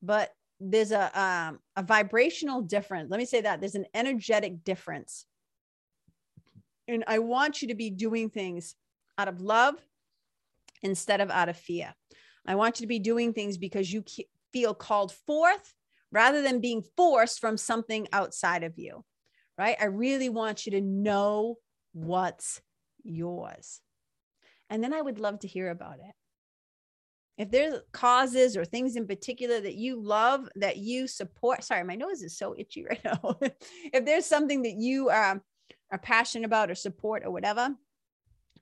but 0.00 0.30
there's 0.60 0.92
a 0.92 1.20
um, 1.20 1.60
a 1.76 1.82
vibrational 1.82 2.62
difference. 2.62 3.10
Let 3.10 3.18
me 3.18 3.26
say 3.26 3.40
that 3.40 3.60
there's 3.60 3.74
an 3.74 3.86
energetic 3.94 4.64
difference. 4.64 5.26
And 6.86 7.04
I 7.06 7.18
want 7.18 7.62
you 7.62 7.68
to 7.68 7.74
be 7.74 7.90
doing 7.90 8.30
things 8.30 8.74
out 9.16 9.28
of 9.28 9.40
love 9.40 9.76
instead 10.82 11.20
of 11.20 11.30
out 11.30 11.48
of 11.48 11.56
fear. 11.56 11.94
I 12.46 12.56
want 12.56 12.78
you 12.78 12.84
to 12.84 12.88
be 12.88 12.98
doing 12.98 13.32
things 13.32 13.56
because 13.56 13.92
you 13.92 14.04
feel 14.52 14.74
called 14.74 15.12
forth 15.12 15.74
rather 16.12 16.42
than 16.42 16.60
being 16.60 16.82
forced 16.96 17.40
from 17.40 17.56
something 17.56 18.06
outside 18.12 18.62
of 18.62 18.78
you. 18.78 19.04
Right? 19.56 19.76
I 19.80 19.86
really 19.86 20.28
want 20.28 20.66
you 20.66 20.72
to 20.72 20.80
know 20.80 21.56
what's 21.92 22.60
yours. 23.02 23.80
And 24.68 24.82
then 24.82 24.92
I 24.92 25.00
would 25.00 25.18
love 25.18 25.40
to 25.40 25.48
hear 25.48 25.70
about 25.70 25.96
it. 26.00 26.14
If 27.36 27.50
there's 27.50 27.80
causes 27.92 28.56
or 28.56 28.64
things 28.64 28.96
in 28.96 29.06
particular 29.06 29.60
that 29.60 29.74
you 29.74 30.00
love, 30.00 30.48
that 30.56 30.76
you 30.76 31.08
support, 31.08 31.64
sorry, 31.64 31.82
my 31.82 31.96
nose 31.96 32.22
is 32.22 32.36
so 32.36 32.54
itchy 32.56 32.84
right 32.88 33.04
now. 33.04 33.38
if 33.92 34.04
there's 34.04 34.26
something 34.26 34.62
that 34.62 34.76
you 34.76 35.10
um, 35.10 35.42
are 35.90 35.98
passionate 35.98 36.46
about 36.46 36.70
or 36.70 36.74
support 36.74 37.24
or 37.24 37.30
whatever, 37.30 37.74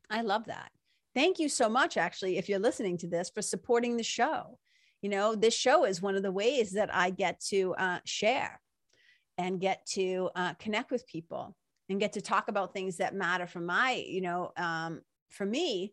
I 0.08 0.22
love 0.22 0.46
that. 0.46 0.70
Thank 1.14 1.38
you 1.38 1.48
so 1.48 1.68
much, 1.68 1.96
actually, 1.96 2.38
if 2.38 2.48
you're 2.48 2.58
listening 2.58 2.96
to 2.98 3.06
this, 3.06 3.30
for 3.30 3.42
supporting 3.42 3.96
the 3.96 4.02
show. 4.02 4.58
You 5.02 5.10
know, 5.10 5.34
this 5.34 5.54
show 5.54 5.84
is 5.84 6.00
one 6.00 6.16
of 6.16 6.22
the 6.22 6.32
ways 6.32 6.72
that 6.72 6.94
I 6.94 7.10
get 7.10 7.40
to 7.48 7.74
uh, 7.74 7.98
share 8.04 8.60
and 9.36 9.60
get 9.60 9.84
to 9.86 10.30
uh, 10.34 10.54
connect 10.54 10.90
with 10.90 11.06
people 11.06 11.56
and 11.88 12.00
get 12.00 12.12
to 12.14 12.20
talk 12.20 12.48
about 12.48 12.72
things 12.72 12.98
that 12.98 13.14
matter 13.14 13.46
for 13.46 13.60
my, 13.60 13.92
you 14.06 14.20
know, 14.20 14.52
um, 14.56 15.02
for 15.28 15.44
me. 15.44 15.92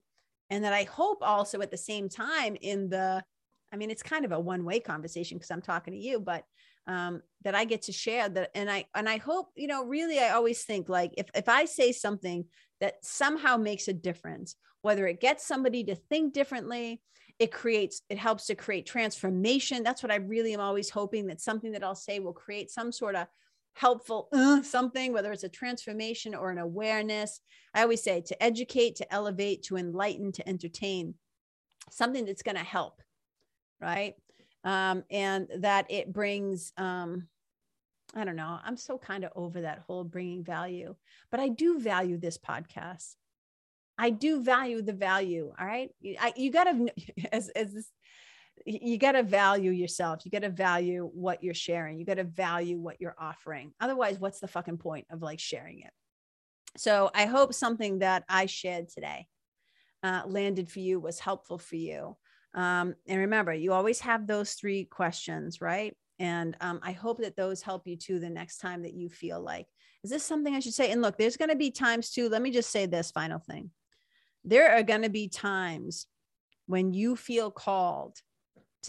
And 0.49 0.63
that 0.63 0.73
I 0.73 0.83
hope 0.83 1.19
also 1.21 1.61
at 1.61 1.71
the 1.71 1.77
same 1.77 2.09
time 2.09 2.57
in 2.61 2.89
the, 2.89 3.23
I 3.71 3.77
mean, 3.77 3.91
it's 3.91 4.03
kind 4.03 4.25
of 4.25 4.31
a 4.31 4.39
one 4.39 4.65
way 4.65 4.79
conversation 4.79 5.37
because 5.37 5.51
I'm 5.51 5.61
talking 5.61 5.93
to 5.93 5.99
you, 5.99 6.19
but 6.19 6.43
um, 6.87 7.21
that 7.43 7.53
I 7.53 7.65
get 7.65 7.83
to 7.83 7.91
share 7.91 8.27
that. 8.29 8.49
And 8.55 8.69
I, 8.69 8.85
and 8.95 9.07
I 9.07 9.17
hope, 9.17 9.49
you 9.55 9.67
know, 9.67 9.85
really, 9.85 10.19
I 10.19 10.31
always 10.31 10.63
think 10.63 10.89
like 10.89 11.13
if, 11.17 11.27
if 11.35 11.47
I 11.47 11.65
say 11.65 11.91
something 11.91 12.45
that 12.81 12.95
somehow 13.03 13.57
makes 13.57 13.87
a 13.87 13.93
difference, 13.93 14.55
whether 14.81 15.05
it 15.05 15.21
gets 15.21 15.45
somebody 15.45 15.83
to 15.83 15.95
think 15.95 16.33
differently, 16.33 17.01
it 17.37 17.51
creates, 17.51 18.01
it 18.09 18.17
helps 18.17 18.47
to 18.47 18.55
create 18.55 18.85
transformation. 18.85 19.83
That's 19.83 20.03
what 20.03 20.11
I 20.11 20.15
really 20.15 20.53
am 20.53 20.59
always 20.59 20.89
hoping 20.89 21.27
that 21.27 21.39
something 21.41 21.71
that 21.73 21.83
I'll 21.83 21.95
say 21.95 22.19
will 22.19 22.33
create 22.33 22.71
some 22.71 22.91
sort 22.91 23.15
of 23.15 23.27
helpful 23.73 24.27
uh, 24.33 24.61
something, 24.61 25.13
whether 25.13 25.31
it's 25.31 25.43
a 25.43 25.49
transformation 25.49 26.35
or 26.35 26.51
an 26.51 26.57
awareness. 26.57 27.41
I 27.73 27.83
always 27.83 28.03
say 28.03 28.21
to 28.21 28.43
educate, 28.43 28.95
to 28.97 29.13
elevate, 29.13 29.63
to 29.63 29.77
enlighten, 29.77 30.31
to 30.33 30.47
entertain, 30.47 31.15
something 31.91 32.25
that's 32.25 32.43
going 32.43 32.57
to 32.57 32.63
help, 32.63 33.01
right? 33.79 34.15
Um, 34.63 35.03
and 35.09 35.47
that 35.59 35.85
it 35.89 36.11
brings, 36.11 36.73
um, 36.77 37.27
I 38.15 38.25
don't 38.25 38.35
know, 38.35 38.59
I'm 38.63 38.77
so 38.77 38.97
kind 38.97 39.23
of 39.23 39.31
over 39.35 39.61
that 39.61 39.83
whole 39.87 40.03
bringing 40.03 40.43
value, 40.43 40.95
but 41.31 41.39
I 41.39 41.49
do 41.49 41.79
value 41.79 42.17
this 42.17 42.37
podcast. 42.37 43.15
I 43.97 44.09
do 44.11 44.41
value 44.41 44.81
the 44.81 44.93
value. 44.93 45.51
All 45.59 45.65
right. 45.65 45.89
I, 46.19 46.33
you 46.35 46.51
got 46.51 46.65
to, 46.65 46.87
as, 47.31 47.49
as 47.49 47.73
this, 47.73 47.91
you 48.65 48.97
got 48.97 49.13
to 49.13 49.23
value 49.23 49.71
yourself. 49.71 50.25
You 50.25 50.31
got 50.31 50.41
to 50.41 50.49
value 50.49 51.09
what 51.13 51.43
you're 51.43 51.53
sharing. 51.53 51.99
You 51.99 52.05
got 52.05 52.15
to 52.15 52.23
value 52.23 52.79
what 52.79 52.99
you're 52.99 53.15
offering. 53.19 53.73
Otherwise, 53.79 54.19
what's 54.19 54.39
the 54.39 54.47
fucking 54.47 54.77
point 54.77 55.07
of 55.09 55.21
like 55.21 55.39
sharing 55.39 55.79
it? 55.79 55.91
So 56.77 57.09
I 57.13 57.25
hope 57.25 57.53
something 57.53 57.99
that 57.99 58.23
I 58.29 58.45
shared 58.45 58.89
today 58.89 59.27
uh, 60.03 60.23
landed 60.25 60.69
for 60.69 60.79
you, 60.79 60.99
was 60.99 61.19
helpful 61.19 61.57
for 61.57 61.75
you. 61.75 62.15
Um, 62.53 62.95
and 63.07 63.19
remember, 63.19 63.53
you 63.53 63.73
always 63.73 63.99
have 64.01 64.25
those 64.25 64.53
three 64.53 64.85
questions, 64.85 65.61
right? 65.61 65.95
And 66.19 66.55
um, 66.61 66.79
I 66.83 66.91
hope 66.91 67.19
that 67.21 67.35
those 67.35 67.61
help 67.61 67.87
you 67.87 67.95
too 67.95 68.19
the 68.19 68.29
next 68.29 68.57
time 68.57 68.83
that 68.83 68.93
you 68.93 69.09
feel 69.09 69.41
like, 69.41 69.67
is 70.03 70.09
this 70.09 70.23
something 70.23 70.53
I 70.53 70.59
should 70.59 70.73
say? 70.73 70.91
And 70.91 71.01
look, 71.01 71.17
there's 71.17 71.37
going 71.37 71.49
to 71.49 71.55
be 71.55 71.71
times 71.71 72.11
too. 72.11 72.29
Let 72.29 72.41
me 72.41 72.51
just 72.51 72.71
say 72.71 72.85
this 72.85 73.11
final 73.11 73.39
thing. 73.39 73.71
There 74.43 74.71
are 74.77 74.83
going 74.83 75.03
to 75.03 75.09
be 75.09 75.27
times 75.27 76.07
when 76.65 76.93
you 76.93 77.15
feel 77.15 77.51
called 77.51 78.17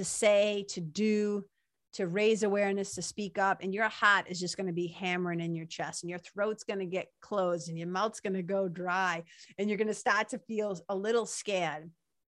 to 0.01 0.05
say, 0.05 0.64
to 0.70 0.80
do, 0.80 1.44
to 1.92 2.07
raise 2.07 2.42
awareness, 2.42 2.94
to 2.94 3.03
speak 3.03 3.36
up, 3.36 3.59
and 3.62 3.74
your 3.74 3.90
heart 3.90 4.24
is 4.30 4.40
just 4.40 4.57
going 4.57 4.66
to 4.66 4.72
be 4.72 4.86
hammering 4.86 5.40
in 5.40 5.55
your 5.55 5.66
chest, 5.66 6.03
and 6.03 6.09
your 6.09 6.20
throat's 6.20 6.64
going 6.64 6.78
to 6.78 6.86
get 6.86 7.09
closed, 7.20 7.68
and 7.68 7.76
your 7.76 7.86
mouth's 7.86 8.20
going 8.20 8.32
to 8.32 8.42
go 8.42 8.66
dry, 8.66 9.22
and 9.59 9.68
you're 9.68 9.76
going 9.76 9.88
to 9.88 9.94
start 9.94 10.30
to 10.30 10.38
feel 10.38 10.80
a 10.88 10.96
little 10.96 11.26
scared, 11.26 11.90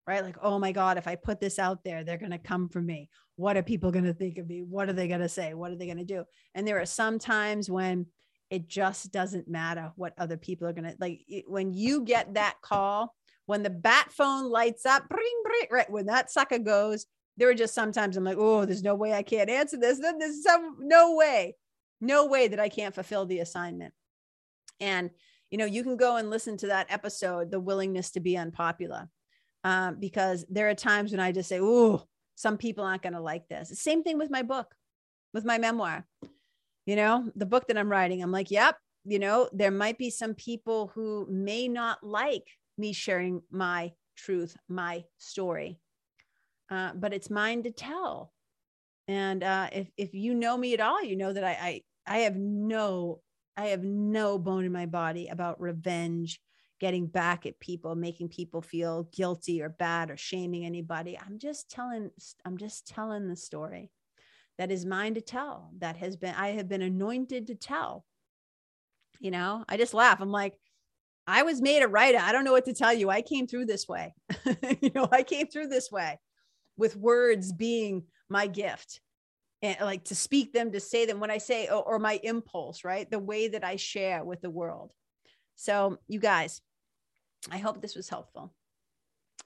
right? 0.06 0.22
Like, 0.22 0.36
oh 0.42 0.58
my 0.58 0.72
God, 0.72 0.98
if 0.98 1.08
I 1.08 1.14
put 1.14 1.40
this 1.40 1.58
out 1.58 1.82
there, 1.84 2.04
they're 2.04 2.18
going 2.18 2.32
to 2.32 2.38
come 2.38 2.68
for 2.68 2.82
me. 2.82 3.08
What 3.36 3.56
are 3.56 3.62
people 3.62 3.90
going 3.90 4.04
to 4.04 4.12
think 4.12 4.36
of 4.36 4.46
me? 4.46 4.62
What 4.62 4.90
are 4.90 4.92
they 4.92 5.08
going 5.08 5.20
to 5.20 5.28
say? 5.28 5.54
What 5.54 5.70
are 5.70 5.76
they 5.76 5.86
going 5.86 5.96
to 5.98 6.04
do? 6.04 6.24
And 6.54 6.68
there 6.68 6.80
are 6.82 6.86
some 6.86 7.18
times 7.18 7.70
when 7.70 8.06
it 8.50 8.68
just 8.68 9.10
doesn't 9.10 9.48
matter 9.48 9.90
what 9.96 10.12
other 10.18 10.36
people 10.36 10.68
are 10.68 10.74
going 10.74 10.84
to 10.84 10.94
like 11.00 11.22
when 11.48 11.72
you 11.72 12.02
get 12.02 12.34
that 12.34 12.56
call 12.60 13.14
when 13.46 13.62
the 13.62 13.70
bat 13.70 14.12
phone 14.12 14.50
lights 14.50 14.84
up 14.84 15.08
bring, 15.08 15.42
bring, 15.42 15.66
right 15.70 15.90
when 15.90 16.06
that 16.06 16.30
sucker 16.30 16.58
goes 16.58 17.06
there 17.36 17.48
are 17.48 17.54
just 17.54 17.74
sometimes 17.74 18.16
I'm 18.16 18.24
like, 18.24 18.38
oh, 18.38 18.64
there's 18.64 18.82
no 18.82 18.94
way 18.94 19.12
I 19.12 19.22
can't 19.22 19.50
answer 19.50 19.76
this. 19.76 19.98
There's 19.98 20.42
some 20.42 20.76
no 20.80 21.14
way, 21.14 21.56
no 22.00 22.26
way 22.26 22.48
that 22.48 22.60
I 22.60 22.68
can't 22.68 22.94
fulfill 22.94 23.26
the 23.26 23.40
assignment. 23.40 23.92
And 24.80 25.10
you 25.50 25.58
know, 25.58 25.64
you 25.64 25.82
can 25.82 25.96
go 25.96 26.16
and 26.16 26.30
listen 26.30 26.56
to 26.58 26.68
that 26.68 26.86
episode, 26.90 27.50
the 27.50 27.60
willingness 27.60 28.10
to 28.12 28.20
be 28.20 28.36
unpopular, 28.36 29.08
um, 29.62 29.98
because 30.00 30.44
there 30.48 30.68
are 30.68 30.74
times 30.74 31.12
when 31.12 31.20
I 31.20 31.32
just 31.32 31.48
say, 31.48 31.60
oh, 31.60 32.02
some 32.34 32.58
people 32.58 32.84
aren't 32.84 33.02
going 33.02 33.12
to 33.12 33.20
like 33.20 33.46
this. 33.48 33.70
Same 33.80 34.02
thing 34.02 34.18
with 34.18 34.30
my 34.30 34.42
book, 34.42 34.74
with 35.32 35.44
my 35.44 35.58
memoir. 35.58 36.06
You 36.86 36.96
know, 36.96 37.30
the 37.36 37.46
book 37.46 37.68
that 37.68 37.78
I'm 37.78 37.88
writing, 37.88 38.22
I'm 38.22 38.32
like, 38.32 38.50
yep, 38.50 38.76
you 39.04 39.18
know, 39.18 39.48
there 39.52 39.70
might 39.70 39.96
be 39.96 40.10
some 40.10 40.34
people 40.34 40.90
who 40.94 41.26
may 41.30 41.68
not 41.68 42.02
like 42.02 42.46
me 42.76 42.92
sharing 42.92 43.40
my 43.50 43.92
truth, 44.16 44.56
my 44.68 45.04
story 45.18 45.78
uh, 46.74 46.92
but 46.94 47.14
it's 47.14 47.30
mine 47.30 47.62
to 47.62 47.70
tell. 47.70 48.32
And 49.06 49.42
uh, 49.42 49.68
if 49.72 49.90
if 49.96 50.14
you 50.14 50.34
know 50.34 50.56
me 50.56 50.74
at 50.74 50.80
all, 50.80 51.02
you 51.02 51.16
know 51.16 51.32
that 51.32 51.44
I, 51.44 51.50
I 51.50 51.82
I 52.06 52.18
have 52.20 52.36
no 52.36 53.20
I 53.56 53.66
have 53.66 53.84
no 53.84 54.38
bone 54.38 54.64
in 54.64 54.72
my 54.72 54.86
body 54.86 55.28
about 55.28 55.60
revenge, 55.60 56.40
getting 56.80 57.06
back 57.06 57.46
at 57.46 57.60
people, 57.60 57.94
making 57.94 58.28
people 58.30 58.62
feel 58.62 59.04
guilty 59.14 59.62
or 59.62 59.68
bad 59.68 60.10
or 60.10 60.16
shaming 60.16 60.64
anybody. 60.64 61.18
I'm 61.18 61.38
just 61.38 61.70
telling 61.70 62.10
I'm 62.44 62.56
just 62.56 62.86
telling 62.86 63.28
the 63.28 63.36
story 63.36 63.90
that 64.58 64.72
is 64.72 64.86
mine 64.86 65.14
to 65.14 65.20
tell. 65.20 65.70
That 65.78 65.96
has 65.98 66.16
been 66.16 66.34
I 66.34 66.48
have 66.48 66.68
been 66.68 66.82
anointed 66.82 67.46
to 67.48 67.54
tell. 67.54 68.04
You 69.20 69.30
know, 69.30 69.64
I 69.68 69.76
just 69.76 69.94
laugh. 69.94 70.20
I'm 70.20 70.32
like, 70.32 70.54
I 71.26 71.42
was 71.42 71.62
made 71.62 71.82
a 71.82 71.88
writer. 71.88 72.18
I 72.20 72.32
don't 72.32 72.44
know 72.44 72.52
what 72.52 72.64
to 72.66 72.74
tell 72.74 72.92
you. 72.92 73.10
I 73.10 73.22
came 73.22 73.46
through 73.46 73.66
this 73.66 73.86
way. 73.86 74.14
you 74.80 74.90
know, 74.94 75.08
I 75.12 75.22
came 75.22 75.46
through 75.46 75.68
this 75.68 75.90
way 75.92 76.18
with 76.76 76.96
words 76.96 77.52
being 77.52 78.04
my 78.28 78.46
gift 78.46 79.00
and 79.62 79.76
like 79.80 80.04
to 80.04 80.14
speak 80.14 80.52
them 80.52 80.72
to 80.72 80.80
say 80.80 81.06
them 81.06 81.20
when 81.20 81.30
i 81.30 81.38
say 81.38 81.68
or, 81.68 81.82
or, 81.82 81.98
my 81.98 82.20
impulse 82.22 82.84
right? 82.84 83.10
The 83.10 83.18
way 83.18 83.48
that 83.48 83.64
i 83.64 83.76
share 83.76 84.24
with 84.24 84.40
the 84.40 84.50
world. 84.50 84.92
So 85.56 85.98
you 86.06 86.20
guys 86.20 86.60
i 87.50 87.58
hope 87.58 87.80
this 87.80 87.96
was 87.96 88.08
helpful. 88.08 88.52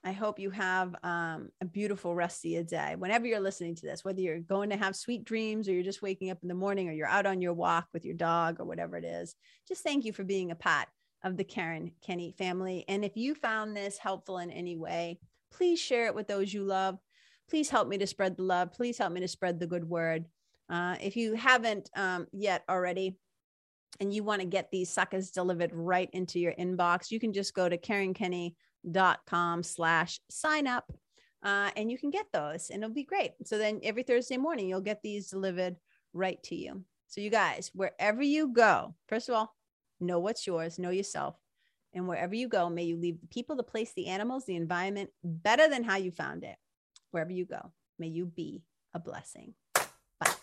I 0.05 0.13
hope 0.13 0.39
you 0.39 0.51
have 0.51 0.95
um, 1.03 1.49
a 1.61 1.65
beautiful 1.65 2.15
rest 2.15 2.45
of 2.45 2.53
your 2.53 2.63
day. 2.63 2.95
Whenever 2.97 3.27
you're 3.27 3.41
listening 3.41 3.75
to 3.77 3.87
this 3.87 4.05
whether 4.05 4.21
you're 4.21 4.41
going 4.41 4.71
to 4.71 4.77
have 4.77 4.97
sweet 4.97 5.25
dreams 5.25 5.69
or 5.69 5.73
you're 5.73 5.83
just 5.83 6.03
waking 6.03 6.31
up 6.31 6.39
in 6.43 6.49
the 6.49 6.55
morning 6.55 6.89
or 6.89 6.93
you're 6.93 7.07
out 7.07 7.27
on 7.27 7.41
your 7.41 7.55
walk 7.55 7.87
with 7.93 8.05
your 8.05 8.15
dog 8.15 8.61
or 8.61 8.65
whatever 8.65 8.97
it 8.97 9.05
is 9.05 9.35
just 9.67 9.83
thank 9.83 10.05
you 10.05 10.13
for 10.13 10.25
being 10.25 10.51
a 10.51 10.57
part 10.57 10.89
of 11.25 11.37
the 11.37 11.45
karen 11.45 11.93
Kenney 12.01 12.35
family. 12.39 12.85
And 12.89 13.05
if 13.05 13.17
you 13.17 13.35
found 13.35 13.77
this 13.77 13.99
helpful 13.99 14.39
in 14.39 14.51
any 14.51 14.77
way 14.77 15.21
please 15.51 15.81
share 15.81 16.07
it 16.07 16.15
with 16.15 16.29
those 16.29 16.53
you 16.53 16.65
love 16.65 16.99
please 17.49 17.71
help 17.71 17.89
me 17.89 17.99
to 17.99 18.07
spread 18.07 18.37
the 18.37 18.43
love. 18.43 18.73
Please 18.73 18.99
help 18.99 19.13
me 19.13 19.21
to 19.21 19.29
spread 19.29 19.59
the 19.59 19.67
good 19.67 19.89
word. 19.89 20.27
Uh, 20.69 20.97
if 21.01 21.17
you 21.17 21.35
haven't 21.35 21.91
um, 21.97 22.27
yet 22.33 22.63
already, 22.69 23.17
and 24.01 24.13
you 24.13 24.23
want 24.23 24.41
to 24.41 24.47
get 24.47 24.71
these 24.71 24.91
suckers 24.91 25.31
delivered 25.31 25.73
right 25.73 26.11
into 26.13 26.39
your 26.39 26.53
inbox, 26.53 27.11
you 27.11 27.19
can 27.19 27.33
just 27.33 27.55
go 27.55 27.69
to 27.69 27.79
karenkenney.com 27.79 29.63
slash 29.63 30.21
sign 30.31 30.67
up 30.67 30.93
uh, 31.43 31.71
and 31.77 31.91
you 31.91 31.99
can 31.99 32.11
get 32.11 32.27
those 32.33 32.71
and 32.71 32.83
it'll 32.83 32.95
be 32.95 33.05
great. 33.05 33.33
So 33.45 33.59
then 33.59 33.81
every 33.83 34.03
Thursday 34.03 34.37
morning, 34.37 34.69
you'll 34.69 34.81
get 34.81 35.03
these 35.03 35.31
delivered 35.31 35.77
right 36.13 36.43
to 36.45 36.55
you. 36.55 36.85
So 37.09 37.21
you 37.21 37.31
guys, 37.31 37.71
wherever 37.75 38.23
you 38.23 38.53
go, 38.53 38.95
first 39.09 39.29
of 39.29 39.35
all, 39.35 39.55
know 40.01 40.21
what's 40.21 40.47
yours, 40.47 40.79
know 40.79 40.91
yourself. 40.91 41.37
And 41.95 42.07
wherever 42.07 42.35
you 42.35 42.49
go, 42.49 42.69
may 42.69 42.85
you 42.85 42.97
leave 42.99 43.21
the 43.21 43.27
people, 43.29 43.57
the 43.57 43.63
place, 43.63 43.93
the 43.95 44.09
animals, 44.09 44.45
the 44.45 44.57
environment 44.57 45.11
better 45.25 45.69
than 45.69 45.83
how 45.83 45.97
you 45.97 46.11
found 46.11 46.45
it. 46.45 46.57
Wherever 47.11 47.33
you 47.33 47.47
go, 47.47 47.73
may 47.99 48.09
you 48.09 48.27
be 48.27 48.63
a 48.95 48.99
blessing. 48.99 49.55
Bye. 49.75 50.35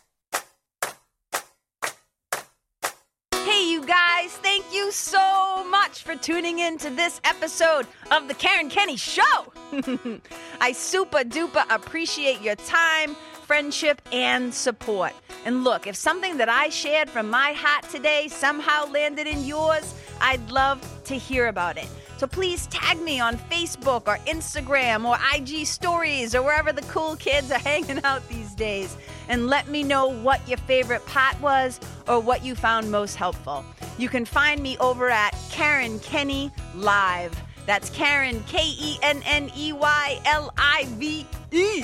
Hey, 3.32 3.70
you 3.70 3.86
guys, 3.86 4.32
thank 4.38 4.66
you 4.74 4.92
so 4.92 5.64
much 5.70 6.02
for 6.04 6.16
tuning 6.16 6.60
in 6.60 6.78
to 6.80 6.90
this 6.90 7.22
episode 7.24 7.86
of 8.10 8.28
The 8.28 8.34
Karen 8.34 8.70
Kenney 8.70 8.98
Show. 8.98 9.54
I 10.60 10.72
super 10.72 11.20
duper 11.20 11.64
appreciate 11.70 12.42
your 12.42 12.56
time, 12.56 13.16
friendship, 13.44 14.02
and 14.12 14.52
support. 14.54 15.14
And 15.46 15.64
look, 15.64 15.86
if 15.86 15.96
something 15.96 16.38
that 16.38 16.50
I 16.50 16.70
shared 16.70 17.10
from 17.10 17.30
my 17.30 17.54
heart 17.54 17.88
today 17.92 18.28
somehow 18.28 18.88
landed 18.88 19.28
in 19.28 19.46
yours, 19.46 19.94
I'd 20.20 20.50
love 20.50 20.82
to 21.06 21.14
hear 21.16 21.48
about 21.48 21.78
it. 21.78 21.88
So 22.18 22.28
please 22.28 22.68
tag 22.68 23.02
me 23.02 23.20
on 23.20 23.36
Facebook 23.38 24.08
or 24.08 24.18
Instagram 24.26 25.06
or 25.06 25.18
IG 25.36 25.66
stories 25.66 26.34
or 26.34 26.42
wherever 26.42 26.72
the 26.72 26.82
cool 26.84 27.16
kids 27.18 27.52
are 27.52 27.60
hanging 27.72 28.04
out 28.04 28.28
these 28.30 28.54
days 28.56 28.96
and 29.28 29.48
let 29.48 29.68
me 29.68 29.84
know 29.84 30.08
what 30.08 30.48
your 30.48 30.58
favorite 30.60 31.06
pot 31.06 31.40
was 31.42 31.80
or 32.08 32.20
what 32.20 32.44
you 32.44 32.56
found 32.56 32.90
most 32.90 33.16
helpful. 33.16 33.66
You 33.98 34.08
can 34.08 34.24
find 34.24 34.62
me 34.62 34.78
over 34.78 35.10
at 35.10 35.36
Karen 35.52 36.00
Kenney 36.00 36.52
Live. 36.76 37.36
That's 37.66 37.90
Karen, 37.90 38.44
K 38.48 38.60
E 38.62 38.98
N 39.02 39.22
N 39.26 39.52
E 39.58 39.74
Y 39.74 40.22
L 40.26 40.54
I 40.58 40.86
V 40.92 41.26
E. 41.52 41.84